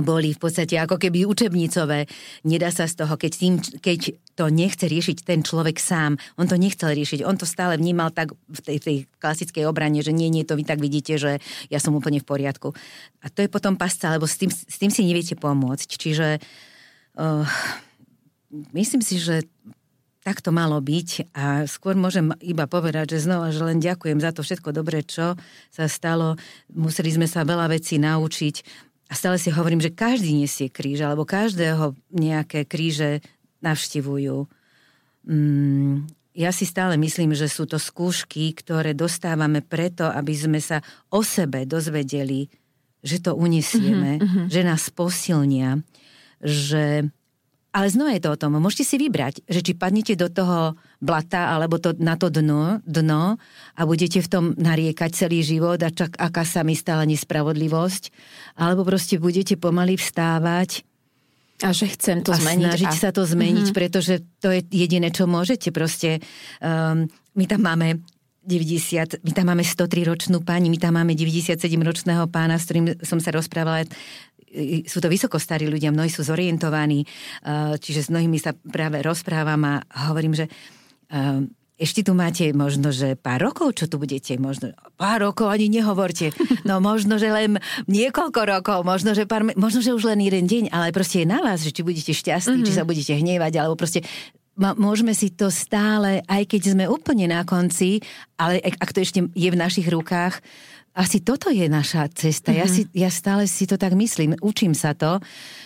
boli 0.00 0.32
v 0.32 0.40
podstate 0.40 0.74
ako 0.80 0.96
keby 0.96 1.28
učebnicové. 1.28 2.08
Nedá 2.48 2.72
sa 2.72 2.88
z 2.88 3.04
toho, 3.04 3.14
keď, 3.14 3.32
tým, 3.36 3.54
keď 3.60 4.16
to 4.34 4.50
nechce 4.50 4.82
riešiť 4.82 5.22
ten 5.22 5.44
človek 5.44 5.76
sám, 5.78 6.18
on 6.40 6.48
to 6.48 6.58
nechcel 6.58 6.90
riešiť, 6.90 7.22
on 7.22 7.38
to 7.38 7.46
stále 7.46 7.76
vnímal 7.78 8.10
tak 8.10 8.34
v 8.34 8.60
tej, 8.64 8.78
tej 8.80 8.96
klasickej 9.20 9.68
obrane, 9.68 10.00
že 10.00 10.10
nie, 10.10 10.32
nie, 10.32 10.42
to 10.42 10.58
vy 10.58 10.64
tak 10.64 10.80
vidíte, 10.80 11.20
že 11.20 11.38
ja 11.70 11.78
som 11.78 11.94
úplne 11.94 12.18
v 12.18 12.26
poriadku. 12.26 12.72
A 13.22 13.30
to 13.30 13.44
je 13.44 13.52
potom 13.52 13.78
pasca, 13.78 14.10
lebo 14.10 14.24
s 14.24 14.40
tým, 14.40 14.50
s 14.50 14.76
tým 14.80 14.90
si 14.90 15.06
neviete 15.06 15.36
pomôcť. 15.38 15.88
Čiže 16.00 16.40
uh, 17.20 17.46
myslím 18.72 19.02
si, 19.04 19.20
že 19.20 19.46
tak 20.24 20.40
to 20.40 20.56
malo 20.56 20.80
byť 20.80 21.36
a 21.36 21.68
skôr 21.68 21.92
môžem 21.92 22.32
iba 22.40 22.64
povedať, 22.64 23.12
že 23.12 23.28
znova, 23.28 23.52
že 23.52 23.60
len 23.60 23.76
ďakujem 23.76 24.24
za 24.24 24.32
to 24.32 24.40
všetko 24.40 24.72
dobré, 24.72 25.04
čo 25.04 25.36
sa 25.68 25.84
stalo. 25.84 26.40
Museli 26.72 27.12
sme 27.12 27.28
sa 27.28 27.44
veľa 27.44 27.68
vecí 27.68 28.00
naučiť 28.00 28.83
a 29.08 29.12
stále 29.12 29.36
si 29.36 29.52
hovorím, 29.52 29.84
že 29.84 29.92
každý 29.92 30.32
nesie 30.32 30.72
kríž, 30.72 31.04
alebo 31.04 31.28
každého 31.28 31.92
nejaké 32.12 32.64
kríže 32.64 33.20
navštivujú. 33.60 34.48
Mm, 35.28 36.08
ja 36.34 36.50
si 36.50 36.66
stále 36.66 36.98
myslím, 36.98 37.36
že 37.36 37.46
sú 37.46 37.68
to 37.68 37.78
skúšky, 37.78 38.56
ktoré 38.56 38.96
dostávame 38.96 39.62
preto, 39.62 40.08
aby 40.08 40.34
sme 40.34 40.58
sa 40.58 40.82
o 41.12 41.22
sebe 41.22 41.62
dozvedeli, 41.68 42.50
že 43.04 43.20
to 43.20 43.36
unesieme, 43.36 44.18
mm-hmm. 44.18 44.46
že 44.48 44.60
nás 44.64 44.88
posilnia, 44.88 45.84
že 46.40 47.06
ale 47.74 47.90
znova 47.90 48.14
je 48.14 48.22
to 48.22 48.30
o 48.30 48.38
tom, 48.38 48.54
môžete 48.62 48.86
si 48.86 48.96
vybrať, 49.02 49.42
že 49.50 49.58
či 49.58 49.74
padnete 49.74 50.14
do 50.14 50.30
toho 50.30 50.78
blata 51.04 51.52
alebo 51.52 51.76
to, 51.76 51.92
na 52.00 52.16
to 52.16 52.32
dno, 52.32 52.80
dno 52.88 53.36
a 53.76 53.80
budete 53.84 54.24
v 54.24 54.28
tom 54.32 54.44
nariekať 54.56 55.10
celý 55.12 55.44
život 55.44 55.76
a 55.84 55.92
čak, 55.92 56.16
aká 56.16 56.48
sa 56.48 56.64
mi 56.64 56.72
stala 56.72 57.04
nespravodlivosť, 57.04 58.02
alebo 58.56 58.88
proste 58.88 59.20
budete 59.20 59.60
pomaly 59.60 60.00
vstávať 60.00 60.88
a 61.62 61.70
že 61.70 61.86
chcem 61.94 62.24
to 62.24 62.34
a 62.34 62.40
zmeniť. 62.40 62.66
snažiť 62.66 62.90
a... 62.90 62.98
sa 62.98 63.10
to 63.14 63.22
zmeniť, 63.22 63.70
mm-hmm. 63.70 63.78
pretože 63.78 64.26
to 64.42 64.50
je 64.50 64.66
jediné, 64.74 65.14
čo 65.14 65.30
môžete. 65.30 65.70
Proste 65.70 66.18
um, 66.58 67.06
my 67.38 67.44
tam 67.46 67.62
máme 67.62 68.02
90, 68.42 69.22
my 69.22 69.32
tam 69.32 69.46
máme 69.54 69.62
103 69.62 70.10
ročnú 70.10 70.42
pani, 70.42 70.66
my 70.66 70.76
tam 70.82 70.98
máme 70.98 71.14
97 71.14 71.62
ročného 71.62 72.26
pána, 72.26 72.58
s 72.58 72.66
ktorým 72.66 72.98
som 73.06 73.22
sa 73.22 73.30
rozprávala 73.30 73.86
sú 74.86 75.02
to 75.02 75.10
vysoko 75.10 75.36
starí 75.42 75.66
ľudia, 75.66 75.90
mnohí 75.90 76.06
sú 76.06 76.22
zorientovaní, 76.22 77.02
eh, 77.02 77.74
čiže 77.74 78.06
s 78.06 78.08
mnohými 78.10 78.38
sa 78.38 78.54
práve 78.54 79.02
rozprávam 79.02 79.58
a 79.66 79.74
hovorím, 80.10 80.38
že 80.38 80.46
eh, 81.10 81.44
ešte 81.74 82.06
tu 82.06 82.14
máte 82.14 82.54
možno, 82.54 82.94
že 82.94 83.18
pár 83.18 83.50
rokov, 83.50 83.74
čo 83.74 83.90
tu 83.90 83.98
budete, 83.98 84.38
možno 84.38 84.70
pár 84.94 85.26
rokov 85.26 85.50
ani 85.50 85.66
nehovorte, 85.66 86.30
no 86.68 86.78
možno, 86.78 87.18
že 87.18 87.34
len 87.34 87.58
niekoľko 87.90 88.40
rokov, 88.46 88.78
možno, 88.86 89.10
že, 89.10 89.26
pár, 89.26 89.42
možno, 89.58 89.82
že 89.82 89.90
už 89.90 90.06
len 90.14 90.22
jeden 90.22 90.46
deň, 90.46 90.64
ale 90.70 90.94
proste 90.94 91.26
je 91.26 91.26
na 91.26 91.42
vás, 91.42 91.66
že 91.66 91.74
či 91.74 91.82
budete 91.82 92.14
šťastní, 92.14 92.62
mm-hmm. 92.62 92.68
či 92.70 92.78
sa 92.78 92.86
budete 92.86 93.12
hnevať, 93.18 93.52
alebo 93.58 93.74
proste 93.74 94.06
môžeme 94.54 95.10
si 95.18 95.34
to 95.34 95.50
stále, 95.50 96.22
aj 96.30 96.46
keď 96.46 96.78
sme 96.78 96.84
úplne 96.86 97.26
na 97.26 97.42
konci, 97.42 97.98
ale 98.38 98.62
ak 98.62 98.94
to 98.94 99.02
ešte 99.02 99.26
je 99.34 99.48
v 99.50 99.58
našich 99.58 99.90
rukách, 99.90 100.38
asi 100.94 101.26
toto 101.26 101.50
je 101.50 101.66
naša 101.66 102.06
cesta. 102.14 102.54
Mm-hmm. 102.54 102.62
Ja, 102.62 102.66
mhm. 102.70 102.74
si, 102.74 102.82
ja 102.94 103.10
stále 103.10 103.50
si 103.50 103.66
to 103.66 103.74
tak 103.74 103.98
myslím. 103.98 104.38
Učím 104.38 104.78
sa 104.78 104.94
to 104.94 105.18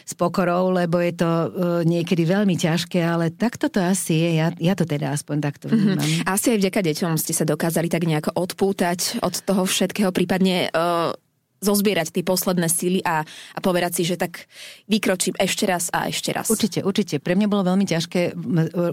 s 0.09 0.17
pokorou, 0.17 0.73
lebo 0.73 0.97
je 1.05 1.13
to 1.13 1.29
uh, 1.29 1.47
niekedy 1.85 2.25
veľmi 2.25 2.57
ťažké, 2.57 3.05
ale 3.05 3.29
takto 3.29 3.69
to 3.69 3.85
asi 3.85 4.17
je. 4.17 4.31
Ja, 4.41 4.49
ja 4.57 4.73
to 4.73 4.89
teda 4.89 5.13
aspoň 5.13 5.37
takto 5.45 5.69
mhm. 5.69 5.77
vnímam. 5.77 6.01
Mm-hmm. 6.01 6.25
Asi 6.25 6.57
aj 6.57 6.59
vďaka 6.65 6.81
deťom 6.81 7.13
ste 7.21 7.37
sa 7.37 7.45
dokázali 7.45 7.93
tak 7.93 8.09
nejako 8.09 8.33
odpútať 8.33 9.21
od 9.21 9.35
toho 9.45 9.69
všetkého, 9.69 10.09
prípadne 10.09 10.73
uh, 10.73 11.13
zozbierať 11.59 12.15
tie 12.15 12.23
posledné 12.23 12.71
síly 12.71 13.03
a, 13.03 13.27
a 13.27 13.59
povedať 13.59 14.01
si, 14.01 14.03
že 14.07 14.15
tak 14.15 14.47
vykročím 14.87 15.35
ešte 15.43 15.67
raz 15.67 15.91
a 15.91 16.07
ešte 16.07 16.31
raz. 16.31 16.47
Určite, 16.47 16.87
určite. 16.87 17.19
Pre 17.19 17.35
mňa 17.35 17.51
bolo 17.51 17.67
veľmi 17.67 17.83
ťažké 17.83 18.39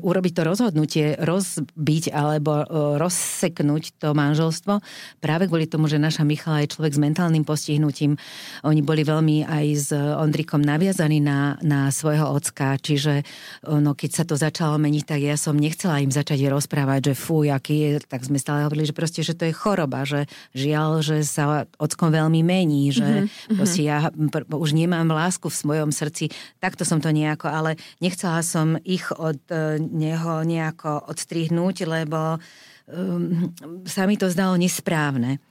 urobiť 0.01 0.33
to 0.33 0.41
rozhodnutie, 0.41 1.05
rozbiť 1.21 2.09
alebo 2.09 2.65
rozseknúť 2.97 4.01
to 4.01 4.17
manželstvo 4.17 4.81
práve 5.21 5.45
kvôli 5.45 5.69
tomu, 5.69 5.85
že 5.85 6.01
naša 6.01 6.25
Michala 6.25 6.65
je 6.65 6.73
človek 6.73 6.97
s 6.97 6.99
mentálnym 7.01 7.45
postihnutím. 7.45 8.17
Oni 8.65 8.81
boli 8.81 9.05
veľmi 9.05 9.45
aj 9.45 9.65
s 9.77 9.89
Ondrikom 9.93 10.65
naviazaní 10.65 11.21
na, 11.21 11.61
na 11.61 11.93
svojho 11.93 12.33
ocka, 12.33 12.81
čiže 12.81 13.21
no, 13.69 13.93
keď 13.93 14.09
sa 14.09 14.23
to 14.25 14.33
začalo 14.33 14.81
meniť, 14.81 15.03
tak 15.05 15.21
ja 15.21 15.37
som 15.37 15.53
nechcela 15.53 16.01
im 16.01 16.09
začať 16.09 16.49
rozprávať, 16.49 17.13
že 17.13 17.13
fú, 17.13 17.45
aký 17.45 17.75
je, 17.77 17.91
tak 18.01 18.25
sme 18.25 18.41
stále 18.41 18.65
hovorili, 18.65 18.89
že 18.89 18.97
proste, 18.97 19.21
že 19.21 19.37
to 19.37 19.45
je 19.45 19.53
choroba, 19.53 20.01
že 20.01 20.25
žiaľ, 20.57 21.05
že 21.05 21.21
sa 21.21 21.69
ockom 21.77 22.09
veľmi 22.09 22.41
mení 22.41 22.54
mení, 22.55 22.95
že 22.95 23.03
mm-hmm. 23.27 23.57
proste 23.59 23.81
ja 23.83 24.07
už 24.47 24.71
nemám 24.71 25.11
lásku 25.11 25.51
v 25.51 25.59
svojom 25.59 25.91
srdci. 25.91 26.31
Takto 26.63 26.87
som 26.87 27.03
to 27.03 27.11
nejako, 27.11 27.51
ale 27.51 27.71
nechcela 27.99 28.39
som 28.39 28.79
ich 28.87 29.11
od 29.11 29.43
e, 29.51 29.77
neho 29.83 30.47
nejako 30.47 31.11
odstrihnúť, 31.11 31.83
lebo 31.83 32.39
um, 32.87 33.51
sa 33.83 34.07
mi 34.07 34.15
to 34.15 34.31
zdalo 34.31 34.55
nesprávne. 34.55 35.43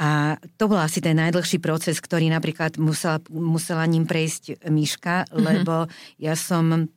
A 0.00 0.40
to 0.56 0.72
bol 0.72 0.80
asi 0.80 1.04
ten 1.04 1.20
najdlhší 1.20 1.60
proces, 1.60 2.00
ktorý 2.00 2.32
napríklad 2.32 2.80
musela, 2.80 3.20
musela 3.28 3.84
ním 3.84 4.08
prejsť 4.08 4.64
Miška, 4.68 5.28
mm-hmm. 5.28 5.40
lebo 5.40 5.88
ja 6.16 6.32
som 6.36 6.88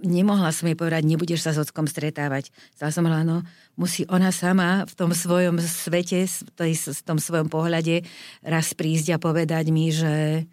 nemohla 0.00 0.52
som 0.52 0.68
jej 0.68 0.76
povedať, 0.76 1.08
nebudeš 1.08 1.44
sa 1.44 1.56
s 1.56 1.62
ockom 1.62 1.88
stretávať. 1.88 2.52
Zdala 2.76 2.92
som 2.92 3.04
hovorila, 3.08 3.24
no, 3.24 3.38
musí 3.80 4.04
ona 4.12 4.28
sama 4.28 4.84
v 4.84 4.92
tom 4.92 5.10
svojom 5.16 5.56
svete, 5.60 6.28
v 6.28 7.02
tom 7.04 7.16
svojom 7.16 7.48
pohľade 7.48 8.04
raz 8.44 8.76
prísť 8.76 9.16
a 9.16 9.22
povedať 9.22 9.72
mi, 9.72 9.88
že, 9.88 10.44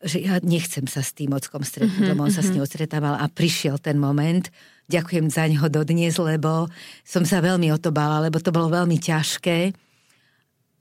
že 0.00 0.24
ja 0.24 0.40
nechcem 0.40 0.88
sa 0.88 1.04
s 1.04 1.12
tým 1.12 1.36
ockom 1.36 1.60
stretnúť, 1.60 1.92
mm-hmm, 1.92 2.10
lebo 2.16 2.24
on 2.24 2.32
sa 2.32 2.40
s 2.40 2.52
mhm. 2.52 2.60
ňou 2.60 2.66
stretával 2.66 3.14
a 3.20 3.26
prišiel 3.28 3.76
ten 3.76 4.00
moment. 4.00 4.48
Ďakujem 4.90 5.26
za 5.30 5.46
ňo 5.46 5.70
dodnes, 5.70 6.16
lebo 6.18 6.66
som 7.06 7.22
sa 7.22 7.38
veľmi 7.44 7.70
o 7.70 7.78
to 7.78 7.94
bála, 7.94 8.26
lebo 8.26 8.42
to 8.42 8.50
bolo 8.50 8.72
veľmi 8.72 8.98
ťažké. 8.98 9.70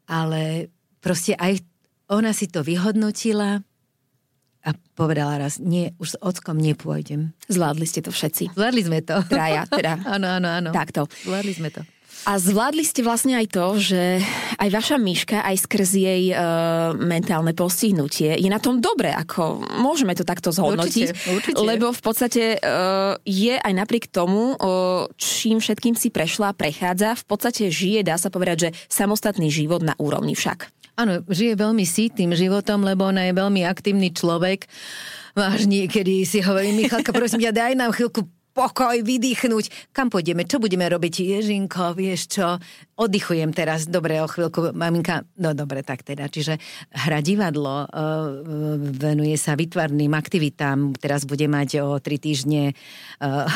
Ale 0.09 0.73
proste 0.97 1.37
aj 1.37 1.61
ona 2.09 2.33
si 2.33 2.49
to 2.49 2.65
vyhodnotila, 2.65 3.61
a 4.59 4.75
povedala 4.95 5.39
raz, 5.39 5.55
nie, 5.57 5.95
už 6.03 6.15
s 6.15 6.17
ockom 6.19 6.59
nepôjdem. 6.59 7.31
Zvládli 7.47 7.87
ste 7.87 8.03
to 8.03 8.11
všetci. 8.11 8.51
Zvládli 8.51 8.81
sme 8.83 8.99
to. 8.99 9.23
Traja, 9.31 9.63
teda. 9.71 10.03
áno, 10.19 10.27
áno, 10.35 10.47
áno. 10.51 10.69
Takto. 10.75 11.07
Zvládli 11.23 11.53
sme 11.55 11.71
to. 11.71 11.81
A 12.27 12.35
zvládli 12.35 12.83
ste 12.83 12.99
vlastne 12.99 13.39
aj 13.39 13.47
to, 13.47 13.79
že 13.79 14.19
aj 14.59 14.69
vaša 14.75 14.99
myška, 14.99 15.39
aj 15.39 15.55
skrz 15.63 15.89
jej 15.95 16.23
e, 16.27 16.35
mentálne 16.99 17.55
postihnutie 17.55 18.35
je 18.35 18.49
na 18.51 18.59
tom 18.59 18.83
dobre, 18.83 19.07
ako 19.15 19.63
môžeme 19.79 20.11
to 20.19 20.27
takto 20.27 20.51
zhodnotiť. 20.51 21.15
Určite, 21.15 21.31
určite. 21.31 21.63
Lebo 21.63 21.95
v 21.95 22.01
podstate 22.03 22.43
e, 22.55 22.77
je 23.23 23.55
aj 23.55 23.71
napriek 23.71 24.11
tomu, 24.11 24.51
e, 24.51 24.55
čím 25.15 25.63
všetkým 25.63 25.95
si 25.95 26.11
prešla, 26.11 26.51
prechádza, 26.59 27.15
v 27.15 27.23
podstate 27.23 27.71
žije, 27.71 28.03
dá 28.03 28.19
sa 28.19 28.27
povedať, 28.27 28.67
že 28.67 28.69
samostatný 28.91 29.47
život 29.47 29.79
na 29.79 29.95
úrovni 29.95 30.35
však. 30.35 30.78
Áno, 30.99 31.23
žije 31.31 31.55
veľmi 31.55 31.87
sítým 31.87 32.35
životom, 32.35 32.83
lebo 32.83 33.07
ona 33.07 33.23
je 33.23 33.31
veľmi 33.31 33.63
aktívny 33.63 34.11
človek. 34.11 34.67
Máš 35.31 35.63
niekedy 35.63 36.27
si 36.27 36.43
hovorí, 36.43 36.75
Michalka, 36.75 37.15
prosím 37.15 37.47
ťa, 37.47 37.55
daj 37.55 37.73
nám 37.79 37.95
chvíľku 37.95 38.27
pokoj, 38.53 38.99
vydýchnuť. 39.01 39.93
Kam 39.95 40.11
pôjdeme? 40.11 40.43
Čo 40.43 40.59
budeme 40.59 40.85
robiť? 40.89 41.23
Ježinko, 41.23 41.95
vieš 41.95 42.39
čo? 42.39 42.59
Oddychujem 42.99 43.55
teraz, 43.55 43.87
dobre, 43.87 44.19
o 44.19 44.27
chvíľku, 44.27 44.75
maminka, 44.75 45.23
no 45.39 45.55
dobre, 45.55 45.85
tak 45.85 46.03
teda. 46.03 46.27
Čiže 46.27 46.59
hra 46.91 47.23
divadlo, 47.23 47.87
uh, 47.87 47.87
venuje 48.91 49.39
sa 49.39 49.55
vytvarným 49.55 50.11
aktivitám. 50.11 50.99
Teraz 50.99 51.23
bude 51.23 51.47
mať 51.47 51.79
o 51.79 51.95
tri 52.03 52.19
týždne 52.19 52.75
uh, 52.75 53.47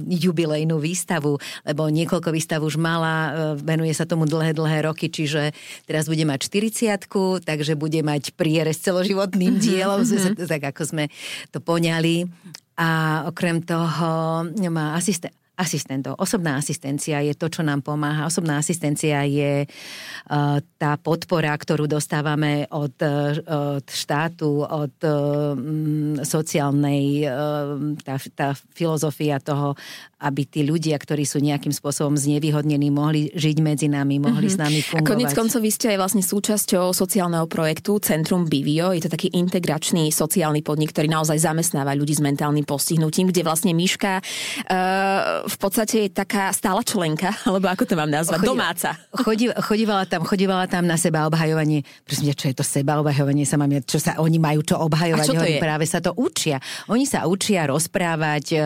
jubilejnú 0.24 0.78
výstavu, 0.78 1.40
lebo 1.66 1.82
niekoľko 1.90 2.30
výstav 2.30 2.62
už 2.62 2.78
mala, 2.78 3.16
uh, 3.16 3.30
venuje 3.58 3.90
sa 3.96 4.06
tomu 4.06 4.30
dlhé, 4.30 4.54
dlhé 4.54 4.86
roky, 4.86 5.10
čiže 5.10 5.50
teraz 5.90 6.06
bude 6.06 6.22
mať 6.22 6.46
40 6.46 7.42
takže 7.42 7.74
bude 7.74 8.00
mať 8.06 8.36
prierez 8.38 8.78
celoživotným 8.78 9.58
dielom, 9.64 10.06
mm-hmm. 10.06 10.46
tak 10.46 10.62
ako 10.70 10.82
sme 10.86 11.04
to 11.50 11.58
poňali 11.58 12.30
a 12.76 13.22
okrem 13.26 13.62
toho 13.62 14.44
má 14.68 14.94
asistent, 14.94 15.34
asistentov. 15.54 16.18
Osobná 16.18 16.58
asistencia 16.58 17.22
je 17.22 17.34
to, 17.38 17.46
čo 17.46 17.62
nám 17.62 17.86
pomáha. 17.86 18.26
Osobná 18.26 18.58
asistencia 18.58 19.22
je 19.22 19.66
uh, 19.66 20.58
tá 20.78 20.98
podpora, 20.98 21.54
ktorú 21.54 21.86
dostávame 21.86 22.66
od, 22.74 22.94
uh, 22.98 23.78
od 23.78 23.86
štátu, 23.86 24.66
od 24.66 24.96
um, 25.06 26.18
sociálnej, 26.26 27.30
uh, 27.30 27.94
tá, 28.02 28.18
tá 28.34 28.48
filozofia 28.74 29.38
toho, 29.38 29.78
aby 30.24 30.42
tí 30.48 30.66
ľudia, 30.66 30.98
ktorí 30.98 31.22
sú 31.22 31.38
nejakým 31.38 31.70
spôsobom 31.70 32.16
znevýhodnení, 32.16 32.88
mohli 32.90 33.30
žiť 33.30 33.56
medzi 33.60 33.86
nami, 33.92 34.18
mohli 34.18 34.48
mm-hmm. 34.48 34.58
s 34.58 34.62
nami 34.64 34.78
fungovať. 34.80 35.06
A 35.06 35.12
konec 35.12 35.30
koncov 35.36 35.60
vy 35.60 35.70
ste 35.70 35.86
aj 35.94 35.98
vlastne 36.00 36.22
súčasťou 36.24 36.96
sociálneho 36.96 37.44
projektu 37.46 38.00
Centrum 38.00 38.48
Bivio. 38.48 38.90
Je 38.96 39.04
to 39.04 39.12
taký 39.12 39.30
integračný 39.36 40.08
sociálny 40.10 40.64
podnik, 40.64 40.96
ktorý 40.96 41.12
naozaj 41.12 41.38
zamestnáva 41.38 41.92
ľudí 41.92 42.16
s 42.16 42.24
mentálnym 42.24 42.64
postihnutím, 42.64 43.30
kde 43.30 43.44
vlastne 43.44 43.76
Miška 43.76 44.18
uh, 44.18 45.43
v 45.44 45.56
podstate 45.60 46.08
je 46.08 46.10
taká 46.10 46.50
stála 46.50 46.80
členka, 46.80 47.30
alebo 47.48 47.68
ako 47.70 47.84
to 47.84 47.94
mám 47.94 48.10
nazvať, 48.10 48.40
Chodí, 48.40 48.50
domáca. 48.50 48.88
Chodí, 49.12 49.46
chodívala 49.52 50.04
tam, 50.08 50.20
chodívala 50.24 50.64
tam 50.66 50.88
na 50.88 50.96
seba 50.96 51.28
obhajovanie. 51.28 51.84
Prosím 52.04 52.32
čo 52.34 52.50
je 52.50 52.56
to 52.56 52.64
seba 52.64 52.98
obhajovanie? 53.00 53.44
Sa 53.46 53.60
mám, 53.60 53.70
čo 53.84 53.98
sa, 54.00 54.18
oni 54.18 54.40
majú 54.40 54.64
čo 54.64 54.80
obhajovať? 54.80 55.24
A 55.24 55.28
čo 55.28 55.36
to 55.36 55.46
je? 55.46 55.60
Práve 55.60 55.84
sa 55.86 56.00
to 56.00 56.16
učia. 56.16 56.58
Oni 56.88 57.04
sa 57.04 57.28
učia 57.28 57.68
rozprávať 57.68 58.44
e, 58.52 58.56
e, 58.56 58.62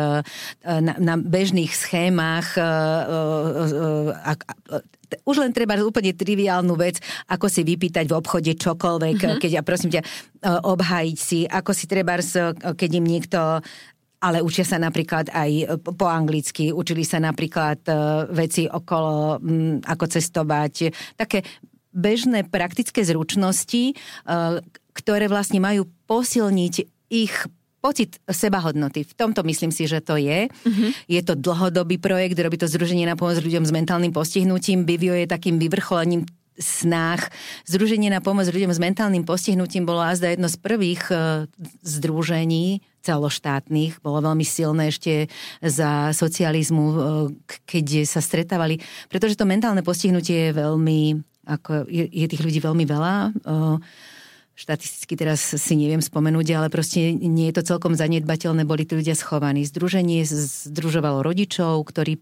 na, 0.83 0.95
na 0.97 1.15
bežných 1.19 1.71
schémach 1.71 2.55
e, 2.57 2.63
už 5.25 5.41
len 5.41 5.57
treba 5.57 5.73
úplne 5.81 6.13
triviálnu 6.13 6.77
vec, 6.77 7.01
ako 7.33 7.49
si 7.49 7.65
vypýtať 7.65 8.05
v 8.05 8.17
obchode 8.17 8.53
čokoľvek, 8.53 9.17
mm-hmm. 9.17 9.41
keď 9.41 9.51
ja 9.57 9.63
prosím 9.65 9.91
ťa 9.97 10.03
obhájiť 10.69 11.17
si, 11.17 11.49
ako 11.49 11.73
si 11.73 11.89
treba, 11.89 12.21
keď 12.77 12.91
im 12.93 13.07
niekto 13.09 13.65
ale 14.19 14.43
učia 14.43 14.67
sa 14.67 14.79
napríklad 14.83 15.31
aj 15.31 15.51
e, 15.51 15.65
po 15.79 16.07
anglicky, 16.11 16.75
učili 16.75 17.07
sa 17.07 17.23
napríklad 17.23 17.81
e, 17.87 17.93
veci 18.35 18.67
okolo, 18.67 19.39
ako 19.87 20.05
cestovať, 20.11 20.75
také 21.15 21.47
bežné 21.95 22.47
praktické 22.47 23.07
zručnosti, 23.07 23.83
e, 23.91 23.95
ktoré 24.95 25.31
vlastne 25.31 25.63
majú 25.63 25.87
posilniť 26.11 26.75
ich 27.15 27.35
pocit 27.79 28.19
sebahodnoty. 28.27 29.07
V 29.07 29.15
tomto 29.15 29.47
myslím 29.47 29.71
si, 29.71 29.87
že 29.87 30.03
to 30.03 30.19
je. 30.19 30.51
Mm-hmm. 30.51 30.91
Je 31.07 31.21
to 31.23 31.39
dlhodobý 31.39 32.03
projekt, 32.03 32.35
robí 32.35 32.59
to 32.59 32.67
Združenie 32.67 33.07
na 33.07 33.15
pomoc 33.15 33.39
ľuďom 33.39 33.63
s 33.63 33.71
mentálnym 33.71 34.11
postihnutím. 34.11 34.83
Bivio 34.83 35.15
je 35.15 35.31
takým 35.31 35.63
vyvrcholením 35.63 36.27
snách. 36.59 37.31
Združenie 37.65 38.11
na 38.11 38.19
pomoc 38.19 38.51
ľuďom 38.51 38.75
s 38.75 38.83
mentálnym 38.83 39.25
postihnutím 39.25 39.87
bolo 39.87 40.03
azda 40.03 40.35
jedno 40.35 40.51
z 40.51 40.59
prvých 40.59 41.03
uh, 41.11 41.47
združení 41.87 42.83
celoštátnych, 43.03 44.03
bolo 44.03 44.21
veľmi 44.21 44.43
silné 44.43 44.91
ešte 44.91 45.33
za 45.63 46.13
socializmu, 46.13 46.85
uh, 46.85 46.99
keď 47.65 48.05
sa 48.05 48.19
stretávali, 48.19 48.83
pretože 49.09 49.39
to 49.39 49.49
mentálne 49.49 49.81
postihnutie 49.87 50.51
je 50.51 50.59
veľmi, 50.59 51.01
ako 51.47 51.87
je, 51.89 52.05
je 52.11 52.27
tých 52.27 52.45
ľudí 52.45 52.61
veľmi 52.61 52.85
veľa. 52.85 53.15
Uh, 53.47 53.79
štatisticky 54.59 55.15
teraz 55.15 55.39
si 55.39 55.75
neviem 55.79 56.03
spomenúť, 56.03 56.47
ale 56.59 56.67
proste 56.67 57.15
nie 57.15 57.47
je 57.47 57.63
to 57.63 57.63
celkom 57.63 57.95
zanedbateľné, 57.95 58.67
boli 58.67 58.83
tí 58.83 58.99
ľudia 58.99 59.15
schovaní. 59.15 59.63
Združenie 59.63 60.27
združovalo 60.27 61.23
rodičov, 61.23 61.87
ktorí 61.87 62.19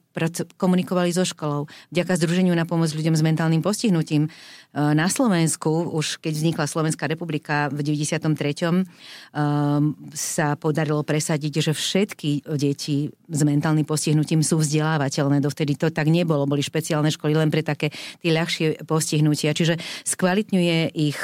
komunikovali 0.61 1.16
so 1.16 1.24
školou. 1.24 1.72
Vďaka 1.97 2.20
Združeniu 2.20 2.53
na 2.53 2.68
pomoc 2.68 2.93
ľuďom 2.93 3.16
s 3.16 3.24
mentálnym 3.24 3.64
postihnutím 3.64 4.28
na 4.77 5.09
Slovensku, 5.09 5.89
už 5.97 6.20
keď 6.20 6.33
vznikla 6.37 6.64
Slovenská 6.68 7.09
republika 7.09 7.72
v 7.72 7.81
93. 7.81 8.29
Um, 8.68 9.97
sa 10.12 10.53
podarilo 10.61 11.01
presadiť, 11.01 11.64
že 11.64 11.72
všetky 11.72 12.45
deti 12.61 13.09
s 13.09 13.41
mentálnym 13.41 13.89
postihnutím 13.89 14.45
sú 14.45 14.61
vzdelávateľné. 14.61 15.41
Dovtedy 15.41 15.81
to 15.81 15.89
tak 15.89 16.12
nebolo. 16.12 16.45
Boli 16.45 16.61
špeciálne 16.61 17.09
školy 17.09 17.33
len 17.33 17.49
pre 17.49 17.64
také 17.64 17.89
tie 18.20 18.37
ľahšie 18.37 18.85
postihnutia. 18.85 19.57
Čiže 19.57 19.81
skvalitňuje 20.05 20.93
ich 20.93 21.20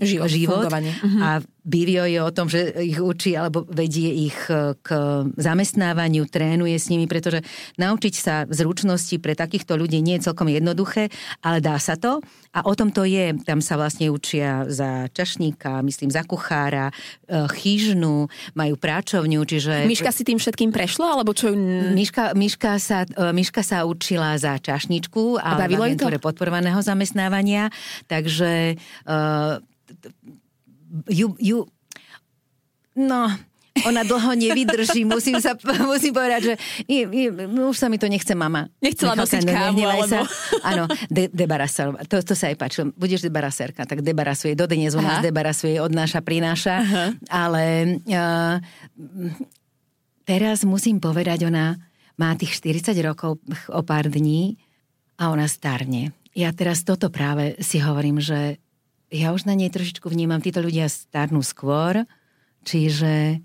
život, 0.00 0.28
život 0.32 0.64
mhm. 0.72 1.20
a 1.20 1.30
Bivio 1.66 2.06
je 2.06 2.22
o 2.22 2.30
tom, 2.30 2.46
že 2.46 2.70
ich 2.78 3.02
učí 3.02 3.34
alebo 3.34 3.66
vedie 3.66 4.30
ich 4.30 4.38
e, 4.46 4.78
k 4.78 4.88
zamestnávaniu, 5.34 6.30
trénuje 6.30 6.78
s 6.78 6.86
nimi, 6.86 7.10
pretože 7.10 7.42
naučiť 7.74 8.14
sa 8.14 8.46
zručnosti 8.46 9.18
pre 9.18 9.34
takýchto 9.34 9.74
ľudí 9.74 9.98
nie 9.98 10.22
je 10.22 10.30
celkom 10.30 10.46
jednoduché, 10.46 11.10
ale 11.42 11.58
dá 11.58 11.74
sa 11.82 11.98
to. 11.98 12.22
A 12.54 12.62
o 12.64 12.72
tom 12.78 12.94
to 12.94 13.02
je. 13.02 13.34
Tam 13.42 13.58
sa 13.58 13.74
vlastne 13.74 14.14
učia 14.14 14.70
za 14.70 15.10
čašníka, 15.10 15.82
myslím 15.82 16.14
za 16.14 16.22
kuchára, 16.22 16.94
e, 17.26 17.50
chyžnu, 17.50 18.30
majú 18.54 18.74
práčovňu, 18.78 19.42
čiže... 19.42 19.90
Miška 19.90 20.14
si 20.14 20.22
tým 20.22 20.38
všetkým 20.38 20.70
prešla, 20.70 21.18
alebo 21.18 21.34
čo? 21.34 21.50
Miška, 21.50 22.38
Miška, 22.38 22.78
sa, 22.78 23.02
e, 23.02 23.34
Miška 23.34 23.66
sa 23.66 23.82
učila 23.82 24.38
za 24.38 24.54
čašničku 24.62 25.42
a, 25.42 25.58
a 25.58 25.66
v 25.66 25.74
agentúre 25.82 26.22
podporovaného 26.22 26.78
zamestnávania, 26.78 27.74
takže 28.06 28.78
ju, 31.08 31.36
ju, 31.38 31.58
no, 32.94 33.30
ona 33.84 34.00
dlho 34.06 34.32
nevydrží, 34.32 35.04
musím, 35.04 35.36
sa, 35.42 35.52
musím 35.90 36.16
povedať, 36.16 36.40
že 36.40 36.54
je, 36.88 37.02
je, 37.04 37.28
už 37.44 37.76
sa 37.76 37.92
mi 37.92 38.00
to 38.00 38.08
nechce 38.08 38.32
mama. 38.32 38.72
Nechcela 38.80 39.12
nosiť 39.18 39.44
kávu, 39.44 39.84
alebo... 39.84 40.08
Sa. 40.08 40.24
Áno, 40.64 40.88
de, 41.12 41.28
to, 42.08 42.16
to 42.24 42.32
sa 42.32 42.48
aj 42.48 42.56
páčilo. 42.56 42.94
Budeš 42.96 43.28
debaraserka, 43.28 43.84
tak 43.84 44.00
debarasuje. 44.00 44.56
Dodnes 44.56 44.96
u 44.96 45.02
nás 45.04 45.20
debarasuje, 45.20 45.76
odnáša, 45.82 46.24
prináša. 46.24 46.80
Aha. 46.80 47.04
Ale 47.28 47.64
uh, 48.08 48.56
teraz 50.24 50.64
musím 50.64 51.02
povedať, 51.02 51.44
ona 51.44 51.76
má 52.16 52.32
tých 52.38 52.56
40 52.56 52.96
rokov 53.04 53.36
o 53.68 53.80
pár 53.84 54.08
dní 54.08 54.56
a 55.20 55.28
ona 55.28 55.44
starne. 55.50 56.16
Ja 56.36 56.52
teraz 56.52 56.84
toto 56.84 57.08
práve 57.08 57.56
si 57.64 57.80
hovorím, 57.80 58.20
že 58.20 58.60
ja 59.10 59.32
už 59.32 59.46
na 59.46 59.54
nej 59.54 59.70
trošičku 59.70 60.06
vnímam, 60.10 60.42
títo 60.42 60.62
ľudia 60.62 60.90
starnú 60.90 61.42
skôr, 61.44 62.06
čiže 62.66 63.40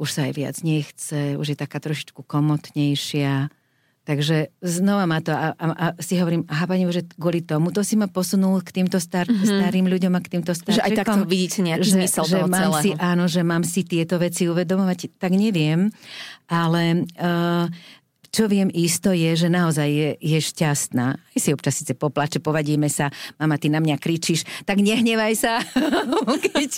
už 0.00 0.08
sa 0.08 0.30
aj 0.30 0.32
viac 0.32 0.56
nechce, 0.64 1.36
už 1.36 1.52
je 1.52 1.56
taká 1.58 1.82
trošičku 1.82 2.24
komotnejšia, 2.24 3.52
Takže 4.00 4.50
znova 4.58 5.06
ma 5.06 5.20
to, 5.20 5.30
a, 5.30 5.54
a, 5.54 5.66
a 5.70 5.86
si 6.02 6.16
hovorím, 6.16 6.42
aha, 6.50 6.66
pani 6.66 6.82
Bože, 6.82 7.06
kvôli 7.14 7.46
tomu, 7.46 7.68
to 7.68 7.84
si 7.86 7.94
ma 7.94 8.08
posunul 8.08 8.58
k 8.64 8.82
týmto 8.82 8.96
star, 8.96 9.28
mm-hmm. 9.28 9.46
starým 9.46 9.86
ľuďom 9.86 10.12
a 10.16 10.20
k 10.24 10.28
týmto 10.34 10.50
starčekom. 10.50 10.82
Že 10.82 10.86
aj 10.88 10.98
takto 10.98 11.22
vidíte 11.28 11.60
nejaký 11.60 11.84
že, 11.86 11.94
zmysel 11.94 12.24
že 12.24 12.32
toho 12.34 12.48
mám 12.50 12.62
celého. 12.64 12.82
Si, 12.82 12.90
áno, 12.96 13.24
že 13.28 13.40
mám 13.44 13.62
si 13.62 13.86
tieto 13.86 14.16
veci 14.16 14.48
uvedomovať, 14.50 15.20
tak 15.20 15.36
neviem, 15.36 15.92
ale 16.48 17.06
uh, 17.22 17.68
čo 18.30 18.46
viem 18.46 18.70
isto 18.70 19.10
je, 19.10 19.34
že 19.34 19.50
naozaj 19.50 19.88
je, 19.90 20.10
je 20.22 20.38
šťastná. 20.38 21.06
Aj 21.18 21.38
si 21.38 21.50
občas 21.50 21.82
síce 21.82 21.98
poplače, 21.98 22.38
povadíme 22.38 22.86
sa, 22.86 23.10
mama, 23.42 23.58
ty 23.58 23.66
na 23.66 23.82
mňa 23.82 23.98
kričíš, 23.98 24.46
tak 24.62 24.78
nehnevaj 24.78 25.34
sa. 25.34 25.58
Keď... 26.46 26.70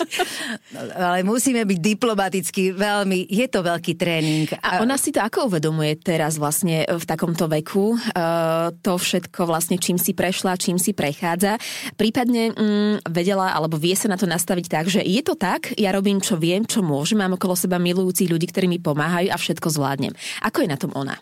Ale 0.97 1.21
musíme 1.21 1.61
byť 1.61 1.79
diplomaticky 1.79 2.73
veľmi, 2.73 3.29
je 3.29 3.45
to 3.45 3.61
veľký 3.61 3.93
tréning. 3.93 4.49
A 4.65 4.81
ona 4.81 4.97
si 4.97 5.13
to 5.13 5.21
ako 5.21 5.53
uvedomuje 5.53 5.93
teraz 6.01 6.41
vlastne 6.41 6.89
v 6.89 7.05
takomto 7.05 7.45
veku, 7.45 7.93
uh, 7.95 8.73
to 8.81 8.97
všetko 8.97 9.45
vlastne, 9.45 9.77
čím 9.77 10.01
si 10.01 10.17
prešla, 10.17 10.57
čím 10.57 10.81
si 10.81 10.97
prechádza. 10.97 11.61
Prípadne 11.93 12.49
mm, 12.49 13.13
vedela, 13.13 13.53
alebo 13.53 13.77
vie 13.77 13.93
sa 13.93 14.09
na 14.09 14.17
to 14.17 14.25
nastaviť 14.25 14.65
tak, 14.65 14.85
že 14.89 15.05
je 15.05 15.21
to 15.21 15.37
tak, 15.37 15.69
ja 15.77 15.93
robím, 15.93 16.17
čo 16.17 16.33
viem, 16.33 16.65
čo 16.65 16.81
môžem, 16.81 17.21
mám 17.21 17.37
okolo 17.37 17.53
seba 17.53 17.77
milujúcich 17.77 18.29
ľudí, 18.29 18.49
ktorí 18.49 18.65
mi 18.65 18.81
pomáhajú 18.81 19.29
a 19.29 19.37
všetko 19.37 19.69
zvládnem. 19.69 20.17
Ako 20.41 20.65
je 20.65 20.71
na 20.73 20.81
tom 20.81 20.89
ona? 20.97 21.13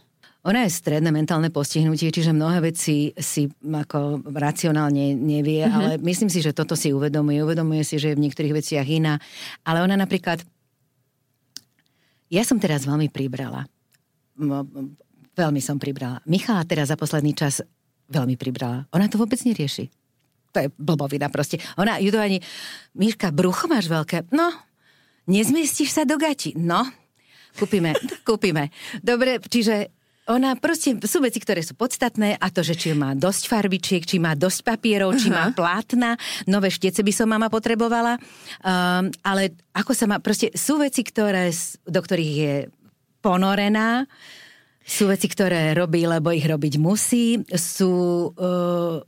Ona 0.41 0.65
je 0.65 0.73
stredné 0.73 1.13
mentálne 1.13 1.53
postihnutie, 1.53 2.09
čiže 2.09 2.33
mnohé 2.33 2.73
veci 2.73 3.13
si 3.13 3.45
ako 3.61 4.25
racionálne 4.25 5.13
nevie, 5.13 5.61
mm-hmm. 5.61 5.77
ale 5.77 5.89
myslím 6.01 6.33
si, 6.33 6.41
že 6.41 6.49
toto 6.49 6.73
si 6.73 6.89
uvedomuje. 6.89 7.45
Uvedomuje 7.45 7.85
si, 7.85 8.01
že 8.01 8.13
je 8.13 8.17
v 8.17 8.25
niektorých 8.25 8.57
veciach 8.57 8.87
iná. 8.89 9.21
Ale 9.61 9.85
ona 9.85 9.93
napríklad... 9.93 10.41
Ja 12.33 12.41
som 12.41 12.57
teraz 12.57 12.89
veľmi 12.89 13.13
pribrala. 13.13 13.69
Veľmi 15.37 15.61
som 15.61 15.77
pribrala. 15.77 16.25
Michala 16.25 16.65
teraz 16.65 16.89
za 16.89 16.97
posledný 16.97 17.37
čas 17.37 17.61
veľmi 18.09 18.33
pribrala. 18.33 18.89
Ona 18.97 19.05
to 19.13 19.21
vôbec 19.21 19.37
nerieši. 19.45 19.93
To 20.51 20.57
je 20.57 20.67
blbovina 20.73 21.29
proste. 21.29 21.61
Ona 21.77 22.01
ju 22.01 22.09
to 22.09 22.17
ani... 22.17 22.41
Miška, 22.97 23.29
brucho 23.29 23.69
máš 23.69 23.87
veľké? 23.87 24.33
No, 24.33 24.49
nezmestíš 25.29 25.93
sa 25.95 26.03
do 26.03 26.17
gati? 26.17 26.57
No, 26.57 26.81
kúpime, 27.55 27.93
kúpime. 28.27 28.73
Dobre, 28.99 29.37
čiže 29.37 30.00
ona 30.29 30.53
proste, 30.53 31.01
sú 31.01 31.17
veci, 31.25 31.41
ktoré 31.41 31.65
sú 31.65 31.73
podstatné 31.73 32.37
a 32.37 32.47
to, 32.53 32.61
že 32.61 32.77
či 32.77 32.93
má 32.93 33.17
dosť 33.17 33.49
farbičiek, 33.49 34.05
či 34.05 34.21
má 34.21 34.37
dosť 34.37 34.61
papierov, 34.61 35.17
či 35.17 35.33
má 35.33 35.49
plátna, 35.57 36.13
nové 36.45 36.69
štece 36.69 37.01
by 37.01 37.13
som 37.13 37.25
mama 37.25 37.49
potrebovala, 37.49 38.21
um, 38.61 39.09
ale 39.25 39.57
ako 39.73 39.91
sa 39.97 40.05
má, 40.05 40.21
proste 40.21 40.53
sú 40.53 40.77
veci, 40.77 41.01
ktoré, 41.01 41.49
do 41.89 41.99
ktorých 41.99 42.33
je 42.37 42.55
ponorená, 43.25 44.05
sú 44.85 45.09
veci, 45.09 45.25
ktoré 45.25 45.73
robí, 45.73 46.05
lebo 46.05 46.29
ich 46.29 46.45
robiť 46.45 46.73
musí, 46.77 47.41
sú... 47.53 47.91
Uh, 48.37 49.01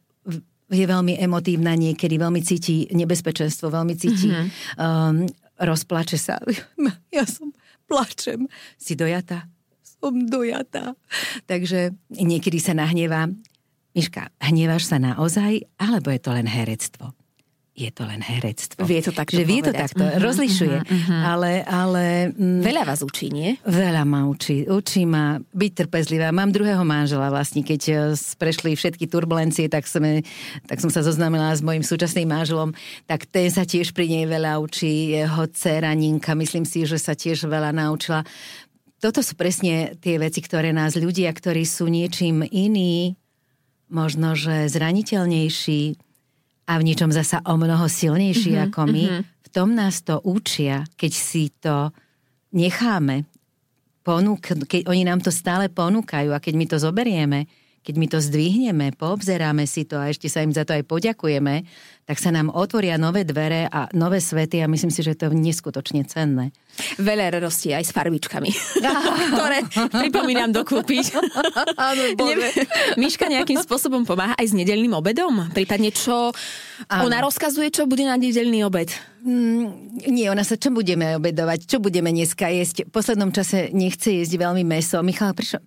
je 0.74 0.90
veľmi 0.90 1.22
emotívna 1.22 1.78
niekedy, 1.78 2.18
veľmi 2.18 2.42
cíti 2.42 2.90
nebezpečenstvo, 2.90 3.70
veľmi 3.70 3.94
cíti, 3.94 4.26
mm-hmm. 4.26 4.50
um, 4.82 5.30
rozplače 5.62 6.18
sa. 6.18 6.42
Ja 7.14 7.30
som 7.30 7.54
plačem. 7.86 8.50
Si 8.74 8.98
dojata? 8.98 9.53
Som 10.04 10.28
dojatá. 10.28 11.00
Takže 11.48 11.96
niekedy 12.12 12.60
sa 12.60 12.76
nahnevá. 12.76 13.32
Miška, 13.96 14.34
hneváš 14.44 14.92
sa 14.92 15.00
naozaj, 15.00 15.64
alebo 15.80 16.12
je 16.12 16.20
to 16.20 16.36
len 16.36 16.50
herectvo? 16.50 17.16
je 17.74 17.90
to 17.90 18.06
len 18.06 18.22
herectvo. 18.22 18.86
Vie 18.86 19.02
to 19.02 19.10
takto 19.10 19.34
Že 19.34 19.46
vie 19.50 19.62
to 19.66 19.74
takto, 19.74 20.06
uh-huh, 20.06 20.22
rozlišuje. 20.22 20.78
Uh-huh, 20.86 20.94
uh-huh. 20.94 21.22
Ale, 21.26 21.52
ale... 21.66 22.30
Mm, 22.30 22.62
veľa 22.62 22.86
vás 22.86 23.02
učí, 23.02 23.34
nie? 23.34 23.58
Veľa 23.66 24.06
ma 24.06 24.30
učí. 24.30 24.70
Učí 24.70 25.10
ma 25.10 25.42
byť 25.42 25.72
trpezlivá. 25.74 26.30
Mám 26.30 26.54
druhého 26.54 26.86
manžela 26.86 27.34
vlastne, 27.34 27.66
keď 27.66 27.82
e, 27.90 27.94
prešli 28.14 28.78
všetky 28.78 29.10
turbulencie, 29.10 29.74
tak, 29.74 29.90
sme, 29.90 30.22
tak 30.70 30.86
som 30.86 30.94
sa 30.94 31.02
zoznámila 31.02 31.50
s 31.50 31.66
mojim 31.66 31.82
súčasným 31.82 32.30
manželom, 32.30 32.78
tak 33.10 33.26
ten 33.26 33.50
sa 33.50 33.66
tiež 33.66 33.90
pri 33.98 34.06
nej 34.06 34.30
veľa 34.30 34.62
učí. 34.62 35.18
Jeho 35.18 35.50
dcera 35.50 35.98
Ninka, 35.98 36.38
myslím 36.38 36.70
si, 36.70 36.86
že 36.86 37.02
sa 37.02 37.18
tiež 37.18 37.50
veľa 37.50 37.74
naučila 37.74 38.22
toto 39.04 39.20
sú 39.20 39.36
presne 39.36 40.00
tie 40.00 40.16
veci, 40.16 40.40
ktoré 40.40 40.72
nás 40.72 40.96
ľudia, 40.96 41.28
ktorí 41.36 41.68
sú 41.68 41.92
niečím 41.92 42.48
iní, 42.48 43.20
možno 43.92 44.32
že 44.32 44.72
zraniteľnejší 44.72 46.00
a 46.72 46.80
v 46.80 46.86
niečom 46.88 47.12
zasa 47.12 47.44
o 47.44 47.60
mnoho 47.60 47.92
silnejší 47.92 48.56
mm-hmm, 48.56 48.68
ako 48.72 48.82
my, 48.88 49.04
mm-hmm. 49.04 49.24
v 49.28 49.50
tom 49.52 49.76
nás 49.76 50.00
to 50.08 50.24
učia, 50.24 50.88
keď 50.96 51.12
si 51.12 51.52
to 51.60 51.92
necháme, 52.56 53.28
ponúk, 54.08 54.56
keď 54.72 54.88
oni 54.88 55.04
nám 55.04 55.20
to 55.20 55.36
stále 55.36 55.68
ponúkajú 55.68 56.32
a 56.32 56.40
keď 56.40 56.54
my 56.56 56.66
to 56.72 56.78
zoberieme, 56.80 57.52
keď 57.84 57.96
my 58.00 58.08
to 58.08 58.20
zdvihneme, 58.24 58.96
poobzeráme 58.96 59.68
si 59.68 59.84
to 59.84 60.00
a 60.00 60.08
ešte 60.08 60.32
sa 60.32 60.40
im 60.40 60.56
za 60.56 60.64
to 60.64 60.72
aj 60.72 60.88
poďakujeme, 60.88 61.68
tak 62.04 62.20
sa 62.20 62.32
nám 62.32 62.52
otvoria 62.52 62.96
nové 62.96 63.28
dvere 63.28 63.68
a 63.68 63.92
nové 63.92 64.24
svety 64.24 64.64
a 64.64 64.72
myslím 64.72 64.92
si, 64.92 65.04
že 65.04 65.16
to 65.16 65.28
je 65.28 65.36
neskutočne 65.36 66.04
cenné. 66.08 66.56
Veľa 67.00 67.40
radosti 67.40 67.76
aj 67.76 67.84
s 67.84 67.92
farbičkami, 67.92 68.52
ktoré 69.36 69.60
pripomínam 69.92 70.52
dokúpiť. 70.52 71.16
Áno, 71.76 72.02
Miška 72.96 73.28
nejakým 73.28 73.60
spôsobom 73.60 74.08
pomáha 74.08 74.36
aj 74.40 74.52
s 74.52 74.54
nedelným 74.56 74.96
obedom? 74.96 75.52
Prípadne 75.52 75.92
čo? 75.92 76.32
Áno. 76.88 77.08
Ona 77.08 77.24
rozkazuje, 77.24 77.72
čo 77.72 77.88
bude 77.88 78.04
na 78.08 78.16
nedelný 78.16 78.64
obed? 78.68 78.92
Mm, 79.24 80.04
nie, 80.12 80.28
ona 80.28 80.44
sa 80.44 80.60
čo 80.60 80.68
budeme 80.72 81.16
obedovať, 81.16 81.68
čo 81.68 81.80
budeme 81.80 82.12
dneska 82.12 82.52
jesť. 82.52 82.88
V 82.88 82.92
poslednom 82.92 83.32
čase 83.32 83.72
nechce 83.72 84.12
jesť 84.12 84.36
veľmi 84.36 84.68
meso. 84.68 85.00
Michal 85.00 85.32
prišiel, 85.32 85.64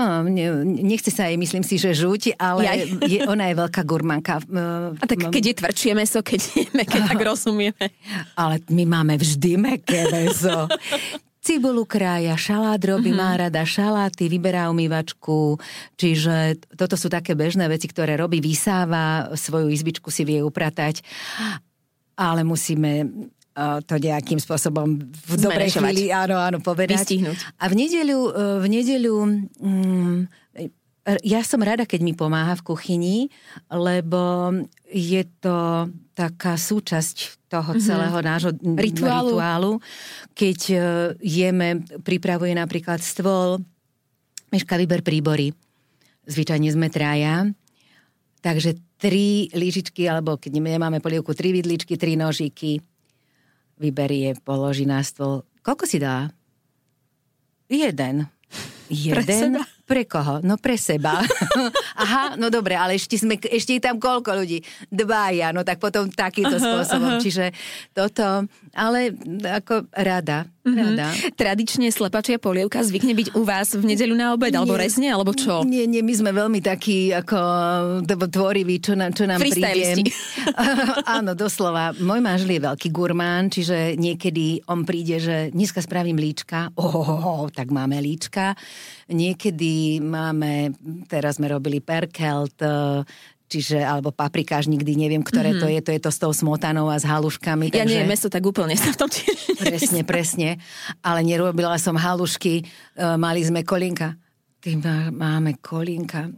No, 0.00 0.24
ne, 0.24 0.64
nechce 0.64 1.12
sa 1.12 1.28
jej, 1.28 1.36
myslím 1.36 1.60
si, 1.60 1.76
že 1.76 1.92
žuť, 1.92 2.40
ale 2.40 2.88
je, 3.04 3.20
ona 3.28 3.52
je 3.52 3.54
veľká 3.60 3.84
gurmanka. 3.84 4.40
A 4.96 5.04
tak 5.04 5.28
keď 5.28 5.52
je 5.52 5.54
tvrdšie 5.60 5.92
meso, 5.92 6.24
keď 6.24 6.40
je 6.56 6.64
meké, 6.72 7.04
tak 7.04 7.20
rozumieme. 7.20 7.92
Ale 8.32 8.64
my 8.72 8.88
máme 8.88 9.20
vždy 9.20 9.60
meké 9.60 10.08
meso. 10.08 10.72
Cibulu 11.44 11.84
krája, 11.84 12.32
šalát 12.36 12.80
robí, 12.80 13.12
uh-huh. 13.12 13.20
má 13.20 13.36
rada 13.36 13.60
šaláty, 13.64 14.28
vyberá 14.28 14.68
umývačku, 14.72 15.56
čiže 16.00 16.60
toto 16.76 16.96
sú 17.00 17.12
také 17.12 17.36
bežné 17.36 17.64
veci, 17.68 17.88
ktoré 17.88 18.16
robí, 18.16 18.40
vysáva, 18.40 19.32
svoju 19.36 19.72
izbičku 19.72 20.12
si 20.12 20.24
vie 20.24 20.44
upratať, 20.44 21.00
ale 22.16 22.44
musíme 22.44 23.08
to 23.58 23.94
nejakým 23.98 24.38
spôsobom 24.38 25.10
v 25.10 25.34
dobrej 25.36 25.74
chvíli 25.74 26.14
áno, 26.14 26.38
áno, 26.38 26.58
povedať. 26.62 27.02
Vystihnúť. 27.02 27.38
A 27.58 27.66
v 27.66 27.74
nedeľu, 27.74 28.18
e, 28.30 28.40
v 28.62 28.66
nedeľu 28.70 29.16
mm, 29.58 30.18
ja 31.24 31.40
som 31.42 31.64
rada, 31.64 31.88
keď 31.88 32.00
mi 32.04 32.12
pomáha 32.12 32.54
v 32.60 32.66
kuchyni, 32.70 33.16
lebo 33.72 34.52
je 34.86 35.24
to 35.40 35.88
taká 36.14 36.54
súčasť 36.54 37.48
toho 37.50 37.74
mm-hmm. 37.74 37.86
celého 37.88 38.18
nášho 38.20 38.52
rituálu. 38.78 39.34
rituálu. 39.34 39.72
Keď 40.36 40.60
e, 40.70 40.78
jeme, 41.24 41.82
pripravuje 42.04 42.54
napríklad 42.54 43.02
stôl, 43.02 43.58
Meška 44.50 44.74
vyber 44.74 45.06
príbory. 45.06 45.54
Zvyčajne 46.26 46.74
sme 46.74 46.90
traja. 46.90 47.46
Takže 48.42 48.74
tri 48.98 49.46
lyžičky, 49.54 50.10
alebo 50.10 50.34
keď 50.36 50.58
nemáme 50.58 50.98
polievku, 50.98 51.32
tri 51.38 51.54
vidličky, 51.54 51.94
tri 51.94 52.18
nožiky, 52.18 52.82
vyberie, 53.80 54.36
položí 54.44 54.84
na 54.84 55.00
stôl. 55.00 55.48
Koľko 55.64 55.88
si 55.88 55.96
dá? 55.96 56.28
Jeden. 57.72 58.28
Jeden? 58.90 59.56
Pre, 59.56 59.64
pre 59.86 60.02
koho? 60.04 60.42
No 60.42 60.58
pre 60.60 60.76
seba. 60.76 61.22
Aha, 62.02 62.34
no 62.36 62.50
dobre, 62.52 62.76
ale 62.76 62.98
ešte, 62.98 63.16
sme, 63.16 63.40
ešte 63.40 63.78
je 63.78 63.82
tam 63.82 63.96
koľko 63.96 64.36
ľudí? 64.36 64.60
Dvaja, 64.90 65.54
no 65.54 65.64
tak 65.64 65.80
potom 65.80 66.10
takýmto 66.10 66.58
spôsobom. 66.58 67.16
Aha. 67.16 67.22
Čiže 67.22 67.54
toto, 67.94 68.50
ale 68.74 69.14
ako 69.42 69.90
rada. 69.94 70.46
Rada. 70.60 71.08
Mm-hmm. 71.10 71.40
Tradične 71.40 71.88
slepačia 71.88 72.36
polievka 72.36 72.84
zvykne 72.84 73.16
byť 73.16 73.28
u 73.32 73.42
vás 73.48 73.72
v 73.72 73.80
nedeľu 73.80 74.14
na 74.14 74.36
obed, 74.36 74.52
nie, 74.52 74.60
alebo 74.60 74.76
rezne, 74.76 75.08
alebo 75.08 75.32
čo? 75.32 75.64
Nie, 75.64 75.88
nie, 75.88 76.04
my 76.04 76.14
sme 76.14 76.30
veľmi 76.36 76.60
takí 76.60 77.10
ako 77.16 77.38
tvoriví, 78.28 78.76
čo 78.78 78.92
nám, 78.92 79.16
čo 79.16 79.24
nám 79.24 79.40
príde. 79.40 80.04
Áno, 81.16 81.32
doslova. 81.32 81.96
Môj 81.96 82.20
manžel 82.20 82.60
je 82.60 82.60
veľký 82.60 82.88
gurmán, 82.92 83.48
čiže 83.48 83.96
niekedy 83.96 84.60
on 84.68 84.84
príde, 84.84 85.16
že 85.18 85.36
dneska 85.50 85.80
spravím 85.80 86.20
líčka. 86.20 86.68
Oh, 86.76 86.92
oh, 86.92 87.22
oh, 87.24 87.44
tak 87.48 87.72
máme 87.72 87.96
líčka. 87.98 88.52
Niekedy 89.08 90.04
máme, 90.04 90.76
teraz 91.08 91.40
sme 91.40 91.48
robili 91.50 91.80
perkelt, 91.80 92.60
čiže, 93.50 93.82
alebo 93.82 94.14
paprikáž, 94.14 94.70
nikdy 94.70 94.94
neviem, 94.94 95.26
ktoré 95.26 95.50
mm-hmm. 95.50 95.62
to 95.62 95.66
je, 95.66 95.80
to 95.82 95.90
je 95.98 96.00
to 96.06 96.10
s 96.14 96.18
tou 96.22 96.30
smotanou 96.30 96.86
a 96.86 96.94
s 96.94 97.02
haluškami. 97.02 97.74
Ja 97.74 97.82
takže... 97.82 97.90
nie, 97.90 98.06
meso 98.06 98.30
tak 98.30 98.46
úplne 98.46 98.78
sa 98.78 98.94
v 98.94 98.98
tom 99.02 99.10
tiež 99.10 99.34
Presne, 99.66 100.00
presne. 100.06 100.48
Ale 101.02 101.26
nerobila 101.26 101.74
som 101.82 101.98
halušky, 101.98 102.62
e, 102.62 102.64
mali 103.18 103.42
sme 103.42 103.66
kolinka. 103.66 104.14
Ty 104.62 104.70
má, 104.78 104.96
máme 105.10 105.58
kolinka. 105.58 106.30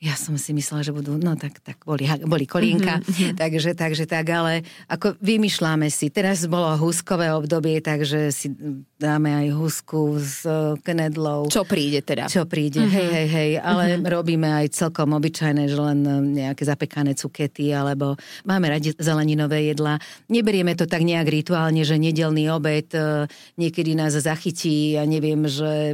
Ja 0.00 0.16
som 0.16 0.32
si 0.40 0.56
myslela, 0.56 0.80
že 0.80 0.96
budú, 0.96 1.20
no 1.20 1.36
tak, 1.36 1.60
tak 1.60 1.84
boli, 1.84 2.08
boli 2.24 2.48
kolienka, 2.48 3.04
mm-hmm. 3.04 3.36
takže, 3.36 3.76
takže 3.76 4.08
tak, 4.08 4.32
ale 4.32 4.64
ako 4.88 5.20
vymýšľame 5.20 5.92
si. 5.92 6.08
Teraz 6.08 6.48
bolo 6.48 6.72
huskové 6.80 7.28
obdobie, 7.36 7.84
takže 7.84 8.32
si 8.32 8.48
dáme 8.96 9.28
aj 9.28 9.46
husku 9.52 10.16
s 10.16 10.48
e, 10.48 10.80
knedlou. 10.80 11.52
Čo 11.52 11.68
príde 11.68 12.00
teda? 12.00 12.32
Čo 12.32 12.48
príde, 12.48 12.80
mm-hmm. 12.80 12.96
hej, 12.96 13.08
hej, 13.12 13.28
hej, 13.28 13.50
ale 13.60 13.84
mm-hmm. 14.00 14.08
robíme 14.08 14.48
aj 14.48 14.72
celkom 14.72 15.12
obyčajné, 15.20 15.68
že 15.68 15.76
len 15.76 16.00
e, 16.00 16.48
nejaké 16.48 16.64
zapekané 16.64 17.12
cukety, 17.12 17.68
alebo 17.68 18.16
máme 18.48 18.72
radi 18.72 18.96
zeleninové 18.96 19.68
jedla. 19.68 20.00
Neberieme 20.32 20.80
to 20.80 20.88
tak 20.88 21.04
nejak 21.04 21.28
rituálne, 21.28 21.84
že 21.84 22.00
nedelný 22.00 22.48
obed 22.48 22.88
e, 22.96 23.28
niekedy 23.60 23.92
nás 23.92 24.16
zachytí 24.16 24.96
a 24.96 25.00
ja 25.00 25.02
neviem, 25.04 25.44
že 25.44 25.92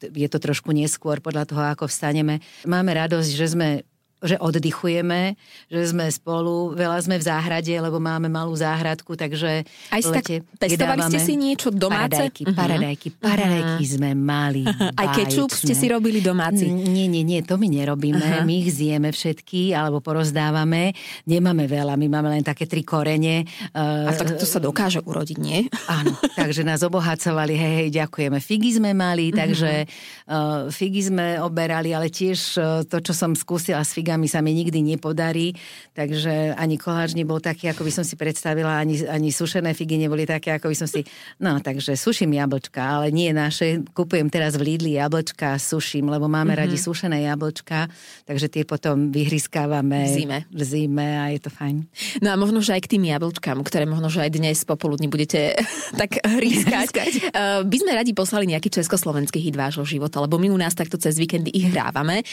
je 0.00 0.28
to 0.32 0.40
trošku 0.40 0.72
neskôr 0.72 1.20
podľa 1.20 1.44
toho, 1.44 1.62
ako 1.68 1.84
vstaneme. 1.84 2.40
Máme 2.64 2.96
radosť, 2.96 3.25
že 3.34 3.56
sme 3.56 3.82
že 4.24 4.40
oddychujeme, 4.40 5.36
že 5.68 5.80
sme 5.92 6.08
spolu, 6.08 6.72
veľa 6.72 7.04
sme 7.04 7.20
v 7.20 7.24
záhrade, 7.28 7.74
lebo 7.76 8.00
máme 8.00 8.32
malú 8.32 8.56
záhradku, 8.56 9.12
takže 9.12 9.68
Aj 9.92 10.00
lete 10.00 10.40
tak, 10.56 10.72
testovali 10.72 11.04
ste 11.12 11.20
si 11.20 11.34
niečo 11.36 11.68
domáce? 11.68 12.16
Paradajky, 12.16 12.42
uh-huh. 12.48 12.56
paradajky, 12.56 13.08
paradajky 13.20 13.84
uh-huh. 13.84 13.94
sme 14.00 14.10
mali. 14.16 14.64
Aj 15.00 15.08
kečup 15.12 15.52
ste 15.52 15.76
si 15.76 15.92
robili 15.92 16.24
domáci? 16.24 16.64
Nie, 16.72 17.12
nie, 17.12 17.20
nie, 17.20 17.44
to 17.44 17.60
my 17.60 17.68
nerobíme. 17.68 18.24
Uh-huh. 18.24 18.48
My 18.48 18.54
ich 18.64 18.72
zjeme 18.72 19.12
všetky, 19.12 19.76
alebo 19.76 20.00
porozdávame. 20.00 20.96
Nemáme 21.28 21.68
veľa, 21.68 22.00
my 22.00 22.06
máme 22.08 22.40
len 22.40 22.44
také 22.46 22.64
tri 22.64 22.80
korene. 22.80 23.44
A 23.76 24.16
tak 24.16 24.40
to 24.40 24.48
sa 24.48 24.56
dokáže 24.56 25.04
urodiť, 25.04 25.36
nie? 25.36 25.68
Áno, 25.92 26.16
takže 26.32 26.64
nás 26.64 26.80
obohacovali, 26.80 27.52
hej, 27.52 27.74
hej, 27.84 27.88
ďakujeme. 28.00 28.40
Figy 28.40 28.80
sme 28.80 28.96
mali, 28.96 29.28
takže 29.28 29.84
uh, 30.32 30.72
figy 30.72 31.04
sme 31.04 31.36
oberali, 31.44 31.92
ale 31.92 32.08
tiež 32.08 32.38
uh, 32.56 32.80
to, 32.88 33.04
čo 33.04 33.12
som 33.12 33.36
skúsila 33.36 33.84
s 33.84 33.92
figami, 33.92 34.06
figami 34.16 34.32
sa 34.32 34.40
mi 34.40 34.56
nikdy 34.56 34.80
nepodarí, 34.80 35.52
takže 35.92 36.56
ani 36.56 36.80
koláč 36.80 37.12
nebol 37.12 37.36
taký, 37.36 37.68
ako 37.68 37.84
by 37.84 37.92
som 37.92 38.04
si 38.04 38.16
predstavila, 38.16 38.80
ani, 38.80 39.04
ani 39.04 39.28
sušené 39.28 39.76
figy 39.76 40.00
neboli 40.00 40.24
také, 40.24 40.56
ako 40.56 40.72
by 40.72 40.76
som 40.76 40.88
si... 40.88 41.04
No, 41.36 41.60
takže 41.60 41.92
suším 42.00 42.32
jablčka, 42.32 42.80
ale 42.80 43.12
nie 43.12 43.28
naše. 43.36 43.84
Kupujem 43.92 44.32
teraz 44.32 44.56
v 44.56 44.72
Lidli 44.72 44.96
jablčka, 44.96 45.60
suším, 45.60 46.08
lebo 46.08 46.32
máme 46.32 46.56
mm-hmm. 46.56 46.64
radi 46.64 46.76
sušené 46.80 47.28
jablčka, 47.28 47.92
takže 48.24 48.48
tie 48.48 48.64
potom 48.64 49.12
vyhryskávame 49.12 50.08
v 50.08 50.16
zime. 50.16 50.38
v 50.48 50.62
zime 50.64 51.08
a 51.20 51.24
je 51.36 51.40
to 51.44 51.52
fajn. 51.52 51.84
No 52.24 52.32
a 52.32 52.40
možno, 52.40 52.64
že 52.64 52.72
aj 52.72 52.88
k 52.88 52.96
tým 52.96 53.04
jablčkám, 53.12 53.60
ktoré 53.60 53.84
možno, 53.84 54.08
že 54.08 54.24
aj 54.24 54.32
dnes 54.32 54.64
popoludní 54.64 55.12
budete 55.12 55.60
tak 56.00 56.24
hryskať, 56.24 56.88
uh, 57.36 57.60
by 57.68 57.76
sme 57.76 57.92
radi 57.92 58.16
poslali 58.16 58.48
nejaký 58.48 58.72
československý 58.72 59.44
hit 59.44 59.60
vášho 59.60 59.84
života, 59.84 60.24
lebo 60.24 60.40
my 60.40 60.48
u 60.48 60.56
nás 60.56 60.72
takto 60.72 60.96
cez 60.96 61.20
víkendy 61.20 61.52
ich 61.52 61.68
hrávame. 61.68 62.24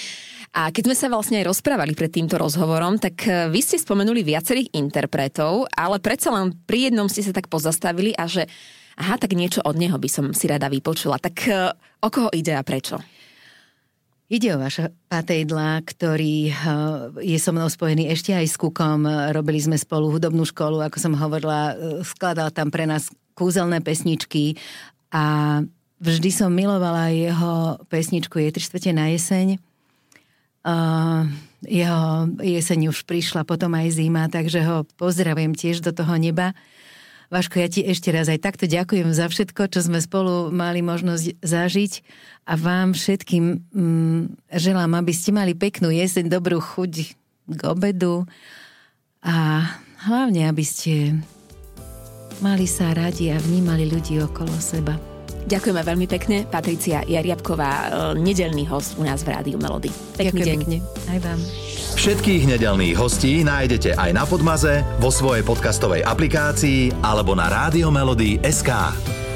A 0.54 0.70
keď 0.70 0.94
sme 0.94 0.96
sa 0.96 1.10
vlastne 1.10 1.42
aj 1.42 1.50
rozprávali 1.50 1.62
pred 1.64 2.11
týmto 2.11 2.36
rozhovorom, 2.36 2.99
tak 2.99 3.24
e, 3.24 3.47
vy 3.47 3.59
ste 3.64 3.80
spomenuli 3.80 4.22
viacerých 4.22 4.76
interpretov, 4.76 5.72
ale 5.72 6.03
predsa 6.03 6.30
len 6.36 6.51
pri 6.68 6.91
jednom 6.91 7.07
ste 7.07 7.24
sa 7.24 7.32
tak 7.32 7.47
pozastavili 7.47 8.11
a 8.14 8.28
že 8.28 8.45
aha, 8.99 9.16
tak 9.16 9.34
niečo 9.34 9.64
od 9.64 9.80
neho 9.80 9.95
by 9.95 10.09
som 10.11 10.26
si 10.36 10.45
rada 10.51 10.68
vypočula. 10.68 11.18
Tak 11.18 11.36
e, 11.47 11.72
o 12.03 12.07
koho 12.11 12.30
ide 12.36 12.53
a 12.53 12.61
prečo? 12.61 12.99
Ide 14.28 14.55
o 14.55 14.61
vaša 14.61 14.91
patejdla, 15.07 15.88
ktorý 15.88 16.51
e, 16.51 16.53
je 17.24 17.38
so 17.39 17.55
mnou 17.55 17.72
spojený 17.72 18.11
ešte 18.11 18.36
aj 18.36 18.45
s 18.51 18.59
Kukom. 18.59 19.07
Robili 19.32 19.64
sme 19.64 19.80
spolu 19.80 20.11
hudobnú 20.11 20.43
školu, 20.43 20.84
ako 20.84 20.97
som 20.99 21.16
hovorila, 21.16 21.80
skladal 22.03 22.51
tam 22.51 22.70
pre 22.70 22.84
nás 22.84 23.07
kúzelné 23.34 23.80
pesničky 23.80 24.59
a 25.16 25.59
vždy 26.03 26.30
som 26.30 26.51
milovala 26.51 27.09
jeho 27.09 27.80
pesničku 27.88 28.38
Je 28.43 28.51
tri 28.51 28.91
na 28.91 29.09
jeseň 29.09 29.57
Uh, 30.64 31.28
jeho 31.68 32.28
jeseň 32.39 32.91
už 32.91 33.07
prišla, 33.07 33.47
potom 33.47 33.74
aj 33.76 33.95
zima, 33.95 34.28
takže 34.28 34.64
ho 34.64 34.78
pozdravujem 34.99 35.55
tiež 35.55 35.84
do 35.84 35.91
toho 35.95 36.16
neba. 36.20 36.55
Vaško, 37.34 37.57
ja 37.57 37.66
ti 37.72 37.82
ešte 37.82 38.14
raz 38.14 38.30
aj 38.30 38.45
takto 38.45 38.70
ďakujem 38.70 39.09
za 39.09 39.26
všetko, 39.26 39.66
čo 39.74 39.82
sme 39.82 39.97
spolu 39.97 40.53
mali 40.53 40.86
možnosť 40.86 41.41
zažiť 41.41 41.93
a 42.45 42.53
vám 42.53 42.93
všetkým 42.93 43.74
mm, 43.74 44.22
želám, 44.53 44.93
aby 44.93 45.14
ste 45.16 45.34
mali 45.34 45.57
peknú 45.57 45.89
jeseň, 45.89 46.30
dobrú 46.30 46.61
chuť 46.61 47.18
k 47.49 47.59
obedu 47.66 48.30
a 49.26 49.66
hlavne, 50.05 50.45
aby 50.45 50.61
ste 50.61 51.18
mali 52.43 52.70
sa 52.70 52.93
radi 52.93 53.34
a 53.34 53.41
vnímali 53.41 53.89
ľudí 53.89 54.22
okolo 54.22 54.53
seba. 54.61 55.12
Ďakujeme 55.44 55.82
veľmi 55.84 56.08
pekne. 56.08 56.38
Patricia 56.48 57.04
Jariabková, 57.04 57.72
e, 57.72 57.88
nedelný 58.20 58.64
host 58.68 58.96
u 58.96 59.04
nás 59.04 59.24
v 59.28 59.36
Rádiu 59.36 59.60
Melody. 59.60 59.91
Pekný 60.16 60.39
Ďakujem 60.39 60.48
deň. 60.48 60.58
pekne. 60.64 60.78
Aj 61.12 61.20
vám. 61.20 61.39
Všetkých 61.94 62.44
nedelných 62.50 62.98
hostí 62.98 63.46
nájdete 63.46 63.96
aj 63.96 64.12
na 64.18 64.24
Podmaze, 64.26 64.82
vo 64.98 65.14
svojej 65.14 65.46
podcastovej 65.46 66.02
aplikácii 66.04 67.06
alebo 67.06 67.38
na 67.38 67.48
SK. 68.41 69.33